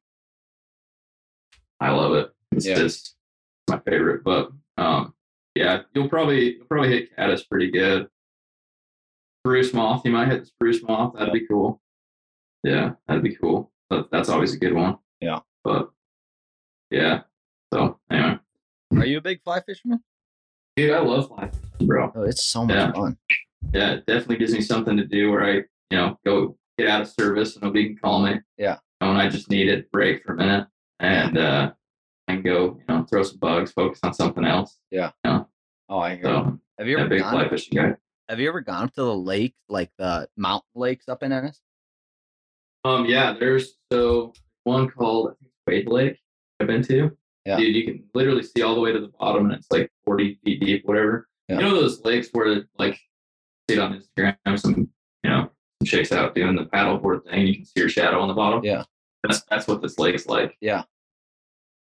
[1.80, 2.32] I love it.
[2.52, 2.76] It's Yeah.
[2.76, 3.16] just
[3.70, 4.24] my favorite.
[4.24, 5.14] But um,
[5.56, 8.08] yeah, you'll probably you'll probably hit caddis pretty good.
[9.42, 11.14] Spruce moth, you might hit the spruce moth.
[11.18, 11.82] That'd be cool.
[12.64, 13.72] Yeah, that'd be cool.
[13.90, 14.98] But that's always a good one.
[15.22, 15.40] Yeah.
[15.64, 15.92] But
[16.92, 17.22] yeah.
[17.74, 18.40] So anyway,
[18.96, 20.04] Are you a big fly fisherman?
[20.76, 22.12] dude, I love fly fishing, bro.
[22.16, 22.92] Oh, it's so much Yeah.
[22.92, 23.18] fun.
[23.74, 25.54] Yeah, it definitely gives me something to do where I,
[25.90, 28.40] you know, go get out of service and nobody can call me.
[28.58, 28.78] Yeah.
[29.02, 30.68] And I just need a break for a minute.
[31.00, 31.72] And uh
[32.28, 34.78] and go, you know, throw some bugs, focus on something else.
[34.92, 35.12] Yeah.
[35.24, 36.24] Oh, I hear.
[36.26, 37.32] So Have you ever big gone?
[37.34, 37.94] fly fishing guy.
[38.28, 41.62] Have you ever gone up to the lake, like the mountain lakes up in Ennis?
[42.84, 44.34] Um, yeah, there's so
[44.66, 46.20] one called I Wade Lake
[46.60, 47.12] I've been to.
[47.46, 47.58] Yeah.
[47.58, 50.40] Dude, you can literally see all the way to the bottom and it's like 40
[50.44, 51.28] feet deep, whatever.
[51.48, 51.56] Yeah.
[51.60, 53.00] You know those lakes where like
[53.70, 54.90] see it on Instagram, some
[55.24, 55.50] you know,
[55.82, 58.64] some chicks out doing the paddleboard thing, you can see your shadow on the bottom.
[58.64, 58.84] Yeah.
[59.24, 60.58] That's that's what this lake's like.
[60.62, 60.84] Yeah.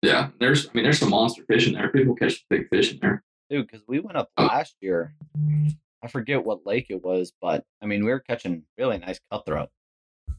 [0.02, 0.30] Yeah.
[0.40, 1.90] There's I mean there's some monster fish in there.
[1.90, 3.24] People catch big fish in there.
[3.50, 4.46] Dude, because we went up Oh.
[4.46, 5.14] last year.
[6.04, 9.70] I forget what lake it was, but I mean, we were catching really nice cutthroat.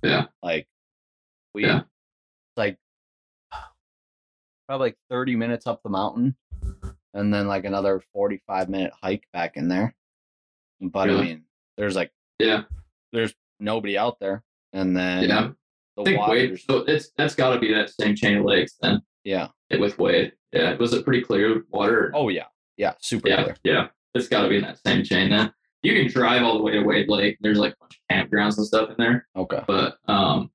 [0.03, 0.27] Yeah.
[0.43, 0.67] Like,
[1.55, 1.81] we, Yeah.
[1.83, 2.79] it's like,
[4.67, 6.35] probably like 30 minutes up the mountain
[7.15, 9.95] and then like another 45 minute hike back in there.
[10.81, 11.45] But I mean,
[11.77, 12.11] there's like,
[12.41, 12.63] Yeah.
[13.13, 14.43] there's nobody out there.
[14.73, 15.51] And then Yeah.
[15.97, 19.01] The I think Wade so it's that's gotta be that same chain of lakes then
[19.25, 19.49] yeah.
[19.79, 20.33] with Wade.
[20.53, 20.75] Yeah.
[20.77, 22.11] Was it pretty clear water?
[22.15, 22.47] Oh, yeah.
[22.77, 22.95] Yeah.
[23.01, 23.57] Super yeah, clear.
[23.65, 23.87] yeah.
[24.15, 25.53] It's got to be in that same chain then.
[25.83, 27.39] You can drive all the way to Wade Lake.
[27.41, 29.63] There's like a bunch of campgrounds and stuff in there, Okay.
[29.67, 30.51] but um,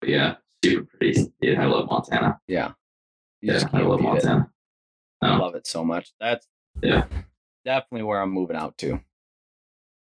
[0.00, 0.34] but yeah,
[0.64, 1.32] super pretty.
[1.40, 2.38] Yeah, I love Montana.
[2.46, 2.72] Yeah.
[3.40, 4.00] You Yeah, I love.
[4.00, 4.50] Montana.
[5.22, 6.12] I love it so much.
[6.20, 6.46] That's
[6.82, 7.06] Yeah.
[7.64, 9.00] definitely where I'm moving out to.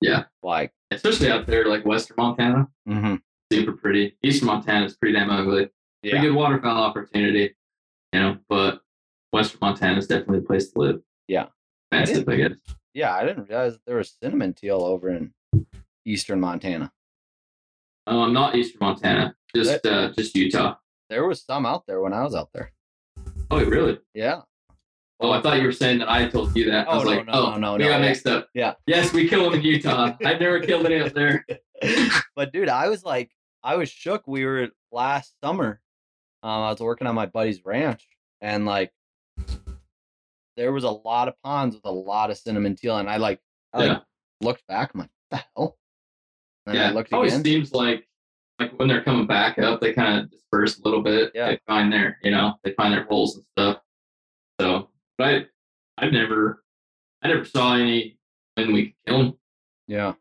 [0.00, 0.24] Yeah.
[0.42, 3.16] Like, Especially out there, like Western Montana, mm-hmm.
[3.52, 4.16] Super pretty.
[4.22, 5.68] Eastern Montana is pretty damn ugly.
[6.02, 7.54] yeah, Pretty good waterfowl opportunity,
[8.12, 8.80] you know, but
[9.32, 11.00] Western Montana is definitely a place to live.
[11.28, 11.46] Yeah.
[11.92, 12.52] I Expensive, I guess.
[12.94, 13.14] yeah.
[13.14, 15.32] I didn't realize there was cinnamon teal over in
[16.04, 16.92] eastern Montana.
[18.08, 20.76] Oh, um, not Eastern Montana, just uh, just Utah.
[21.10, 22.72] There was some out there when I was out there.
[23.50, 23.98] Oh, really?
[24.14, 24.42] Yeah.
[25.18, 26.88] Oh, I thought you were saying that I told you that.
[26.88, 28.06] I Oh, was no, like, no, oh, no, no, we no, got yeah.
[28.08, 28.48] mixed up.
[28.54, 28.74] Yeah.
[28.86, 30.14] Yes, we kill them in Utah.
[30.24, 31.44] I've never killed any up there.
[32.36, 33.30] but dude, I was like,
[33.62, 34.26] I was shook.
[34.26, 35.80] We were last summer.
[36.42, 38.06] Um, I was working on my buddy's ranch,
[38.40, 38.92] and like,
[40.56, 43.40] there was a lot of ponds with a lot of cinnamon teal, and I like,
[43.72, 43.98] I like Yeah.
[44.40, 44.92] looked back.
[44.94, 45.78] I'm like, what the hell?
[46.66, 47.44] And I yeah, looked it always again.
[47.44, 48.06] seems like
[48.58, 51.30] like when they're coming back up, they kind of disperse a little bit.
[51.34, 51.48] Yeah.
[51.50, 53.82] They find their, you know, they find their holes and stuff.
[54.58, 54.88] So,
[55.18, 55.46] but I,
[55.98, 56.64] I've never,
[57.22, 58.18] I never saw any
[58.54, 59.38] when we could kill them.
[59.86, 60.14] yeah.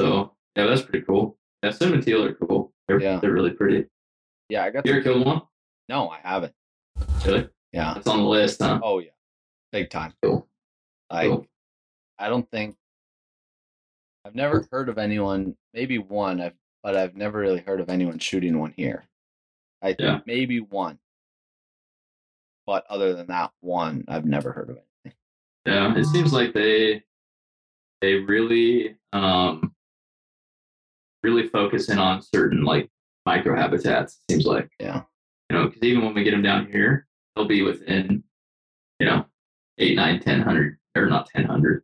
[0.00, 1.38] So yeah, that's pretty cool.
[1.62, 2.72] Yeah, cinnamon teal are cool.
[2.86, 3.18] They're Yeah.
[3.20, 3.86] they're really pretty.
[4.48, 4.64] Yeah.
[4.64, 4.84] I got.
[4.86, 5.42] You ever killed one?
[5.88, 6.54] No, I haven't.
[7.24, 7.48] Really?
[7.72, 7.94] Yeah.
[7.94, 8.80] That's on the list, huh?
[8.82, 9.10] Oh yeah.
[9.72, 10.12] Big time.
[10.22, 10.48] Cool.
[11.10, 11.46] Like, Cool.
[12.18, 12.76] I don't think
[14.24, 15.56] I've never heard of anyone.
[15.72, 19.04] Maybe one, I've, but I've never really heard of anyone shooting one here.
[19.80, 20.20] I think Yeah.
[20.26, 20.98] maybe one,
[22.66, 25.18] but other than that one, I've never heard of anything.
[25.66, 27.04] Yeah, it seems like they
[28.00, 29.74] they really um
[31.22, 32.88] really focus in on certain like
[33.26, 34.18] micro habitats.
[34.28, 35.02] It seems like Yeah.
[35.50, 38.22] you know because even when we get them down here, they'll be within
[38.98, 39.24] you know
[39.78, 41.82] eight, nine, ten hundred or not ten hundred,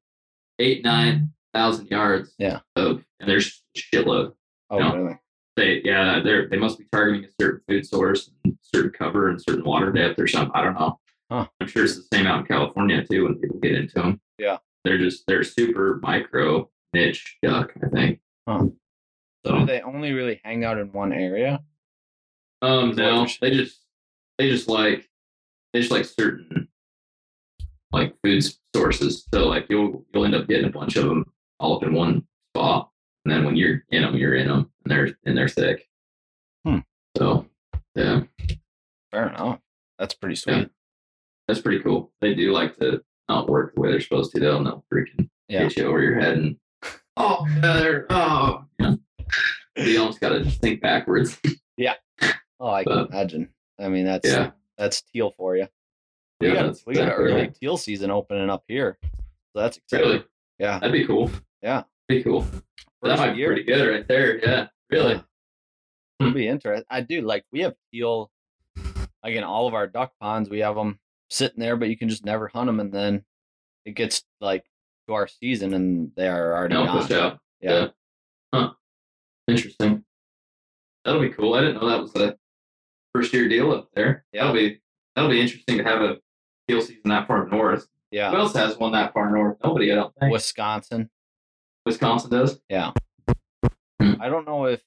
[0.59, 2.35] eight, nine thousand yards.
[2.39, 2.61] Yeah.
[2.77, 4.35] Of and there's shitload.
[4.71, 4.97] Oh, No.
[4.97, 5.19] really?
[5.57, 9.41] They yeah they're they must be targeting a certain food source, and certain cover, and
[9.41, 10.51] certain water depth or something.
[10.55, 10.99] I don't know.
[11.31, 11.47] Huh.
[11.61, 14.21] I'm sure it's the same out in California too when people get into them.
[14.39, 14.59] Yeah.
[14.85, 18.21] They're just they're super micro niche duck, I think.
[18.49, 18.67] Huh.
[19.45, 21.63] So Do they only really hang out in one area?
[22.63, 23.81] um no, they just
[24.39, 25.09] they just like
[25.73, 26.69] they just like certain
[27.93, 28.43] like food
[28.75, 29.27] sources.
[29.33, 31.31] So like you'll you'll end up getting a bunch of them
[31.61, 32.91] all up in one spot,
[33.25, 35.89] and then when you're in them, you're in them, and they're and they're thick.
[36.65, 36.79] Hmm.
[37.19, 37.47] So
[37.95, 38.23] yeah.
[39.13, 39.61] Fair enough.
[39.99, 40.57] That's pretty sweet.
[40.57, 40.65] Yeah.
[41.47, 42.11] That's pretty cool.
[42.21, 45.29] They do like to not work the way they're supposed to, though, and they'll freaking
[45.49, 45.61] Yeah.
[45.65, 46.57] hit you over your head and
[47.17, 48.99] oh, yeah, they're oh, know,
[49.77, 51.39] you almost got to think backwards.
[51.77, 51.95] Yeah.
[52.61, 53.49] Oh, I can But- imagine.
[53.81, 55.67] I mean, that's yeah, that's teal for you.
[56.41, 57.55] We yeah, got we got an early right.
[57.55, 59.09] teal season opening up here, so
[59.61, 60.07] that's exciting.
[60.09, 60.25] Really,
[60.61, 60.79] Yeah.
[60.79, 61.33] that'd be cool.
[61.63, 61.83] Yeah.
[62.09, 62.43] Pretty cool.
[62.43, 62.63] that
[63.03, 63.49] First might be year.
[63.49, 64.39] pretty good right there.
[64.39, 65.15] Yeah, really.
[65.15, 65.21] Yeah.
[66.21, 66.87] It'll be interesting.
[66.89, 68.31] I do like we have teal,
[69.25, 72.09] like in all of our duck ponds, we have them sitting there, but you can
[72.09, 73.25] just never hunt them, and then
[73.85, 74.65] it gets like
[75.09, 76.99] to our season, and they are already No, gone.
[76.99, 77.09] out.
[77.11, 77.71] Yeah.
[77.73, 77.89] Yeah.
[78.55, 78.73] Huh.
[79.49, 80.05] Interesting.
[81.05, 81.55] That'll be cool.
[81.55, 82.37] I didn't know that was a
[83.15, 84.25] first year deal up there.
[84.33, 84.45] Yeah.
[84.45, 84.81] That'll be
[85.15, 86.17] that'll be interesting to have a
[86.69, 87.87] teal season that far north.
[88.11, 88.31] Yeah.
[88.31, 89.59] Who else has one that far north?
[89.63, 90.33] Nobody, I don't think.
[90.33, 91.11] Wisconsin.
[91.85, 92.59] Wisconsin does.
[92.71, 92.93] Yeah,
[94.01, 94.15] Hmm.
[94.21, 94.83] I don't know if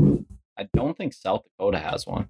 [0.00, 2.28] I don't think South Dakota has one.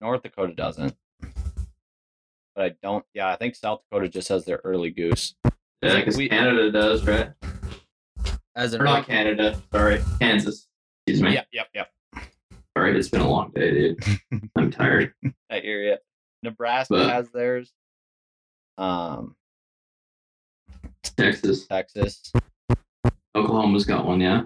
[0.00, 3.04] North Dakota doesn't, but I don't.
[3.14, 5.34] Yeah, I think South Dakota just has their early goose.
[5.44, 5.50] Yeah,
[5.94, 7.32] Like, because we- Canada does, right?
[8.54, 9.60] As an Or not Canada.
[9.72, 10.66] Sorry, Kansas.
[11.06, 11.34] Excuse me.
[11.34, 11.88] Yep, yep, yep.
[12.76, 14.04] All right, it's been a long day, dude.
[14.56, 15.12] I'm tired.
[15.50, 15.96] I hear you.
[16.42, 17.72] Nebraska But- has theirs.
[18.78, 19.36] Um,
[21.02, 22.32] Texas, Texas.
[23.34, 24.42] Oklahoma's got one, yeah.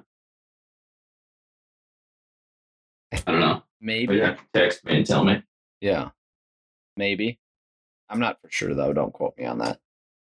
[3.13, 3.63] I don't know.
[3.81, 4.17] Maybe.
[4.17, 5.43] You have to text me and tell me.
[5.81, 6.11] Yeah.
[6.97, 7.39] Maybe.
[8.09, 8.93] I'm not for sure though.
[8.93, 9.79] Don't quote me on that.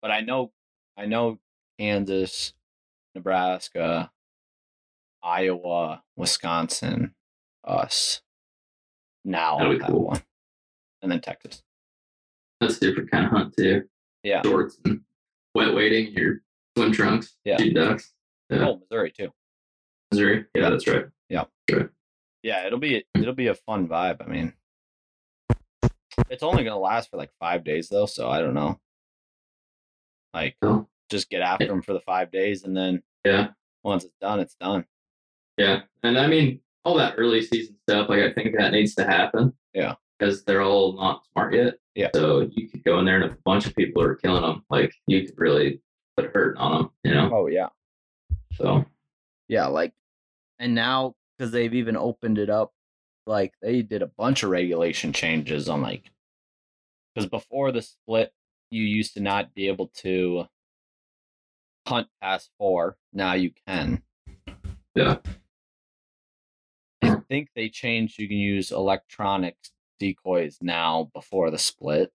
[0.01, 0.51] But I know
[0.97, 1.39] I know
[1.79, 2.53] Kansas,
[3.15, 4.11] Nebraska,
[5.23, 7.15] Iowa, Wisconsin,
[7.63, 8.21] us
[9.23, 10.05] now That'd be cool.
[10.05, 10.21] one.
[11.01, 11.63] And then Texas.
[12.61, 13.83] That's a different kind of hunt too.
[14.23, 14.41] Yeah.
[14.43, 15.01] Shorts and
[15.55, 16.41] wet wading, your
[16.77, 17.57] swim trunks, Yeah.
[17.73, 18.13] ducks.
[18.49, 18.67] Yeah.
[18.67, 19.31] Oh, Missouri too.
[20.11, 20.45] Missouri.
[20.55, 21.05] Yeah, that's right.
[21.29, 21.45] Yeah,
[22.43, 23.21] Yeah, it'll be hmm.
[23.21, 24.21] it'll be a fun vibe.
[24.23, 24.53] I mean,
[26.29, 28.79] it's only gonna last for like five days though, so I don't know.
[30.33, 33.49] Like, So, just get after them for the five days, and then yeah.
[33.83, 34.85] once it's done, it's done.
[35.57, 35.81] Yeah.
[36.03, 39.53] And I mean, all that early season stuff, like I think that needs to happen.
[39.73, 39.95] Yeah.
[40.17, 41.75] Because they're all not smart yet.
[41.95, 42.09] Yeah.
[42.13, 44.63] So you could go in there and if a bunch of people are killing them,
[44.69, 45.81] like you could really
[46.15, 47.29] put a hurt on them, you know?
[47.33, 47.67] Oh yeah,
[48.53, 48.85] So,
[49.47, 49.67] yeah.
[49.67, 49.93] Like,
[50.59, 52.73] and now because they've even opened it up,
[53.25, 56.11] like they did a bunch of regulation changes on like,
[57.13, 58.31] because before the split,
[58.69, 60.45] you used to not be able to
[61.85, 62.97] hunt past four.
[63.13, 64.01] Now you can.
[64.95, 65.17] Yeah.
[67.01, 68.17] I think they changed.
[68.19, 69.55] You can use electronic
[69.99, 72.11] decoys now before the split.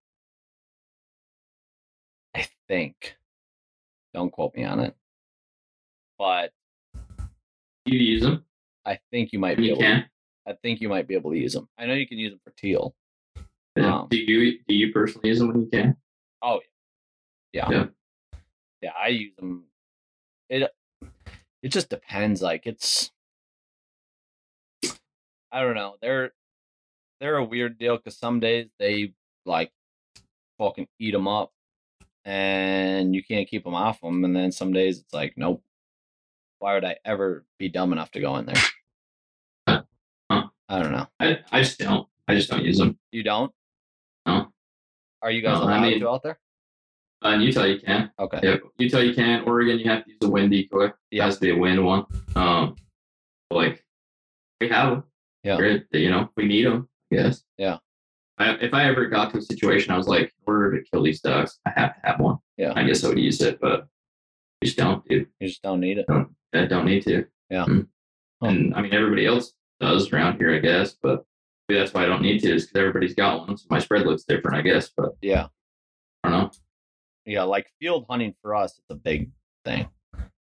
[2.34, 3.16] I think.
[4.14, 4.94] Don't quote me on it.
[6.18, 6.52] But
[7.86, 8.44] you use them
[8.84, 9.82] I think you might when be you able.
[9.82, 10.04] can.
[10.46, 11.68] I think you might be able to use them.
[11.78, 12.94] I know you can use them for teal.
[13.76, 14.00] Yeah.
[14.00, 15.96] Um, do you do you personally use them when you can?
[16.42, 16.60] Oh
[17.52, 17.68] yeah.
[17.70, 17.76] Yeah.
[17.78, 17.86] Yeah,
[18.88, 19.64] I use them.
[20.48, 21.06] It uh,
[21.62, 22.40] it just depends.
[22.42, 23.10] Like it's
[25.52, 25.96] I don't know.
[26.00, 26.32] They're
[27.20, 29.12] they're a weird deal because some days they
[29.44, 29.70] like
[30.58, 31.52] fucking eat them up,
[32.24, 34.24] and you can't keep them off them.
[34.24, 35.62] And then some days it's like, nope.
[36.60, 38.62] Why would I ever be dumb enough to go in there?
[39.66, 41.06] I don't know.
[41.18, 42.06] I, I just don't.
[42.28, 42.96] I just don't use them.
[43.10, 43.50] You don't?
[44.26, 44.52] No.
[45.22, 46.38] Are you guys No, I allowed mean- to out there?
[47.24, 48.10] Uh, in Utah, you can.
[48.18, 48.40] Okay.
[48.42, 49.44] Yeah, Utah, you can.
[49.44, 50.86] Oregon, you have to use a wind decoy.
[50.86, 51.24] It Yeah.
[51.26, 52.06] has to be a wind one.
[52.34, 52.76] Um,
[53.50, 53.84] like
[54.60, 55.04] we have them.
[55.44, 55.58] Yeah.
[55.92, 56.88] You know, we need them.
[57.10, 57.42] Yes.
[57.58, 57.78] Yeah.
[58.38, 61.02] I, if I ever got to a situation, I was like, in order to kill
[61.02, 62.38] these ducks, I have to have one.
[62.56, 62.72] Yeah.
[62.74, 63.86] I guess I would use it, but
[64.62, 65.26] you just don't, dude.
[65.40, 66.06] You just don't need it.
[66.54, 67.26] I don't need to.
[67.50, 67.66] Yeah.
[67.66, 67.86] Mm.
[68.42, 68.48] Huh.
[68.48, 71.24] And I mean, everybody else does around here, I guess, but
[71.68, 73.56] maybe that's why I don't need to, is because everybody's got one.
[73.58, 75.48] So my spread looks different, I guess, but Yeah.
[76.24, 76.50] I don't know.
[77.30, 79.30] Yeah, like field hunting for us, it's a big
[79.64, 79.88] thing.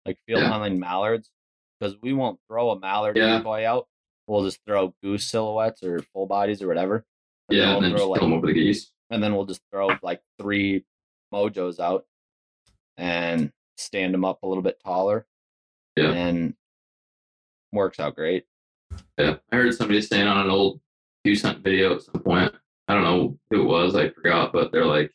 [0.06, 0.50] Like field Yeah.
[0.50, 1.32] hunting mallards,
[1.80, 3.40] because we won't throw a mallard Yeah.
[3.40, 3.88] decoy out.
[4.28, 7.04] We'll just throw goose silhouettes or full bodies or whatever.
[7.50, 8.92] And yeah, then and then we'll throw kill them like, over the geese.
[9.10, 10.86] and then we'll just throw like three
[11.34, 12.06] mojos out
[12.98, 15.26] and stand them up a little bit taller.
[15.98, 16.12] Yeah.
[16.12, 16.56] and
[17.72, 18.46] works out great.
[19.18, 20.82] Yeah, I heard somebody saying on an old
[21.24, 22.54] goose hunt video at some point.
[22.88, 25.12] I don't know who it was, I forgot, but they're like,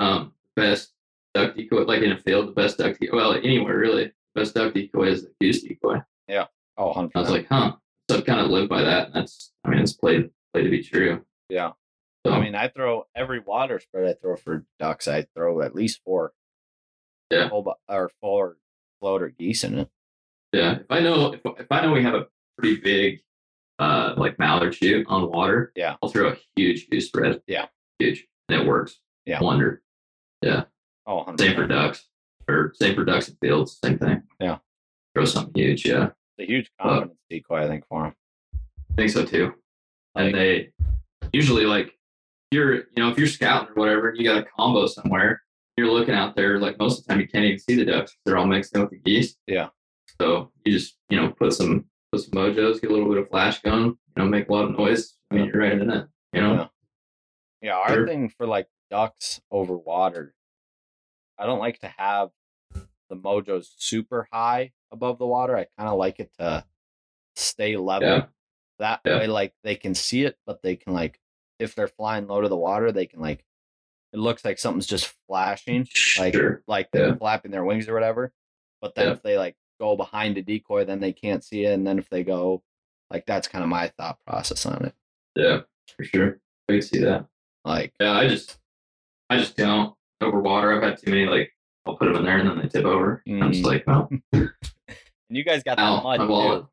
[0.00, 0.92] um, best
[1.34, 4.74] duck decoy, like in a field, the best duck decoy, well, anywhere really, best duck
[4.74, 5.96] decoy is the goose decoy.
[6.28, 6.46] Yeah.
[6.76, 7.10] Oh, 100%.
[7.14, 7.72] I was like, huh.
[8.10, 9.12] So I've kind of lived by that.
[9.12, 11.24] That's, I mean, it's played played to be true.
[11.48, 11.72] yeah.
[12.26, 15.06] So, I mean, I throw every water spread I throw for ducks.
[15.08, 16.32] I throw at least four,
[17.30, 17.48] Yeah.
[17.48, 18.56] bo- or four
[19.00, 19.88] float or geese in it.
[20.52, 22.26] yeah, if I know if, if I know we have a
[22.58, 23.20] pretty big,
[23.78, 25.96] uh, like mallard shoot on water, Yeah.
[26.02, 27.40] I'll throw a huge goose spread.
[27.46, 27.66] Yeah.
[27.98, 28.98] huge, and it works.
[29.26, 29.40] Yeah.
[29.42, 29.82] wonder.
[30.44, 31.38] Oh, 100%.
[31.40, 32.06] Same for ducks,
[32.48, 34.22] or same for ducks and fields, same thing.
[34.40, 34.58] Yeah.
[35.14, 35.86] throw something huge.
[35.86, 36.10] Yeah.
[36.36, 38.14] It's a huge confidence decoy, I think, for him.
[38.54, 39.54] I think so too.
[40.14, 40.70] And they
[41.32, 41.92] usually like
[42.50, 45.42] you're you know if you're scouting or whatever, you got a combo somewhere.
[45.76, 48.16] You're looking out there like most of the time you can't even see the ducks.
[48.24, 49.36] They're all mixed in with the geese.
[49.46, 49.68] Yeah.
[50.20, 53.28] So you just you know put some put some mojos, get a little bit of
[53.28, 55.14] flash gun, you know, make a lot of noise.
[55.30, 56.06] I mean, you're right in it.
[56.32, 56.54] You know.
[56.54, 56.66] Yeah.
[57.60, 58.06] Yeah, our Sure.
[58.06, 60.34] thing for like ducks over water,
[61.38, 62.30] I don't like to have
[62.74, 65.56] the mojos super high above the water.
[65.56, 66.64] I kind of like it to
[67.36, 68.08] stay level.
[68.08, 68.26] Yeah.
[68.78, 69.18] That Yeah.
[69.18, 71.20] way, like they can see it, but they can like
[71.58, 73.44] if they're flying low to the water, they can like
[74.12, 75.86] it looks like something's just flashing,
[76.18, 76.62] like Sure.
[76.66, 77.14] like they're Yeah.
[77.16, 78.32] flapping their wings or whatever.
[78.80, 81.72] But then if they like go behind a decoy, then they can't see it.
[81.72, 82.62] And then if they go
[83.10, 84.94] like that's kind of my thought process on it.
[85.34, 85.62] Yeah,
[85.96, 86.40] for sure.
[86.68, 87.26] I can see that.
[87.64, 88.58] Like Yeah, I just
[89.30, 90.72] I just don't over water.
[90.74, 91.52] I've had too many like
[91.86, 93.22] I'll put them in there and then they tip over.
[93.26, 93.66] I'm just Mhm.
[93.66, 94.08] like, oh,
[95.30, 96.26] And you guys got that mud my too.
[96.28, 96.64] wallet.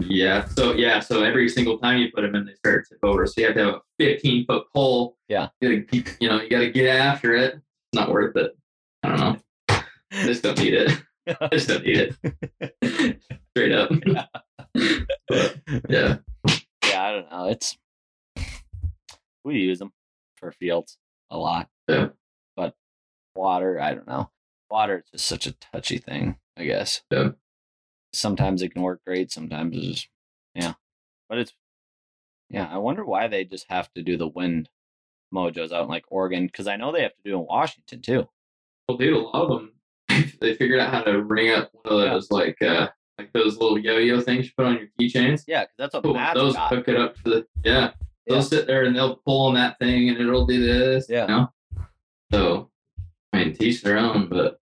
[0.00, 0.44] Yeah.
[0.46, 1.00] So yeah.
[1.00, 3.26] So every single time you put them in, they start to tip over.
[3.26, 5.16] So you have to have a 15 foot pole.
[5.28, 5.48] Yeah.
[5.60, 7.54] You, gotta keep, you know, you got to get after it.
[7.54, 8.56] It's not worth it.
[9.02, 9.36] I don't know.
[9.68, 9.82] I
[10.24, 11.02] just don't need it.
[11.40, 13.20] I just don't need it.
[13.56, 13.90] Straight up.
[15.28, 15.56] But,
[15.88, 16.16] yeah.
[16.88, 17.48] yeah, I don't know.
[17.48, 17.76] It's
[19.44, 19.92] we use them
[20.36, 20.98] for fields
[21.30, 21.68] a lot.
[21.88, 22.08] Yeah.
[22.56, 22.74] But
[23.34, 24.30] water, I don't know.
[24.70, 27.02] Water is just such a touchy thing, I guess.
[27.10, 27.30] Yeah.
[28.12, 30.08] Sometimes it can work great, sometimes it's just
[30.54, 30.74] yeah.
[31.28, 31.52] But it's
[32.50, 34.68] yeah, I wonder why they just have to do the wind
[35.34, 38.28] mojos out in like Oregon, because I know they have to do in Washington too.
[38.88, 39.72] Well, dude, a lot of them
[40.40, 42.88] they figured out how to ring up one of those like uh
[43.18, 45.42] like those little yo-yo things you put on your keychains.
[45.46, 46.72] Yeah, because that's what Matt's those got.
[46.74, 47.90] hook it up to the yeah.
[48.26, 48.42] They'll Yeah.
[48.42, 51.06] sit there and they'll pull on that thing and it'll do this.
[51.08, 51.22] Yeah.
[51.22, 51.48] You know?
[52.32, 52.70] So
[53.32, 54.58] I mean teach their own, but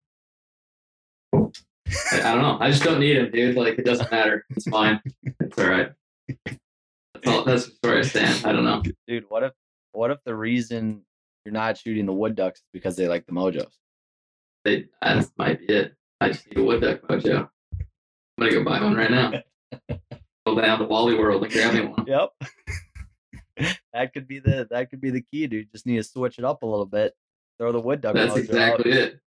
[1.32, 2.58] I, I don't know.
[2.60, 3.56] I just don't need them, dude.
[3.56, 4.44] Like it doesn't matter.
[4.50, 5.00] It's fine.
[5.40, 5.92] It's all right.
[6.26, 8.46] That's all that's where I stand.
[8.46, 8.82] I don't know.
[9.06, 9.52] Dude, what if
[9.92, 11.02] what if the reason
[11.44, 13.72] you're not shooting the wood ducks is because they like the mojos?
[14.64, 15.94] They that might be it.
[16.20, 17.48] I just need a wood duck mojo.
[17.72, 17.86] I'm
[18.38, 19.32] gonna go buy one right now.
[20.46, 22.06] Go down to Wally World and grab me one.
[22.06, 22.30] Yep.
[23.92, 25.70] that could be the that could be the key, dude.
[25.70, 27.14] Just need to switch it up a little bit.
[27.60, 28.14] Throw the wood duck.
[28.14, 28.98] That's exactly out.
[28.98, 29.20] it.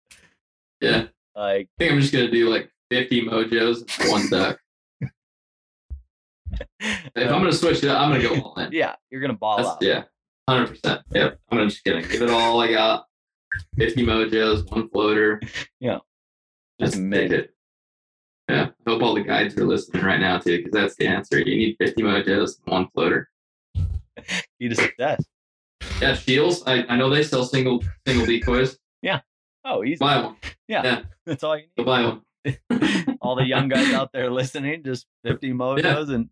[0.81, 1.05] Yeah.
[1.35, 4.59] Like I think I'm just gonna do like 50 mojos and one duck.
[6.79, 8.71] If I'm gonna switch it up, I'm gonna go all in.
[8.71, 9.77] yeah, you're gonna ball That's, out.
[9.81, 10.03] yeah,
[10.47, 11.01] hundred percent.
[11.11, 11.39] Yep.
[11.49, 13.05] I'm gonna just gonna give it all I got.
[13.77, 15.39] 50 mojos, one floater.
[15.79, 15.99] Yeah.
[16.79, 17.51] Just Just make it.
[18.49, 18.69] Yeah.
[18.85, 21.39] I hope all the guides are listening right now too, because that's the answer.
[21.39, 23.29] You need 50 mojos one floater.
[24.59, 25.23] Key to success.
[26.03, 26.63] Yeah, shields.
[26.67, 28.77] I, I know they sell single single decoys.
[29.01, 29.21] Yeah.
[29.63, 29.97] Oh, easy.
[29.99, 30.35] Buy one.
[30.67, 30.83] Yeah.
[30.83, 31.01] yeah.
[31.25, 32.21] That's all you Go buy one.
[33.21, 36.29] all the young guys out there listening, just 50 mojos and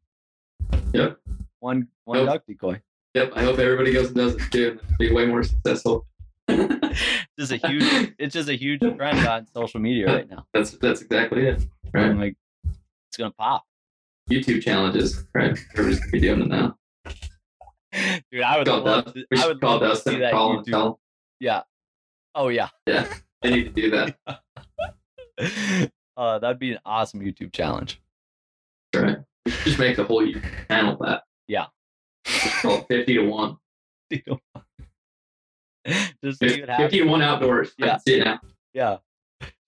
[0.94, 1.18] Yep.
[1.60, 2.28] one one Nope.
[2.28, 2.82] duck decoy.
[3.14, 3.32] Yep.
[3.36, 4.78] I hope everybody goes and does it too.
[4.84, 6.06] it'll Be way more successful.
[7.40, 8.14] Just a huge.
[8.20, 10.46] It's just a huge trend on social media right now.
[10.54, 11.66] That's that's exactly it.
[11.94, 12.08] Right.
[12.08, 12.36] I'm like,
[12.66, 13.64] it's gonna pop.
[14.30, 15.26] YouTube challenges.
[15.34, 15.58] Right.
[15.74, 16.76] Everybody's gonna be doing it now.
[18.32, 20.32] Dude, I would Call love to, we I would call love to Dustin see that
[20.32, 20.72] call and YouTube.
[20.72, 21.00] tell
[21.40, 21.64] Yeah.
[22.36, 22.70] Oh yeah.
[22.88, 23.08] Yeah.
[23.44, 24.18] I need to do that.
[26.18, 28.02] uh, that'd be an awesome YouTube challenge.
[28.96, 29.18] Right.
[29.64, 31.24] Just make the whole YouTube channel that.
[31.48, 31.68] Yeah.
[32.26, 33.58] 50 to 1.
[36.24, 37.72] just so you would have, 50 to 1 outdoors.
[37.78, 37.98] Yeah.
[37.98, 38.40] see it now.
[38.74, 38.98] yeah,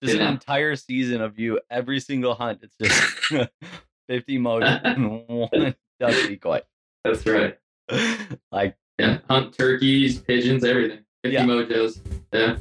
[0.02, 0.22] just Yeah.
[0.22, 2.60] an entire season of you every single hunt.
[2.62, 3.50] It's just
[4.08, 6.60] fifty mojo and one duck decoy.
[7.04, 7.58] That's right.
[8.52, 9.18] like Yeah.
[9.28, 11.00] Hunt turkeys, pigeons, everything.
[11.24, 11.44] 50 Yeah.
[11.44, 12.00] mojos.
[12.32, 12.56] Yeah.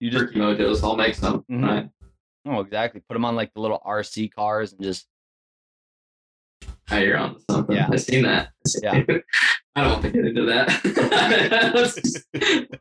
[0.00, 0.82] you just Turkey mojos.
[0.82, 1.44] I'll make some.
[1.50, 1.64] Mhm.
[1.66, 1.90] Right.
[2.46, 3.00] oh exactly.
[3.08, 5.06] Put them on like the little RC cars and just
[6.90, 7.76] Now you're on something.
[7.76, 7.88] Yeah.
[7.92, 8.50] I've seen that.
[8.82, 9.02] Yeah.
[9.76, 10.68] I don't want to get into that.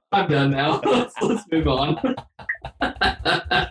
[0.11, 0.79] I'm done now.
[0.83, 2.15] Let's, let's move on.
[2.81, 3.65] uh,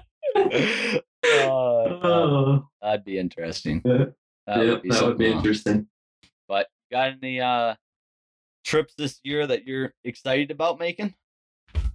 [1.25, 3.83] oh, that'd be interesting.
[3.85, 4.05] yeah,
[4.47, 5.89] That yeah, would be that would be interesting.
[6.91, 7.75] Got any uh
[8.65, 11.15] trips this year that you're excited about making?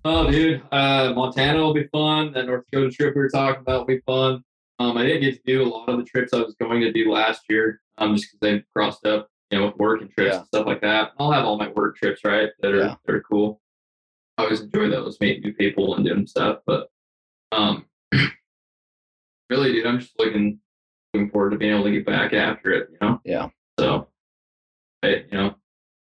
[0.04, 2.34] Oh, dude, uh, Montana will be fun.
[2.34, 4.44] That North Dakota trip we were talking about will be fun.
[4.80, 6.92] Um, I didn't get to do a lot of the trips I was going to
[6.92, 10.32] do last year, um, just because they crossed up, you know, with work and trips
[10.34, 10.38] Yeah.
[10.40, 11.12] and stuff like that.
[11.20, 12.50] I'll have all my work trips, right?
[12.62, 12.96] That are Yeah.
[13.06, 13.62] that are cool.
[14.40, 16.62] I always enjoy those, meeting new people and doing stuff.
[16.66, 16.90] But
[17.52, 17.86] um,
[19.50, 20.60] really, dude, I'm just looking
[21.14, 22.90] looking forward to being able to get back after it.
[22.92, 23.22] You know.
[23.24, 23.50] Yeah.
[23.80, 24.08] So,
[25.04, 25.56] I, you know,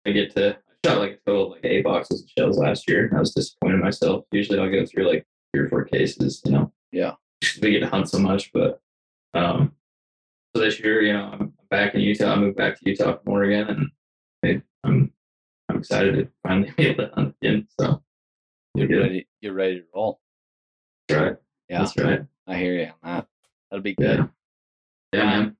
[0.06, 2.88] I get to I shot like a total of like eight boxes of shells last
[2.88, 3.06] year.
[3.06, 4.24] and I was disappointed in myself.
[4.32, 6.40] Usually, I'll go through like three or four cases.
[6.44, 6.72] You know.
[6.92, 7.14] Yeah.
[7.62, 8.80] We get to hunt so much, but
[9.34, 9.72] um,
[10.54, 12.32] so this year, you know, I'm back in Utah.
[12.32, 13.90] I moved back to Utah from Oregon, and
[14.44, 15.12] I, I'm
[15.68, 17.68] I'm excited to finally be able to hunt again.
[17.78, 18.02] So,
[18.74, 20.20] you're ready, you're ready to roll.
[21.08, 21.36] That's right.
[21.68, 22.20] Yeah, That's right.
[22.46, 23.26] I hear you on that.
[23.70, 24.18] That'll be good.
[24.18, 24.26] Yeah.
[25.12, 25.56] Yeah, man.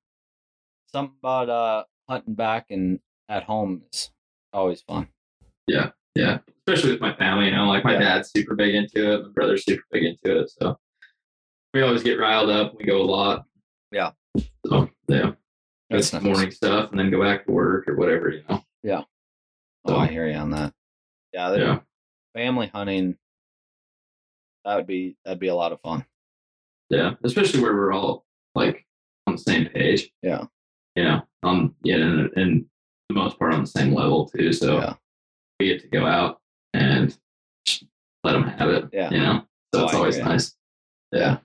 [0.93, 2.99] Something about uh hunting back and
[3.31, 4.11] at home is
[4.52, 5.09] always fun.
[5.66, 5.90] Yeah.
[6.15, 6.39] Yeah.
[6.66, 8.01] Especially with my family, you know, like my Yeah.
[8.01, 9.23] dad's super big into it.
[9.23, 10.51] My brother's super big into it.
[10.51, 10.77] So
[11.73, 12.77] we always get riled up.
[12.77, 13.44] We go a lot.
[13.93, 14.11] Yeah.
[14.66, 15.32] So yeah.
[15.89, 16.23] That's nice.
[16.23, 18.62] morning stuff and then go back to work or whatever, you know.
[18.82, 19.02] Yeah.
[19.85, 20.74] Oh, I hear you on that.
[21.32, 21.81] Yeah, Yeah.
[22.35, 23.16] family hunting.
[24.65, 26.05] That would be that'd be a lot of fun.
[26.90, 27.15] Yeah.
[27.24, 28.27] Especially where we're all
[28.57, 28.85] like
[29.28, 30.11] on the same page.
[30.23, 30.44] Yeah.
[30.97, 32.66] You know, on yeah, and, and
[33.11, 34.53] the most part on the same level too.
[34.53, 34.95] So Yeah.
[35.59, 36.41] we get to go out
[36.74, 37.16] and
[38.24, 38.85] let them have it.
[38.93, 39.11] Yeah.
[39.11, 39.43] You know.
[39.74, 40.57] So Oh, it's I always nice.
[41.12, 41.39] Yeah.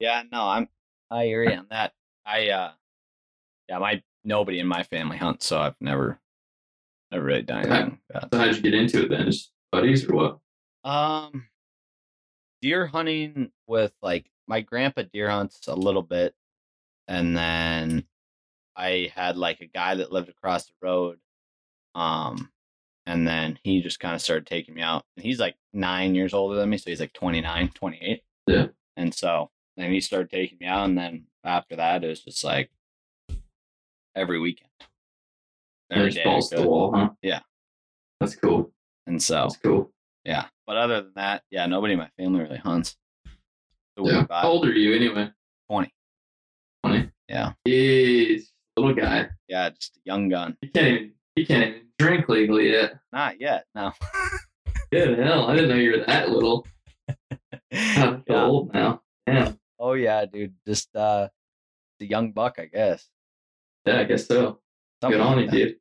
[0.00, 0.68] Yeah, no, I'm
[1.10, 1.92] I you on that.
[2.24, 2.72] I uh
[3.68, 6.18] Yeah, my nobody in my family hunts, so I've never,
[7.12, 8.00] never really done anything.
[8.12, 8.24] like.
[8.32, 9.26] So how'd you get into it then?
[9.26, 10.38] Just buddies or what?
[10.84, 11.46] Um,
[12.60, 16.34] deer hunting with like my grandpa deer hunts a little bit,
[17.08, 18.04] and then
[18.76, 21.18] I had like a guy that lived across the road.
[21.94, 22.50] Um,
[23.06, 26.34] and then he just kind of started taking me out, and he's like nine years
[26.34, 28.22] older than me, so he's like 29, 28.
[28.48, 28.66] Yeah.
[28.96, 32.42] And so then he started taking me out, and then after that, it was just
[32.42, 32.70] like
[34.16, 34.70] every weekend,
[35.90, 37.10] every Just balls to the wall, huh?
[37.22, 37.40] Yeah.
[38.20, 38.72] That's cool.
[39.06, 39.92] And so That's cool.
[40.24, 40.46] Yeah.
[40.66, 42.96] But other than that, yeah, nobody in my family really hunts.
[43.96, 44.26] Yeah.
[44.28, 45.30] How old are you anyway?
[45.70, 45.94] 20.
[46.84, 47.10] 20.
[47.28, 47.52] Yeah.
[47.66, 48.46] Jeez,
[48.76, 49.28] little guy.
[49.48, 50.56] Yeah, just a young gun.
[50.60, 52.94] He can't even he can't even drink legally yet.
[53.12, 53.64] Not yet.
[53.74, 53.92] No.
[54.92, 55.46] Good hell.
[55.48, 56.66] I didn't know you were that little.
[57.72, 58.44] I'm Yeah.
[58.44, 59.02] old now.
[59.26, 59.52] Yeah.
[59.78, 60.54] Oh yeah, dude.
[60.66, 61.28] Just uh
[61.98, 63.08] the young buck, I guess.
[63.86, 64.60] Yeah, I guess so.
[65.02, 65.76] Something good on like you, dude.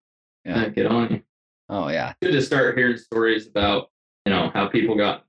[0.46, 0.62] Yeah.
[0.64, 1.22] Yeah, good on you.
[1.70, 2.14] Oh yeah.
[2.22, 3.90] Good to start hearing stories about,
[4.26, 5.26] you know, how people got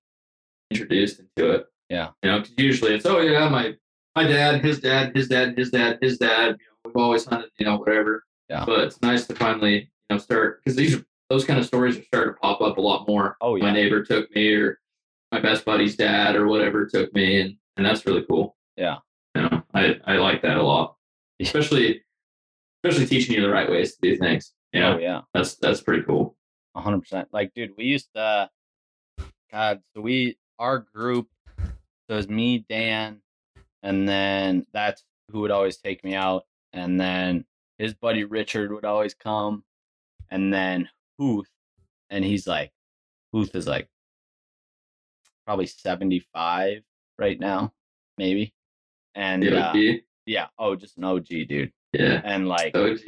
[0.71, 1.67] introduced into it.
[1.89, 2.11] Yeah.
[2.23, 3.75] You know, usually it's, oh yeah, my
[4.17, 6.49] my dad, his dad, his dad, his dad, his dad.
[6.49, 8.25] You know, we've always hunted, you know, whatever.
[8.49, 8.65] Yeah.
[8.65, 11.99] But it's nice to finally, you know, start because these are those kind of stories
[11.99, 13.37] are starting to pop up a lot more.
[13.41, 13.65] Oh yeah.
[13.65, 14.79] My neighbor took me, or
[15.33, 18.57] my best buddy's dad, or whatever took me, and and that's really cool.
[18.77, 18.99] Yeah.
[19.35, 20.97] You know, I I like that a lot,
[21.41, 22.03] especially
[22.85, 24.53] especially teaching you the right ways to do things.
[24.73, 24.95] Yeah.
[24.95, 25.21] Oh yeah.
[25.35, 26.37] that's that's pretty cool.
[26.77, 27.29] Hundred percent.
[27.33, 28.51] Like, dude, we used to
[29.51, 31.29] God, so we our group
[32.09, 33.21] so it was me, Dan,
[33.83, 36.45] and then that's who would always take me out.
[36.77, 37.45] And then
[37.79, 39.65] his buddy Richard would always come.
[40.31, 40.89] And then
[41.19, 41.49] Huth,
[42.11, 42.71] and he's like
[43.33, 43.89] Huth is like
[45.47, 46.83] probably 75
[47.19, 47.73] right now,
[48.19, 48.53] maybe.
[49.15, 49.73] And uh,
[50.27, 51.73] yeah, oh just an OG dude.
[51.93, 52.21] Yeah.
[52.25, 52.99] And like OG.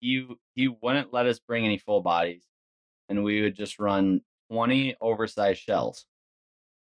[0.00, 2.44] he he wouldn't let us bring any full bodies
[3.08, 4.20] and we would just run
[4.50, 6.06] 20 oversized shells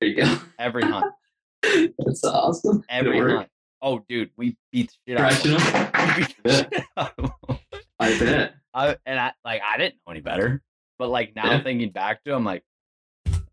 [0.01, 0.39] There you go.
[0.59, 1.06] every hunt
[1.62, 2.85] That's awesome.
[2.90, 3.48] Every hunt
[3.82, 5.59] oh dude we beat the shit out of them.
[5.61, 5.93] them.
[6.16, 7.57] We beat the Yeah.
[7.98, 8.55] I bet.
[8.74, 10.62] I, and I like I didn't know any better
[10.98, 11.62] but like now Yeah.
[11.62, 12.62] thinking back to it, I'm like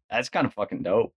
[0.10, 1.14] that's kind of fucking dope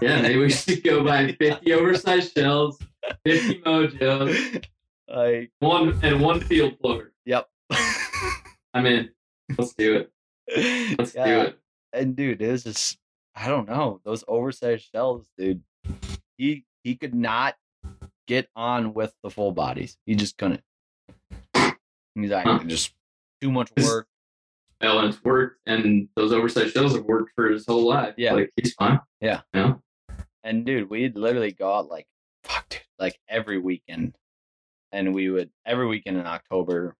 [0.00, 2.78] Yeah, maybe we should go buy 50 oversized shells,
[3.24, 4.64] 50 mojos,
[5.08, 7.12] like one and one field floater.
[7.24, 7.46] yep
[8.74, 9.10] I'm in.
[9.56, 10.96] Let's do it.
[10.98, 11.58] Let's do it.
[11.92, 12.98] and dude, it was just
[13.34, 15.62] I don't know those oversized shells, dude.
[16.36, 17.56] He he could not
[18.28, 19.96] get on with the full bodies.
[20.06, 20.62] He just couldn't.
[22.14, 22.60] He's like Huh.
[22.66, 22.92] just
[23.40, 24.06] too much work.
[24.80, 28.14] Well, and it's worked, and those oversized shells have worked for his whole life.
[28.16, 28.34] Yeah.
[28.34, 29.00] Like, he's fine.
[29.20, 29.40] Yeah.
[29.52, 29.82] You know?
[30.44, 32.06] And dude, we'd literally go out like
[32.44, 34.16] fuck, dude, like every weekend,
[34.92, 36.94] and we would every weekend in October,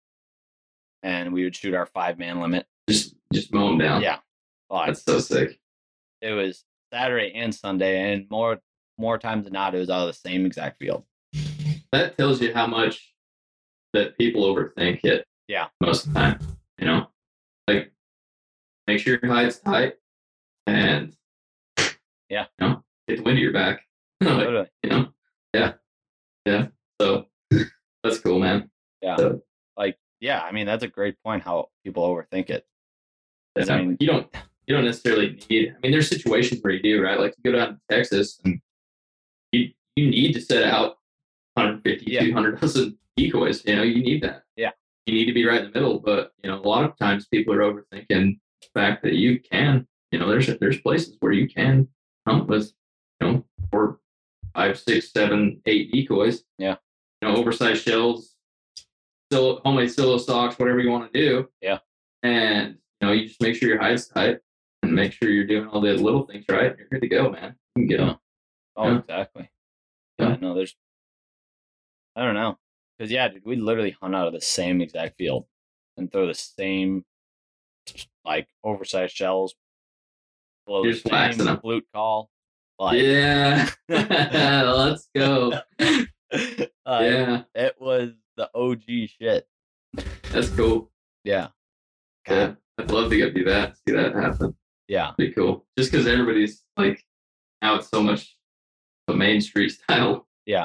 [1.05, 2.67] and we would shoot our five man limit.
[2.89, 4.03] Just, just mow them down.
[4.03, 4.19] Yeah,
[4.71, 5.61] Well, That's so sick.
[6.21, 8.59] it was Saturday and Sunday, and more
[8.99, 11.05] more times than not, it was out of the same exact field.
[11.93, 13.13] That tells you how much
[13.95, 15.25] that people overthink it.
[15.49, 15.69] Yeah.
[15.81, 16.39] Most of the time,
[16.79, 17.07] you know,
[17.67, 17.93] like
[18.87, 19.95] make sure your hide's tight,
[20.67, 21.15] and
[22.29, 22.47] Yeah.
[22.61, 23.81] you know, get the wind at your back.
[24.21, 24.69] Like, Literally.
[24.83, 25.09] you know,
[25.55, 25.73] yeah,
[26.45, 26.67] yeah.
[27.01, 27.27] So
[28.03, 28.69] that's cool, man.
[29.01, 29.17] Yeah.
[29.17, 29.43] So,
[29.77, 32.67] like yeah i mean that's a great point how people overthink it.
[33.57, 34.27] Yeah, I mean- you don't
[34.67, 35.71] you don't necessarily need.
[35.75, 37.19] I mean, there's situations where you do, right?
[37.19, 38.61] Like you go down to Texas and
[39.53, 40.98] you you need to set out
[41.59, 42.21] 150, Yeah.
[42.25, 43.65] 200 dozen decoys.
[43.67, 44.43] You know, you need that.
[44.57, 44.71] Yeah.
[45.07, 47.27] You need to be right in the middle, but you know, a lot of times
[47.27, 49.87] people are overthinking the fact that you can.
[50.13, 51.89] You know, there's there's places where you can
[52.27, 52.73] hunt with,
[53.21, 54.01] you know, four,
[54.55, 56.45] five, six, seven, eight decoys.
[56.59, 56.77] Yeah.
[57.21, 58.35] You know, oversized shells,
[59.31, 61.49] still homemade silo socks, whatever you want to do.
[61.61, 61.79] Yeah.
[62.23, 64.39] And you know, you just make sure your hide's tight
[64.83, 66.75] and make sure you're doing all the little things right.
[66.79, 67.55] You're good to go, man.
[67.77, 68.17] You can get them.
[68.77, 68.99] oh Yeah.
[68.99, 69.51] exactly
[70.19, 70.29] Yeah.
[70.31, 70.75] yeah no there's
[72.19, 72.59] i don't know
[72.99, 75.47] because yeah dude we literally hunt out of the same exact field
[75.97, 77.05] and throw the same
[78.25, 79.55] like oversized shells
[80.67, 82.29] blow You're the same flute call
[82.79, 83.69] like Yeah.
[83.89, 85.53] Let's go.
[85.81, 86.07] like,
[86.87, 87.43] Yeah.
[87.55, 89.47] it was the og shit
[90.31, 90.91] That's cool.
[91.25, 91.49] yeah
[92.29, 92.55] Yeah.
[92.79, 94.55] I'd love to get do that, see that happen.
[94.87, 95.65] yeah Be cool.
[95.79, 97.03] Just because everybody's like
[97.63, 98.37] now it's so much
[99.09, 100.29] a main street style.
[100.47, 100.65] Yeah.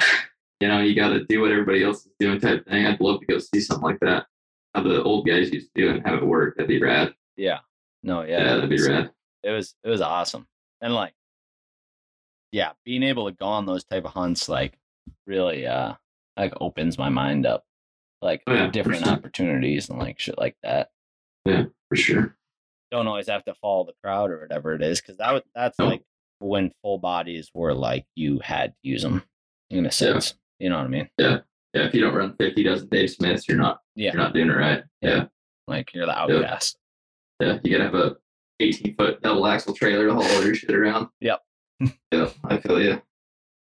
[0.59, 2.85] You know, you got to do what everybody else is doing type thing.
[2.85, 4.25] I'd love to go see something like that.
[4.73, 6.55] How the old guys used to do it and have it work.
[6.55, 7.13] That'd be rad.
[7.37, 7.59] yeah
[8.03, 9.11] no Yeah, yeah, that'd be rad.
[9.43, 10.45] it was it was awesome
[10.81, 11.13] and like
[12.51, 14.77] yeah being able to go on those type of hunts like
[15.25, 15.93] really uh
[16.37, 17.63] like opens my mind up
[18.21, 19.11] like Oh, yeah, different 100%.
[19.11, 20.89] opportunities and like shit like that.
[21.45, 22.35] Yeah, for sure.
[22.91, 25.77] Don't always have to follow the crowd or whatever it is, because that was that's
[25.77, 25.87] No.
[25.87, 26.03] like
[26.39, 29.23] when full bodies were like you had to use them
[29.69, 30.35] in a sense.
[30.63, 31.09] You know what I mean?
[31.17, 31.39] Yeah,
[31.73, 31.87] Yeah.
[31.87, 34.13] if you don't run 50 dozen Dave Smiths, you're not Yeah.
[34.13, 34.81] you're not doing it right.
[35.01, 35.25] Yeah,
[35.67, 36.77] Like you're the outcast.
[37.41, 37.59] yeah.
[37.65, 38.15] You gotta have a
[38.61, 41.09] 18 foot double axle trailer to haul all your shit around.
[41.19, 41.41] Yep.
[42.13, 43.01] yeah, I feel you.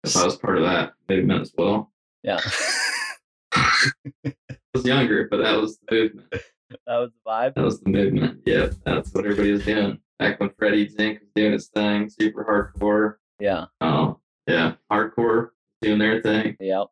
[0.04, 1.92] If I was part of that movement as well,
[2.22, 2.40] Yeah.
[3.54, 4.34] I
[4.76, 6.28] was younger, but that was the movement.
[6.32, 7.56] that was the vibe.
[7.56, 8.42] That was the movement.
[8.46, 12.46] Yeah, that's what everybody was doing back when Freddie Zink was doing his thing, super
[12.80, 13.16] hardcore.
[13.40, 13.66] Yeah.
[13.82, 15.50] Oh, yeah, hardcore
[15.82, 16.56] doing their thing.
[16.60, 16.88] Yep.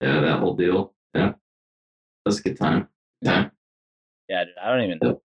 [0.00, 0.94] Yeah, that whole deal.
[1.14, 1.36] Yeah, that
[2.26, 2.88] was a good time.
[3.20, 3.48] Yeah,
[4.28, 4.98] Yeah, dude, I don't even.
[5.02, 5.18] Yep.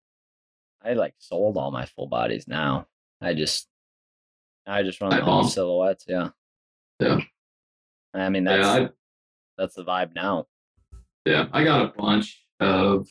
[0.85, 2.87] I like sold all my full bodies now.
[3.21, 3.69] I just,
[4.67, 5.49] I just run I all bomb.
[5.49, 6.05] silhouettes.
[6.09, 6.29] Yeah.
[7.01, 7.21] Yeah.
[8.13, 8.89] I mean, that's yeah, I,
[9.57, 10.47] that's the vibe now.
[11.25, 11.47] yeah.
[11.53, 13.09] I got a bunch of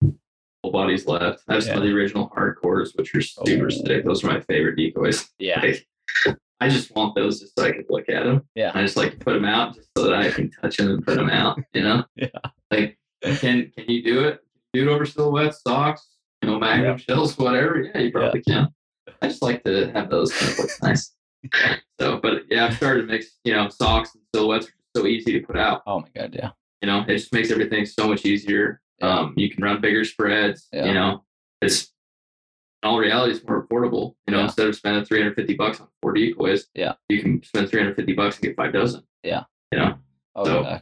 [0.00, 1.42] full bodies left.
[1.48, 3.44] I have some of the original hardcores, which are oh.
[3.46, 3.68] super Oh.
[3.70, 4.04] sick.
[4.04, 5.28] Those are my favorite decoys.
[5.38, 5.60] Yeah.
[5.64, 5.86] Like,
[6.60, 8.42] I just want those just so I could look at them.
[8.54, 8.70] Yeah.
[8.74, 11.04] I just like to put them out just so that I can touch them and
[11.04, 11.58] put them out.
[11.72, 12.04] You know.
[12.16, 12.28] Yeah.
[12.70, 14.40] Like, can can you do it?
[14.72, 16.06] Do it over silhouettes, socks,
[16.40, 17.82] you know, magnum shells, whatever.
[17.82, 18.68] Yeah, you probably can.
[19.20, 21.12] I just like to have those kind of look nice.
[22.00, 23.38] So, but yeah, I've started to mix.
[23.44, 25.82] You know, socks and silhouettes are so easy to put out.
[25.86, 26.34] Oh my god.
[26.34, 26.50] Yeah.
[26.80, 28.80] You know, it just makes everything so much easier.
[29.00, 29.08] Yeah.
[29.18, 30.68] Um, you can run bigger spreads.
[30.72, 30.86] Yeah.
[30.86, 31.24] You know,
[31.60, 31.92] it's
[32.82, 34.14] all reality, it's more affordable.
[34.26, 34.44] You know, Yeah.
[34.44, 36.94] instead of spending 350 bucks on four decoys, Yeah.
[37.08, 39.02] you can spend 350 bucks and get five dozen.
[39.22, 39.44] Yeah.
[39.72, 39.98] You know,
[40.34, 40.80] Oh, So- yeah.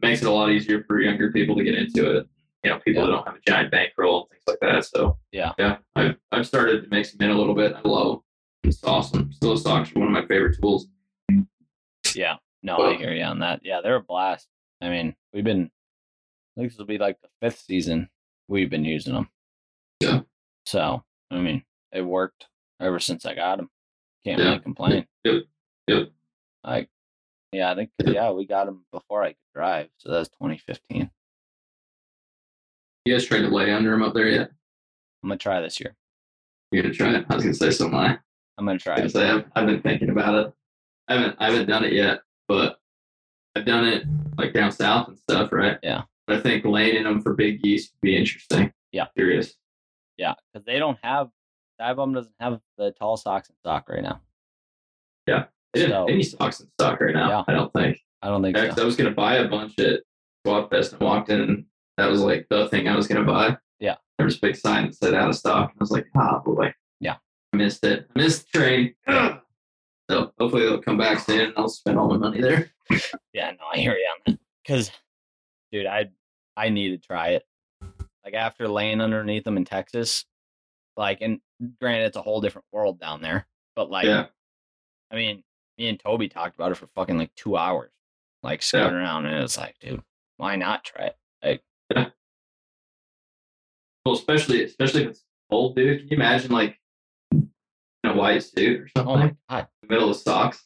[0.00, 2.28] makes it a lot easier for younger people to get into it.
[2.64, 3.06] You know, people Yeah.
[3.06, 4.84] that don't have a giant bankroll and things like that.
[4.84, 5.52] So Yeah.
[5.58, 7.74] yeah, I've I've started to mix them in a little bit.
[7.74, 8.22] I love.
[8.62, 9.32] It's awesome.
[9.32, 10.88] Still socks are one of my favorite tools.
[12.14, 12.36] Yeah.
[12.62, 13.60] No, I hear you on that.
[13.64, 14.48] Yeah, they're a blast.
[14.80, 15.70] I mean, we've been.
[16.56, 18.08] I think this will be like the fifth season
[18.46, 19.28] we've been using them.
[20.00, 20.20] Yeah.
[20.66, 22.46] So I mean, it worked
[22.80, 23.70] ever since I got him.
[24.24, 24.48] Can't Yeah.
[24.50, 25.06] really complain.
[25.24, 25.42] Yep.
[25.88, 26.08] Yep.
[26.64, 26.88] Like,
[27.52, 31.10] yeah, I think yeah we got him before I could drive, so that's 2015.
[33.04, 34.50] You guys tried to lay under them up there yet?
[35.22, 35.96] I'm gonna try this year.
[36.70, 37.26] You're gonna try it.
[37.28, 37.86] I was gonna say so.
[37.86, 38.18] Am I?
[38.58, 39.10] I'm gonna try I it.
[39.10, 40.52] say I've, I've been thinking about it.
[41.08, 42.78] I haven't I haven't done it yet, but
[43.56, 44.04] I've done it
[44.38, 45.78] like down south and stuff, right?
[45.82, 46.02] Yeah.
[46.26, 48.72] But I think laying in them for big geese would be interesting.
[48.92, 49.06] Yeah.
[49.16, 49.54] Curious.
[50.16, 51.28] Yeah, because they don't have
[51.78, 54.20] Dive doesn't have the tall socks in stock right now.
[55.26, 57.28] Yeah, They didn't So- have any stocks in stock right now.
[57.28, 57.44] Yeah.
[57.48, 57.98] I don't think.
[58.20, 58.82] I don't think so.
[58.82, 60.00] I was gonna buy a bunch at
[60.44, 61.66] Squad Fest and walked in and
[61.96, 63.56] that was like the thing I was gonna buy.
[63.80, 63.96] Yeah.
[64.18, 65.70] There was a big sign that said out of stock.
[65.72, 66.72] And I was like, ah boy.
[67.00, 67.16] Yeah.
[67.52, 68.06] I missed it.
[68.14, 68.94] I missed the train.
[70.10, 72.70] so hopefully they'll come back soon and I'll spend all my money there.
[73.32, 74.38] Yeah, no, I hear you on that.
[74.62, 74.90] Because,
[75.72, 76.10] dude, I
[76.56, 77.44] I need to try it.
[78.24, 80.24] Like after laying underneath them in Texas,
[80.96, 81.40] like, and
[81.80, 83.46] granted, it's a whole different world down there.
[83.74, 84.26] But like, yeah.
[85.10, 85.42] I mean,
[85.78, 87.90] me and Toby talked about it for fucking like two hours,
[88.42, 90.02] like scouting around, and it's like, dude,
[90.36, 91.16] why not try it?
[91.42, 91.62] like
[94.04, 96.00] Well, especially especially if it's cold, dude.
[96.00, 96.78] Can you imagine like
[97.32, 97.50] in
[98.04, 99.14] a white suit or something?
[99.14, 100.64] Oh my god, in the middle of socks.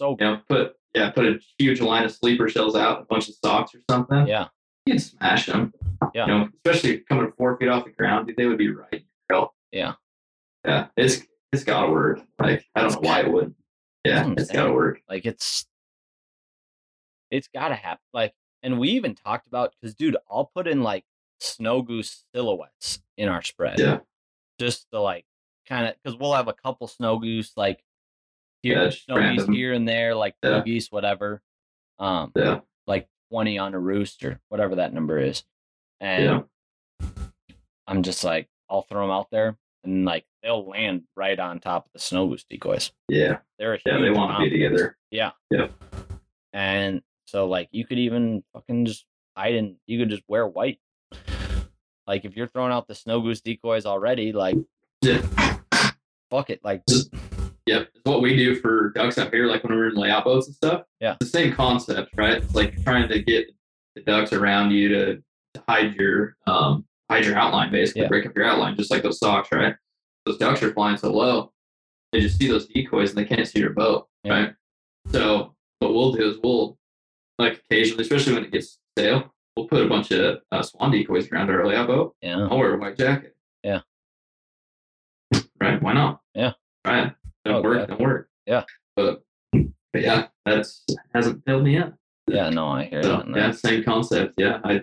[0.00, 3.28] so You know, put yeah, put a huge line of sleeper shells out, a bunch
[3.28, 4.26] of socks or something.
[4.26, 4.48] yeah,
[4.86, 5.72] You can smash them.
[6.14, 6.26] Yeah.
[6.26, 8.98] You know, especially coming four feet off the ground, dude, they would be right in
[9.00, 9.54] your grill.
[9.70, 9.92] Yeah.
[10.66, 10.86] Yeah.
[10.96, 11.22] It's
[11.52, 12.20] it's gotta work.
[12.38, 13.54] Like I don't know why it wouldn't.
[14.04, 15.00] Yeah, it's gotta work.
[15.08, 15.66] like it's
[17.30, 18.02] it's gotta happen.
[18.12, 18.32] Like,
[18.62, 21.04] and we even talked about because, dude, I'll put in like
[21.40, 23.78] snow goose silhouettes in our spread.
[23.78, 23.98] Yeah.
[24.58, 25.24] just to like
[25.68, 27.82] kind of because we'll have a couple snow goose like
[28.62, 30.62] here, Yeah, snow geese here and there, like Yeah.
[30.64, 31.42] geese, whatever.
[31.98, 32.60] Um, Yeah.
[32.86, 35.42] like twenty on a rooster, whatever that number is,
[36.00, 36.24] and
[37.00, 37.08] Yeah.
[37.86, 41.86] I'm just like, I'll throw them out there, and like they'll land right on top
[41.86, 42.92] of the snow goose decoys.
[43.08, 43.38] Yeah.
[43.58, 43.98] They're a Yeah.
[44.00, 44.96] They want to be together.
[45.10, 45.30] Yeah.
[45.50, 45.68] Yeah.
[46.52, 49.06] And so like you could even fucking just
[49.36, 50.78] hide in you could just wear white.
[52.06, 54.56] Like if you're throwing out the snow goose decoys already, like
[55.00, 55.22] Yeah.
[56.30, 56.60] fuck it.
[56.62, 57.10] Like Just-
[57.66, 57.88] Yep.
[57.94, 60.56] It's what we do for ducks up here, like when we're in layout boats and
[60.56, 60.82] stuff.
[61.00, 61.12] Yeah.
[61.20, 62.42] It's the same concept, right?
[62.42, 63.46] It's like trying to get
[63.94, 65.16] the ducks around you to,
[65.54, 68.08] to hide your um hide your outline basically, Yeah.
[68.08, 69.74] break up your outline, just like those socks, right?
[70.26, 71.52] Those ducks are flying so low,
[72.12, 74.08] they just see those decoys and they can't see your boat.
[74.24, 74.32] Yeah.
[74.32, 74.54] Right.
[75.10, 76.78] So what we'll do is we'll
[77.38, 81.30] like occasionally, especially when it gets stale, we'll put a bunch of uh, swan decoys
[81.30, 82.14] around our layout boat.
[82.22, 82.46] Yeah.
[82.50, 83.36] I'll wear a white jacket.
[83.62, 83.80] Yeah.
[85.60, 85.80] Right.
[85.82, 86.20] Why not?
[86.34, 86.52] Yeah.
[86.84, 87.12] Right.
[87.44, 87.78] Don't Oh, work.
[87.78, 87.86] yeah.
[87.86, 88.28] Don't work.
[88.46, 88.64] Yeah.
[88.96, 91.92] But, but yeah, that's hasn't failed me yet.
[92.28, 93.28] yeah, no, I hear So that.
[93.36, 94.34] yeah, same concept.
[94.38, 94.60] Yeah.
[94.64, 94.82] I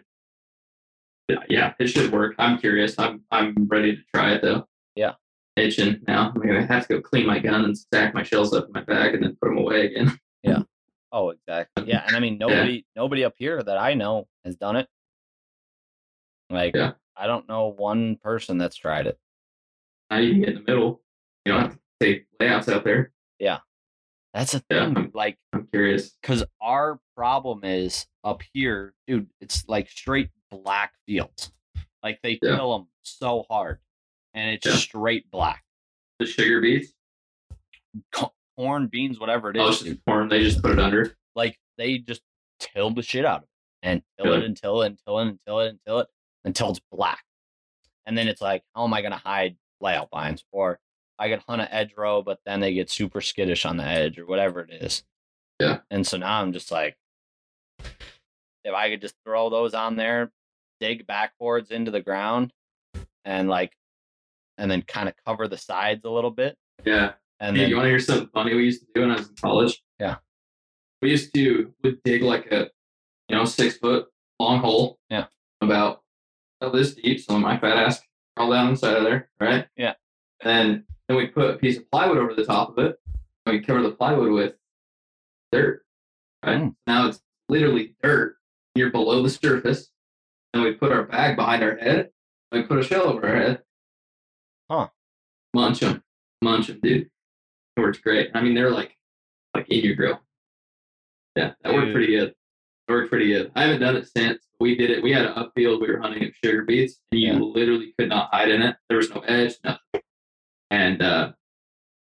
[1.47, 2.33] yeah, it should work.
[2.39, 2.97] I'm curious.
[2.97, 4.67] I'm I'm ready to try it though.
[4.95, 5.13] Yeah.
[5.55, 6.31] Itching now.
[6.33, 8.81] I'm gonna have to go clean my gun and stack my shells up in my
[8.81, 10.17] bag and then put them away again.
[10.41, 10.59] Yeah.
[11.11, 11.83] Oh, exactly.
[11.87, 14.87] Yeah, and I mean nobody nobody up here that I know has done it.
[16.49, 16.93] Like Yeah.
[17.17, 19.19] I don't know one person that's tried it.
[20.09, 21.01] Now you can get in the middle.
[21.45, 23.11] You don't have to take layouts out there.
[23.39, 23.59] Yeah.
[24.33, 24.59] That's Yeah.
[24.69, 25.15] thing, dude.
[25.15, 26.11] Like I'm curious.
[26.21, 29.29] because our problem is up here, dude.
[29.41, 31.51] It's like straight black fields.
[32.03, 32.55] Like they Yeah.
[32.57, 33.79] kill them so hard,
[34.33, 34.73] and it's Yeah.
[34.75, 35.63] straight black.
[36.19, 36.93] The sugar beets.
[38.57, 39.87] Corn, beans, whatever it oh, is.
[39.87, 40.29] Oh, corn.
[40.29, 41.15] They just put it under.
[41.35, 42.21] like they just
[42.59, 43.49] till the shit out of it
[43.83, 46.07] and till it until it until it until it until it
[46.43, 47.23] until it's black.
[48.05, 50.43] And then it's like, how am I gonna hide layout blinds?
[50.51, 50.79] Or
[51.19, 54.17] I could hunt an edge row, but then they get super skittish on the edge
[54.17, 55.03] or whatever it is.
[55.59, 55.79] Yeah.
[55.91, 56.97] And so now I'm just like,
[58.63, 60.31] if I could just throw those on there,
[60.79, 62.53] dig backboards into the ground
[63.25, 63.73] and like
[64.57, 66.57] and then kind of cover the sides a little bit.
[66.85, 67.13] Yeah.
[67.39, 69.15] And Dude, then you want to hear something funny we used to do when I
[69.15, 69.81] was in college?
[69.99, 70.17] Yeah.
[71.01, 72.69] We used to would dig like a,
[73.29, 74.07] you know, six foot
[74.39, 74.99] long hole.
[75.09, 75.25] Yeah.
[75.61, 76.01] About
[76.61, 78.01] about this deep, so my fat ass
[78.35, 79.67] crawl down inside of there, right?
[79.75, 79.93] Yeah.
[80.41, 82.95] And then we put a piece of plywood over the top of it.
[83.45, 84.53] And we cover the plywood with
[85.51, 85.83] dirt.
[86.45, 86.61] Right.
[86.61, 86.75] Mm.
[86.87, 87.19] Now it's
[87.49, 88.37] literally dirt.
[88.75, 89.89] You're below the surface.
[90.53, 92.11] And we put our bag behind our head.
[92.51, 93.59] And we put a shell over our head.
[94.69, 94.87] Huh.
[95.55, 96.03] Munch them.
[96.43, 97.09] Munch them, dude.
[97.75, 98.29] It works great.
[98.35, 98.95] I mean, they're like
[99.55, 100.19] like in your grill.
[101.35, 102.29] Yeah, that worked pretty good.
[102.87, 103.51] It worked pretty good.
[103.55, 104.45] I haven't done it since.
[104.59, 105.01] We did it.
[105.01, 105.81] We had an upfield.
[105.81, 107.39] We were hunting at sugar beets, and you Yeah.
[107.39, 108.75] literally could not hide in it.
[108.89, 109.79] There was no edge, nothing.
[110.71, 111.31] And uh,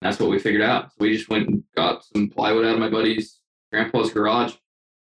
[0.01, 0.91] that's what we figured out.
[0.91, 3.41] So we just went and got some plywood out of my buddy's
[3.73, 4.55] grandpa's garage,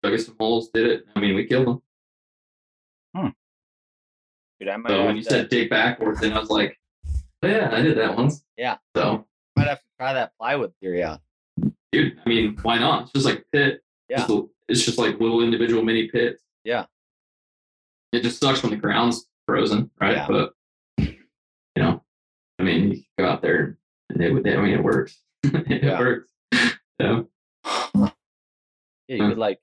[0.04, 1.06] dug us some holes, did it.
[1.16, 1.82] I mean, we killed them.
[3.16, 3.28] Hmm.
[4.60, 6.78] Dude, I might So when you to- said dig backwards, then I was like,
[7.44, 8.44] oh, yeah, I did that once.
[8.58, 8.78] Yeah.
[8.96, 11.22] So, might have to try that plywood theory out.
[11.92, 13.04] dude, I mean, why not?
[13.04, 13.82] It's just like pit.
[14.10, 14.18] Yeah.
[14.18, 16.44] Just a- It's just like little individual mini pits.
[16.64, 16.86] Yeah.
[18.12, 20.16] It just sucks when the ground's frozen, right?
[20.18, 20.28] Yeah.
[20.28, 20.54] But,
[20.98, 21.16] you
[21.78, 22.04] know,
[22.60, 23.78] I mean, you can go out there
[24.10, 25.20] and it would, I mean, it works.
[25.44, 26.00] it Yeah.
[26.00, 26.32] works.
[27.02, 27.30] So,
[27.96, 29.30] Yeah, you Huh.
[29.30, 29.60] could like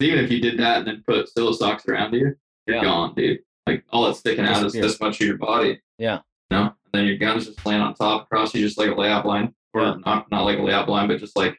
[0.00, 2.34] even if you did that and then put silo socks around you,
[2.66, 2.82] you're Yeah.
[2.82, 3.38] gone, dude.
[3.66, 5.80] Like all that's sticking out is this much of your body.
[5.98, 6.20] Yeah.
[6.50, 6.62] You know?
[6.64, 9.54] And then your gun's just laying on top across you just like a layout blind.
[9.74, 9.94] Or Yeah.
[10.04, 11.56] not not like a layout blind, but just like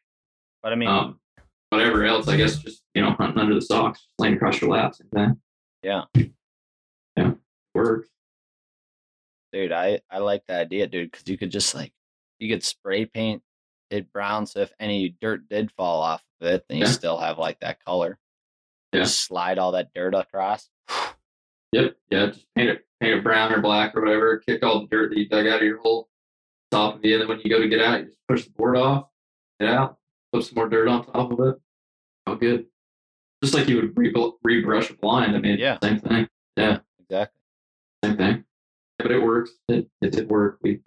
[0.62, 1.20] but I mean um
[1.70, 5.00] whatever else, I guess just you know, hunting under the socks, laying across your laps
[5.00, 5.42] and then
[5.82, 6.04] Yeah.
[7.16, 7.34] Yeah.
[7.74, 8.10] Works.
[9.54, 11.94] Dude, I I like the idea, dude, because you could just like
[12.40, 13.42] you could spray paint
[13.90, 16.90] it brown, so if any dirt did fall off of it, then you Yeah.
[16.92, 18.18] still have like that color.
[18.92, 19.02] Yeah.
[19.04, 20.68] Just slide all that dirt across.
[21.72, 21.96] Yep.
[22.10, 24.40] Yeah, just paint it paint it brown or black or whatever.
[24.40, 26.10] Kick all the dirt that you dug out of your hole
[26.72, 28.52] top of you, and then when you go to get out, you just push the
[28.52, 29.08] board off,
[29.60, 29.98] get out,
[30.32, 31.56] put some more dirt on top of it.
[32.26, 32.66] All good.
[33.44, 34.12] Just like you would re-
[34.44, 35.36] rebrush a blind.
[35.36, 35.78] I mean, Yeah.
[35.84, 36.28] same thing.
[36.56, 37.40] Yeah, Exactly.
[38.04, 38.46] same thing.
[39.04, 39.52] But it works.
[39.68, 40.58] It, it did work.
[40.64, 40.80] We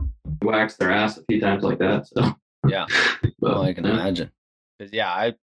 [0.42, 2.06] waxed their ass a few times like that.
[2.08, 2.34] So
[2.66, 2.86] Yeah.
[3.22, 3.92] but, Well, I can yeah.
[3.92, 4.30] imagine.
[4.78, 5.34] Because yeah, I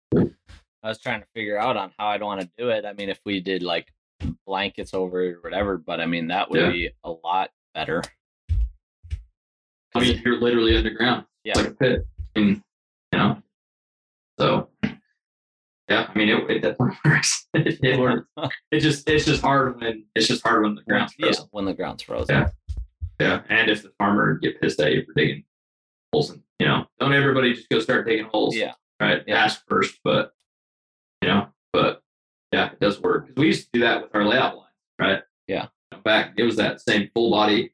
[0.83, 2.83] I was trying to figure out on how I'd want to do it.
[2.85, 3.87] I mean, if we did like
[4.45, 6.69] blankets over it or whatever, but I mean that would Yeah.
[6.71, 8.03] be a lot better.
[9.95, 11.25] I mean, you're literally underground.
[11.43, 11.53] Yeah.
[11.57, 12.07] Like a pit.
[12.35, 12.63] I mean,
[13.11, 13.37] you know.
[14.39, 14.69] So
[15.89, 17.47] yeah, I mean it, it definitely works.
[17.53, 18.27] it, it works.
[18.71, 21.73] It just it's just hard when it's just hard when the ground's yeah, when the
[21.73, 22.35] ground's frozen.
[22.35, 22.49] Yeah.
[23.19, 23.41] Yeah.
[23.49, 25.43] And if the farmer get pissed at you for digging
[26.11, 28.55] holes and you know, don't everybody just go start digging holes.
[28.55, 28.73] Yeah.
[28.99, 29.21] Right.
[29.27, 29.43] Yeah.
[29.43, 30.33] Ask first, but
[31.21, 32.01] you know, but
[32.51, 33.27] yeah, it does work.
[33.27, 34.69] Because we used to do that with our layout blind,
[34.99, 35.21] right?
[35.47, 35.67] Yeah.
[36.03, 37.73] Back it was that same full body,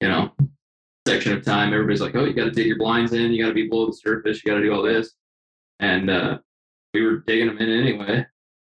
[0.00, 0.32] you know,
[1.06, 1.72] section of time.
[1.72, 4.42] Everybody's like, Oh, you gotta dig your blinds in, you gotta be below the surface,
[4.44, 5.12] you gotta do all this.
[5.78, 6.38] And uh
[6.94, 8.26] we were digging them in anyway.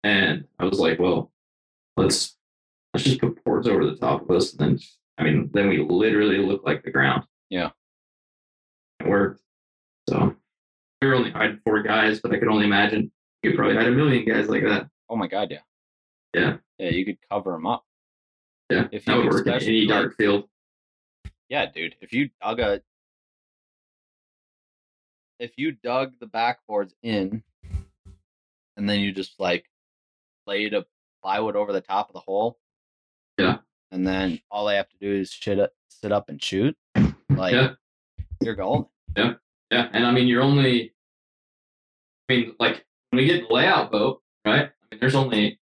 [0.03, 1.31] And I was like, well,
[1.97, 2.35] let's
[2.93, 5.69] let's just put boards over the top of us and then just- I mean, then
[5.69, 7.23] we literally look like the ground.
[7.49, 7.69] Yeah.
[8.99, 9.41] It worked.
[10.09, 10.35] So
[11.01, 13.11] we were only hiding four guys, but I could only imagine
[13.43, 14.87] you probably had a million guys like that.
[15.09, 15.59] Oh my god, yeah.
[16.33, 16.57] Yeah.
[16.77, 17.83] Yeah, you could cover them up.
[18.69, 18.87] Yeah.
[18.91, 20.45] If that you would work in any dark field.
[21.49, 21.95] Yeah, dude.
[22.01, 22.81] If you dug a
[25.39, 27.43] if you dug the backboards in
[28.77, 29.65] and then you just like
[30.47, 30.85] laid a
[31.21, 32.57] plywood over the top of the hole.
[33.37, 33.57] Yeah.
[33.91, 36.75] And then all they have to do is shit up, sit up and shoot.
[37.29, 37.71] Like Yeah.
[38.41, 38.85] you're golden.
[39.17, 39.33] Yeah,
[39.71, 40.93] yeah, and I mean, you're only.
[42.29, 44.69] I mean, like when we get the layout boat, right?
[44.69, 45.59] I mean, there's only,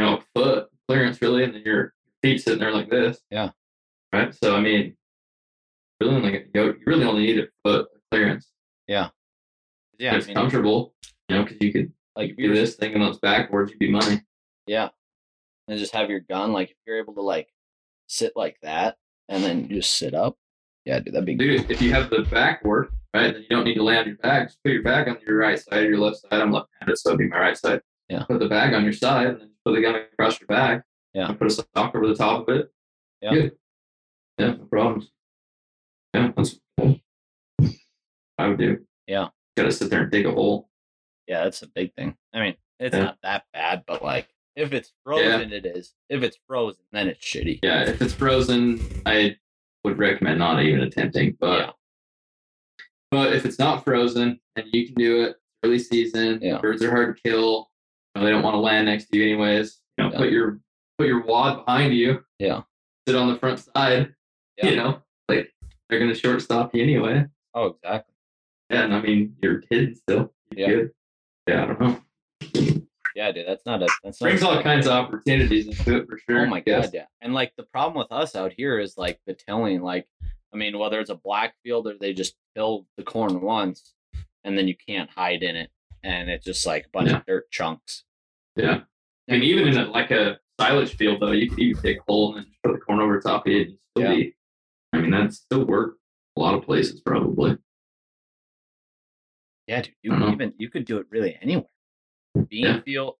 [0.00, 3.20] you know, a foot clearance really, and then your feet sitting there like this.
[3.30, 3.50] Yeah.
[4.12, 4.34] Right.
[4.34, 4.96] So I mean,
[6.00, 6.64] really only go.
[6.66, 8.50] You really only need a foot clearance.
[8.88, 9.10] Yeah,
[10.00, 10.94] I it's mean, comfortable.
[11.28, 13.78] You know, because you could like if do you're this thing on those backboards, you'd
[13.78, 14.20] be money.
[14.66, 14.88] Yeah.
[15.68, 16.52] And just have your gun.
[16.52, 17.48] Like if you're able to like
[18.06, 18.96] sit like that
[19.28, 20.36] and then you just sit up.
[20.84, 21.62] Yeah, dude, that'd be good.
[21.62, 24.16] Dude, if you have the backboard, right, then you don't need to lay on your
[24.16, 24.48] back.
[24.48, 26.40] Just put your back on your right side or your left side.
[26.42, 27.80] I'm left-handed, so it'd be my right side.
[28.10, 28.24] Yeah.
[28.24, 30.82] Put the bag on your side and then put the gun across your back.
[31.14, 31.28] Yeah.
[31.28, 32.70] And put a sock over the top of it.
[33.22, 33.30] Yeah.
[33.32, 33.52] Good.
[34.36, 35.10] Yeah, no problems.
[36.12, 37.00] Yeah, that's cool.
[38.36, 38.84] I would do.
[39.06, 39.28] Yeah.
[39.56, 40.68] Gotta sit there and dig a hole.
[41.26, 42.16] Yeah, that's a big thing.
[42.34, 43.04] I mean, it's Yeah.
[43.04, 45.94] not that bad, but like if it's frozen, it is.
[46.08, 47.60] If it's frozen, then it's shitty.
[47.62, 49.36] Yeah, if it's frozen, I
[49.84, 51.36] would recommend not even attempting.
[51.40, 51.70] But Yeah.
[53.10, 56.58] but if it's not frozen and you can do it, early season, Yeah.
[56.58, 57.70] birds are hard to kill.
[58.16, 59.80] they don't want to land next to you anyways.
[59.98, 60.18] You know, Yeah.
[60.18, 60.60] put your
[60.98, 62.24] put your wad behind you.
[62.38, 62.62] Yeah.
[63.08, 64.14] Sit on the front side.
[64.56, 64.70] Yeah.
[64.70, 65.52] You know, like
[65.88, 67.26] they're gonna shortstop you anyway.
[67.54, 68.14] Oh, exactly.
[68.70, 70.32] Yeah, and I mean you're hidden still.
[70.52, 70.74] You're Yeah.
[70.74, 70.94] Good.
[71.48, 72.86] Yeah, I don't know.
[73.14, 76.08] Yeah, dude, that's not a that's not Brings a- all kinds of opportunities into it
[76.08, 76.42] for sure.
[76.42, 77.06] Oh my god, yeah.
[77.20, 79.82] And like the problem with us out here is like the tilling.
[79.82, 80.06] Like,
[80.52, 83.94] I mean, whether it's a black field or they just till the corn once,
[84.42, 85.70] and then you can't hide in it,
[86.02, 87.18] and it's just like a bunch Yeah.
[87.18, 88.04] of dirt chunks.
[88.56, 88.80] Yeah.
[89.28, 92.02] I mean, even in a, like a silage field, though, you could even dig a
[92.08, 94.16] hole and then put the corn over top of it and still Yeah.
[94.16, 94.34] be.
[94.92, 95.96] I mean, that still work
[96.36, 97.56] a lot of places, probably.
[99.66, 99.94] Yeah, dude.
[100.02, 100.30] You know.
[100.30, 101.64] even you could do it really anywhere.
[102.34, 102.80] Bean Yeah.
[102.80, 103.16] field.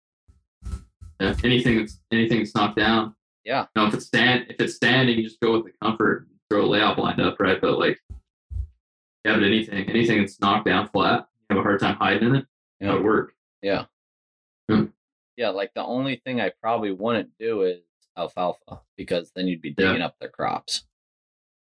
[1.21, 1.35] Yeah.
[1.45, 3.15] Anything that's anything that's knocked down.
[3.45, 3.67] Yeah.
[3.77, 6.67] No, if it's stand if it's standing, you just go with the comfort, throw a
[6.67, 7.61] layout blind up, right?
[7.61, 8.01] But like,
[9.25, 12.37] yeah, but anything anything that's knocked down flat, you have a hard time hiding in
[12.37, 12.47] it.
[12.81, 12.89] Yeah.
[12.89, 13.35] That would work.
[13.63, 13.87] Yeah.
[14.71, 14.87] Hmm.
[15.37, 17.81] Yeah, like the only thing I probably wouldn't do is
[18.17, 19.75] alfalfa because then you'd be Yeah.
[19.89, 20.85] digging up their crops.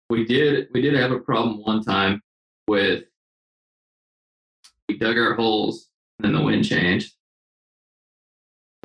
[0.09, 2.21] we did we did have a problem one time
[2.67, 3.03] with
[4.87, 7.16] we dug our holes and then the wind changed.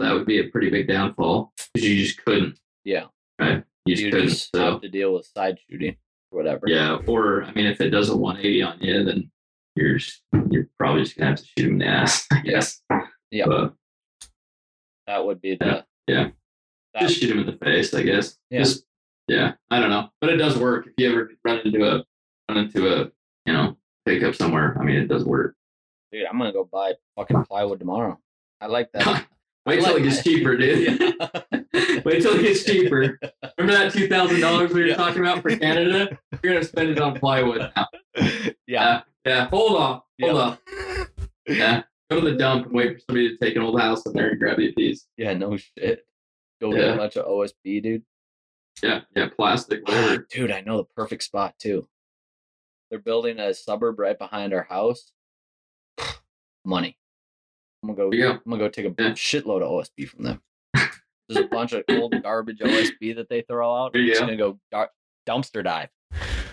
[0.02, 3.06] That would be a pretty big downfall because you just couldn't, Yeah.
[3.40, 3.64] right?
[3.86, 4.28] You just You couldn't.
[4.28, 5.96] just so have to deal with side shooting
[6.30, 6.66] or whatever.
[6.68, 9.30] yeah, or I mean, if it does a 180 on you, then
[9.76, 10.20] you're s-
[10.50, 12.26] you're probably just gonna have to shoot him in the ass.
[12.32, 12.82] I guess.
[13.30, 13.46] Yeah.
[13.46, 13.74] But
[15.06, 16.30] That would be the yeah.
[16.94, 18.38] That, just shoot him in the face, I guess.
[18.50, 18.58] Yeah.
[18.60, 18.84] Just
[19.28, 20.86] yeah, I don't know, but it does work.
[20.88, 22.04] If you ever run into a
[22.48, 23.10] run into a
[23.46, 25.56] you know pickup somewhere, I mean, it does work.
[26.12, 28.18] dude, I'm gonna go buy fucking plywood tomorrow.
[28.60, 29.26] I like that.
[29.64, 30.98] Wait till it gets cheaper, dude.
[32.04, 33.18] Wait till it gets cheaper.
[33.58, 34.96] Remember that two thousand dollars we were Yeah.
[34.96, 36.18] talking about for Canada?
[36.42, 37.86] You're gonna spend it on plywood now.
[38.66, 39.02] yeah.
[39.24, 39.48] Yeah.
[39.48, 40.00] Hold on.
[40.20, 40.42] Hold Yeah.
[40.42, 40.58] on.
[41.46, 41.82] Yeah.
[42.10, 44.30] Go to the dump and wait for somebody to take an old house in there
[44.30, 45.06] and grab you a piece.
[45.16, 46.04] Yeah, no shit.
[46.60, 46.94] Go get Yeah.
[46.94, 48.02] a bunch of OSB, dude.
[48.82, 49.02] Yeah.
[49.14, 49.28] Yeah.
[49.36, 50.26] Plastic, ah, whatever.
[50.30, 51.86] Dude, I know the perfect spot too.
[52.90, 55.12] They're building a suburb right behind our house.
[56.64, 56.96] Money.
[57.82, 58.10] I'm gonna go.
[58.16, 58.30] Go.
[58.32, 59.10] I'm gonna go take a Yeah.
[59.10, 60.42] shitload of OSB from them.
[61.28, 63.92] There's a bunch of old garbage OSB that they throw out.
[63.94, 64.90] I'm just gonna go dar-
[65.28, 65.88] dumpster dive.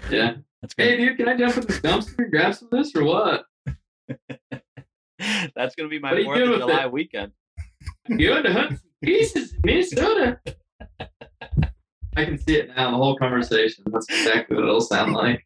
[0.10, 0.36] Yeah.
[0.62, 3.04] That's Hey, dude, can I jump in this dumpster and grab some of this or
[3.04, 3.46] what?
[5.56, 6.92] that's gonna be my What are you Fourth of July it?
[6.92, 7.32] weekend.
[8.10, 10.40] Going to hunt some pieces in Minnesota.
[12.18, 12.90] I can see it now.
[12.92, 13.84] The whole conversation.
[13.88, 15.46] That's exactly what it'll sound like.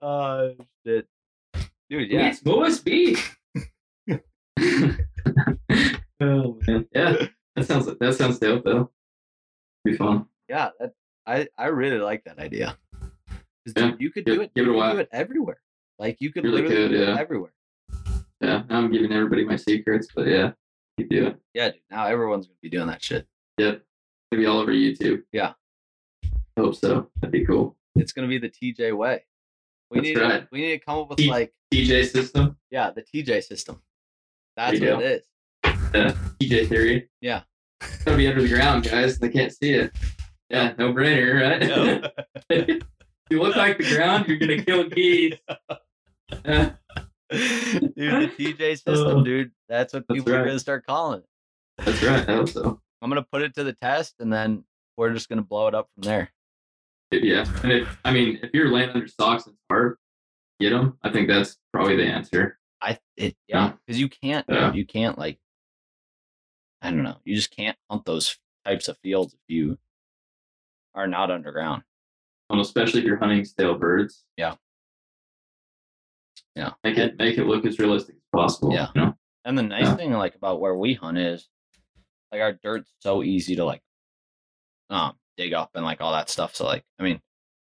[0.00, 0.54] Oh
[0.86, 1.06] shit,
[1.98, 2.10] dude.
[2.10, 2.20] Yeah.
[2.20, 3.18] Yeah, It's OSB.
[6.20, 6.86] oh man.
[6.94, 7.26] Yeah.
[7.56, 8.90] That sounds that sounds dope though.
[9.84, 10.26] Be fun.
[10.48, 10.70] yeah.
[10.80, 10.92] That
[11.26, 12.76] I I really like that idea.
[13.66, 14.54] Yeah, dude, you could give- do it.
[14.54, 14.92] give it a you could while.
[14.94, 15.60] do it everywhere.
[15.98, 17.52] Like you could Really literally could, do it everywhere.
[18.40, 18.62] Yeah.
[18.68, 20.52] I'm giving everybody my secrets, but yeah,
[20.98, 21.40] keep doing it.
[21.54, 21.80] Yeah, dude.
[21.90, 23.26] Now everyone's gonna be doing that shit.
[23.58, 23.82] Yep.
[24.32, 25.22] Maybe all over YouTube.
[25.32, 25.52] Yeah.
[26.58, 27.08] Hope so.
[27.20, 27.76] That'd be cool.
[27.96, 29.24] It's gonna be the TJ way.
[29.94, 30.40] We That's need right.
[30.42, 32.56] to, we need to come up with T- like TJ system.
[32.70, 33.80] yeah the TJ system.
[34.56, 35.22] That's what it is.
[35.94, 36.14] Yeah.
[36.40, 37.08] TJ theory.
[37.20, 37.42] Yeah.
[37.80, 39.18] It's gotta be under the ground, guys.
[39.18, 39.92] They can't see it.
[40.50, 42.12] Yeah, no brainer, right?
[42.50, 42.82] if
[43.30, 45.34] you look like the ground, you're gonna kill geese.
[46.44, 46.70] Yeah.
[47.30, 49.24] dude, the TJ system, Oh.
[49.24, 49.50] dude.
[49.68, 51.26] That's what That's people are gonna start calling it.
[51.84, 52.28] That's right.
[52.28, 52.80] I hope so.
[53.02, 54.64] I'm gonna put it to the test, and then
[54.96, 56.32] we're just gonna blow it up from there.
[57.22, 59.96] Yeah, and if I mean, if you're laying under socks and it's hard,
[60.60, 60.98] get them.
[61.02, 62.58] I think that's probably the answer.
[62.82, 64.72] I it yeah, because you can't Yeah.
[64.72, 65.38] you can't like
[66.82, 67.16] I don't know.
[67.24, 68.36] You just can't hunt those
[68.66, 69.78] types of fields if you
[70.94, 71.82] are not underground.
[72.50, 74.24] And especially if you're hunting stale birds.
[74.36, 74.54] Yeah.
[76.54, 76.72] Yeah.
[76.84, 78.72] Make it make it look as realistic as possible.
[78.72, 78.88] Yeah.
[78.94, 79.14] You know?
[79.44, 79.96] And the nice Yeah.
[79.96, 81.48] thing like about where we hunt is
[82.30, 83.82] like our dirt's so easy to like
[84.90, 86.54] um dig up and like all that stuff.
[86.54, 87.20] So like I mean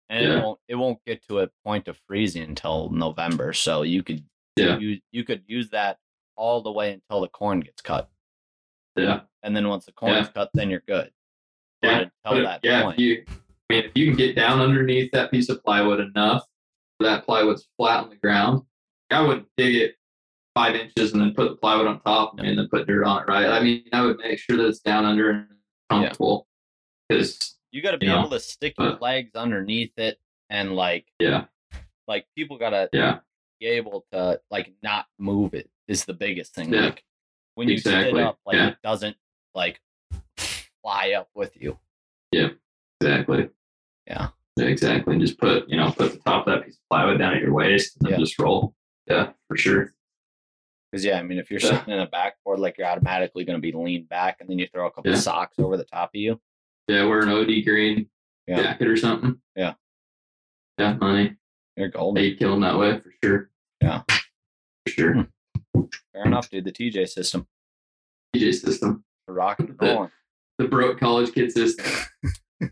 [0.09, 3.53] and it won't it won't get to a point of freezing until November.
[3.53, 4.23] So you could
[4.55, 4.77] Yeah.
[4.77, 5.97] use you could use that
[6.35, 8.09] all the way until the corn gets cut.
[8.95, 9.21] Yeah.
[9.43, 10.31] And then once the corn's Yeah.
[10.33, 11.11] cut, then you're good.
[11.83, 12.05] Yeah.
[12.25, 12.99] until that yeah, point.
[12.99, 13.25] if you,
[13.69, 16.43] I mean, if you can get down underneath that piece of plywood enough,
[16.99, 18.63] that plywood's flat on the ground.
[19.11, 19.95] I wouldn't dig it
[20.55, 23.27] five inches and then put the plywood on top and then put dirt on it,
[23.27, 23.45] right?
[23.45, 25.47] I mean, I would make sure that it's down under and
[25.89, 26.47] comfortable.
[27.07, 30.17] Because you gotta be you know, able to stick your but- legs underneath it
[30.49, 31.45] and like yeah,
[32.07, 33.19] like people gotta yeah,
[33.59, 36.73] be able to like not move it is the biggest thing.
[36.73, 36.85] Yeah.
[36.85, 37.03] Like
[37.55, 38.67] when you sit up, like Yeah.
[38.69, 39.17] it doesn't
[39.55, 39.79] like
[40.81, 41.77] fly up with you.
[42.31, 42.49] Yeah,
[43.01, 43.49] exactly.
[44.05, 44.29] Yeah.
[44.57, 45.13] Yeah, exactly.
[45.13, 47.41] And just put, you know, put the top of that piece of plywood down at
[47.41, 48.23] your waist and then Yeah.
[48.25, 48.73] just roll.
[49.07, 49.93] Yeah, for sure.
[50.91, 51.77] Because yeah, I mean, if you're Yeah.
[51.79, 54.67] sitting in a backboard, like you're automatically going to be leaned back, and then you
[54.67, 55.17] throw a couple Yeah.
[55.17, 56.39] socks over the top of you.
[56.87, 58.09] Yeah, wear an OD green
[58.47, 58.61] Yeah.
[58.63, 59.41] jacket or something.
[59.55, 59.73] Yeah.
[60.77, 61.35] Yeah, money.
[61.75, 62.23] You're Yeah, golden.
[62.23, 63.49] you kill them that way for sure.
[63.81, 64.03] Yeah.
[64.09, 65.13] For sure.
[65.75, 65.81] Hmm.
[66.13, 66.63] Fair enough, dude.
[66.65, 67.47] The TJ system,
[68.35, 69.03] TJ system.
[69.27, 70.11] rocking and The- rolling,
[70.59, 71.85] The broke college kid system.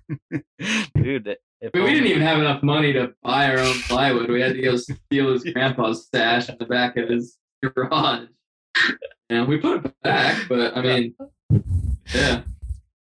[0.96, 1.38] dude.
[1.64, 4.30] I mean, we didn't even have enough money to buy our own plywood.
[4.30, 8.28] We had to go steal his grandpa's stash in the back of his garage.
[9.30, 11.16] And we put it back, but I mean,
[12.14, 12.44] yeah.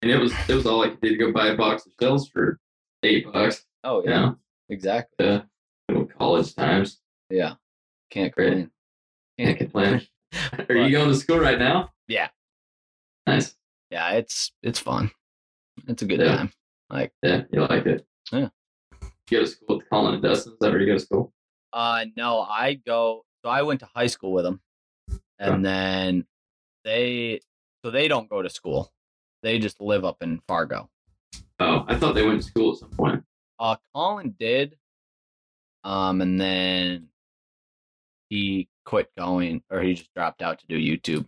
[0.04, 1.92] And it was it was all I could do to go buy a box of
[1.98, 2.60] shells for
[3.04, 3.64] eight bucks.
[3.84, 4.36] Oh You yeah, know,
[4.68, 5.26] exactly.
[5.26, 5.42] yeah.
[6.18, 7.00] College times.
[7.30, 7.54] Yeah,
[8.10, 8.70] can't complain.
[9.38, 10.02] Can't complain.
[10.68, 11.88] Are you going to school right now?
[12.06, 12.28] Yeah.
[13.26, 13.54] Nice.
[13.90, 15.10] Yeah, it's it's fun.
[15.88, 16.36] It's a good Yeah.
[16.36, 16.52] time.
[16.90, 18.06] Like, Yeah, you like it.
[18.30, 18.48] Yeah.
[19.30, 20.52] You go to school with Colin and Dustin.
[20.52, 21.32] Is that where you go to school?
[21.72, 23.24] uh, no, I go.
[23.42, 24.60] So I went to high school with them,
[25.38, 26.26] and then
[26.84, 27.40] they
[27.82, 28.92] so they don't go to school.
[29.44, 30.88] They just live up in Fargo.
[31.60, 33.22] Oh, I thought they went to school at some point.
[33.58, 34.78] Uh, Colin did,
[35.84, 37.08] um, and then
[38.30, 41.26] he quit going, or he just dropped out to do YouTube.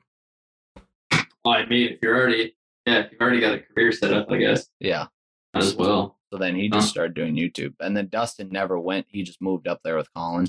[1.45, 2.57] Well, I mean, if you're already,
[2.87, 5.09] yeah, if you've already got a career set up, I guess, Yeah.
[5.53, 6.19] as well.
[6.33, 6.91] So then he just Huh.
[6.93, 9.07] started doing YouTube, and then Dustin never went.
[9.11, 10.47] He just moved up there with Colin.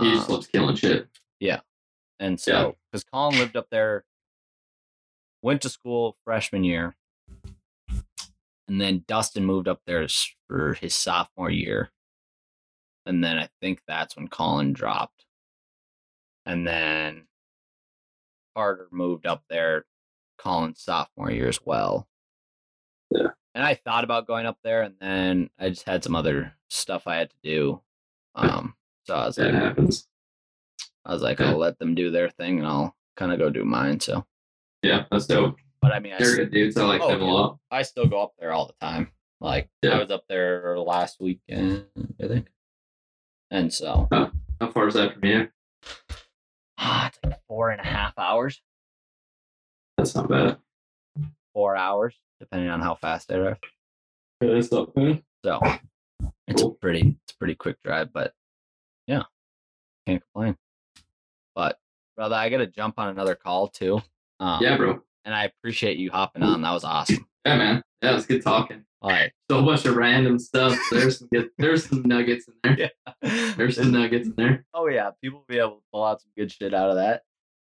[0.00, 1.08] He just Um, loves killing shit.
[1.40, 1.60] Yeah,
[2.18, 4.06] and so, because Colin lived up there,
[5.42, 6.94] went to school freshman year,
[8.68, 10.06] and then Dustin moved up there
[10.48, 11.90] for his sophomore year.
[13.06, 15.24] And then I think that's when Colin dropped.
[16.46, 17.24] And then
[18.54, 19.84] Carter moved up there
[20.38, 22.08] Colin's sophomore year as well.
[23.10, 23.28] Yeah.
[23.54, 27.06] And I thought about going up there, and then I just had some other stuff
[27.06, 27.82] I had to do.
[28.34, 30.06] Um, so I was That like, happens.
[31.04, 33.64] I was like, I'll let them do their thing and I'll kind of go do
[33.64, 33.98] mine.
[34.00, 34.24] So,
[34.82, 35.56] Yeah, that's dope.
[35.82, 36.76] but I mean, I, They're s- good dudes.
[36.76, 37.58] I like Oh, them a lot.
[37.70, 39.10] I still go up there all the time.
[39.40, 39.96] Like Yeah.
[39.96, 41.86] I was up there last weekend,
[42.22, 42.48] I think.
[43.50, 45.48] And so, How far is that from you?
[46.78, 48.62] ah, it's like four and a half hours,
[49.96, 50.58] That's not bad.
[51.52, 53.56] four hours, depending on how fast I drive.
[54.40, 55.22] Yeah, that's not bad.
[55.44, 55.60] So
[56.48, 56.72] it's Cool.
[56.74, 58.34] pretty, it's a pretty quick drive, but
[59.06, 59.22] yeah,
[60.06, 60.56] can't complain.
[61.54, 61.78] But
[62.16, 64.00] brother, I got to jump on another call too.
[64.40, 65.00] Um, Yeah, bro.
[65.24, 66.62] And I appreciate you hopping on.
[66.62, 67.26] That was awesome.
[67.46, 67.82] Yeah, man.
[68.02, 68.84] Yeah, it was good talking.
[69.00, 69.32] All right.
[69.50, 70.78] So a bunch of random stuff.
[70.90, 71.48] There's some good.
[71.56, 72.90] There's some nuggets in there.
[73.22, 73.54] Yeah.
[73.56, 74.66] There's some nuggets in there.
[74.74, 77.22] Oh yeah, people will be able to pull out some good shit out of that.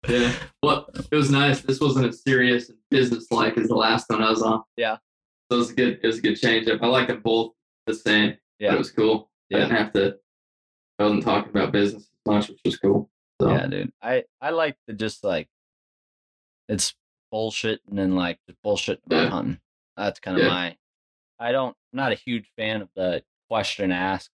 [0.07, 0.31] Yeah.
[0.61, 1.61] Well, it was nice.
[1.61, 4.61] This wasn't as serious and business like as the last one I was on.
[4.77, 4.97] Yeah.
[5.49, 5.99] So it was a good.
[6.03, 6.83] It was a good change up.
[6.83, 7.53] I like them both
[7.87, 8.37] the same.
[8.59, 8.73] Yeah.
[8.73, 9.31] it was cool.
[9.51, 9.63] I Yeah.
[9.63, 10.15] didn't have to.
[10.99, 13.09] I wasn't talking about business as much, which was cool.
[13.41, 13.91] So Yeah, dude.
[14.03, 15.47] I I like to just like
[16.69, 16.93] it's
[17.31, 19.29] bullshit and then like just bullshit about Yeah.
[19.29, 19.59] hunting.
[19.97, 20.49] That's kind of Yeah.
[20.49, 20.77] my.
[21.39, 21.75] I don't.
[21.93, 24.31] I'm not a huge fan of the question ask.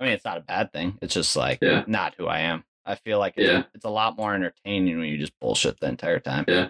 [0.00, 0.98] I mean, it's not a bad thing.
[1.02, 1.84] It's just like Yeah.
[1.86, 2.64] not who I am.
[2.84, 3.62] I feel like it's, Yeah.
[3.74, 6.44] it's a lot more entertaining when you just bullshit the entire time.
[6.48, 6.68] Yeah.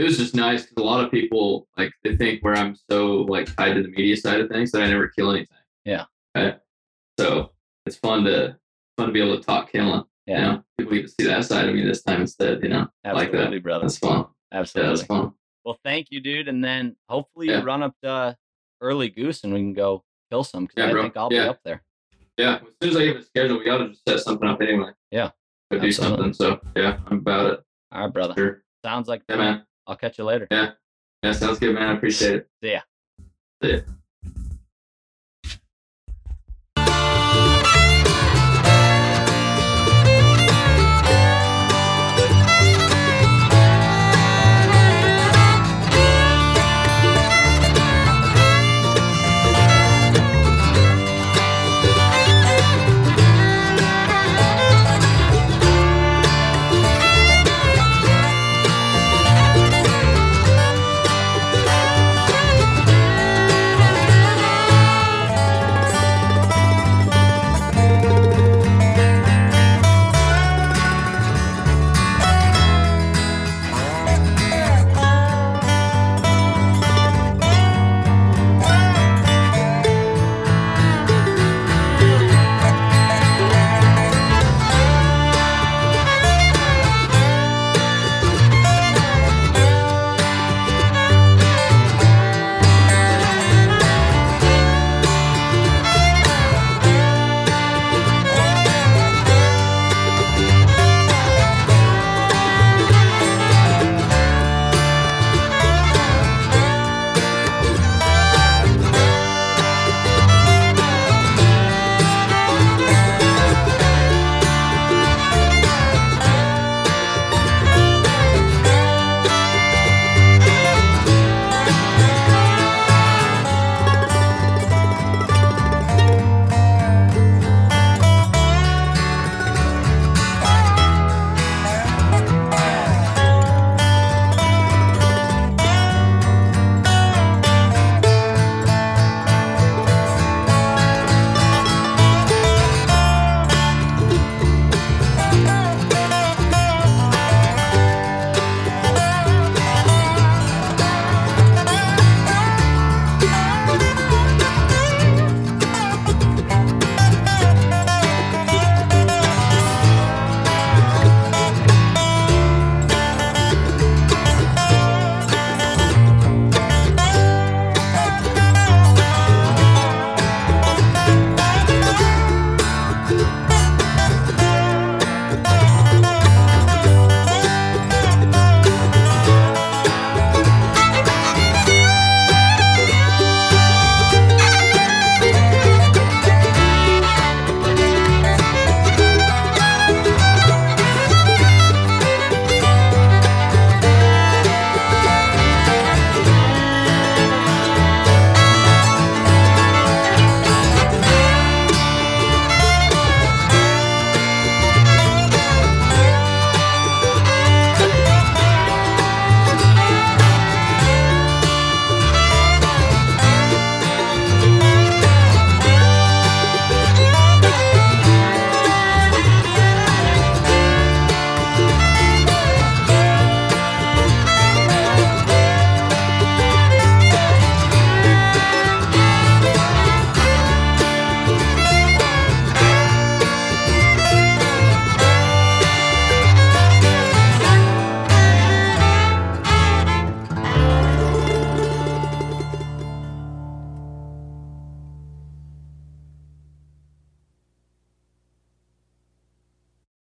[0.00, 3.22] it was just nice because a lot of people like they think where I'm so
[3.22, 5.56] like tied to the media side of things that I never kill anything.
[5.84, 6.04] Yeah.
[6.36, 6.56] Right.
[7.18, 7.52] So
[7.84, 8.56] it's fun to
[8.96, 10.04] fun to be able to talk killing.
[10.28, 12.62] Yeah, You know, people get to see that side of me this time instead.
[12.62, 13.38] You know, I like that.
[13.38, 13.84] absolutely, brother.
[13.84, 14.26] That's fun.
[14.52, 14.94] Yeah, Absolutely.
[14.96, 15.32] that's fun.
[15.64, 16.48] Well, thank you, dude.
[16.48, 17.60] And then hopefully Yeah.
[17.60, 18.34] you run up to uh,
[18.82, 21.02] early goose and we can go kill some because Yeah, I bro.
[21.02, 21.44] think I'll Yeah.
[21.44, 21.82] be up there.
[22.36, 22.54] Yeah.
[22.56, 24.90] As soon as I get the schedule, we got to just set something up anyway.
[25.10, 25.30] Yeah.
[25.70, 26.32] Go do something.
[26.34, 27.60] So yeah, I'm about it.
[27.92, 28.34] All right, brother.
[28.36, 28.62] Sure.
[28.84, 29.66] Sounds like Yeah, man.
[29.86, 30.46] I'll catch you later.
[30.50, 30.72] Yeah.
[31.22, 31.88] Yeah, sounds good, man.
[31.88, 32.48] I appreciate it.
[32.62, 32.80] See ya.
[33.62, 33.78] See ya.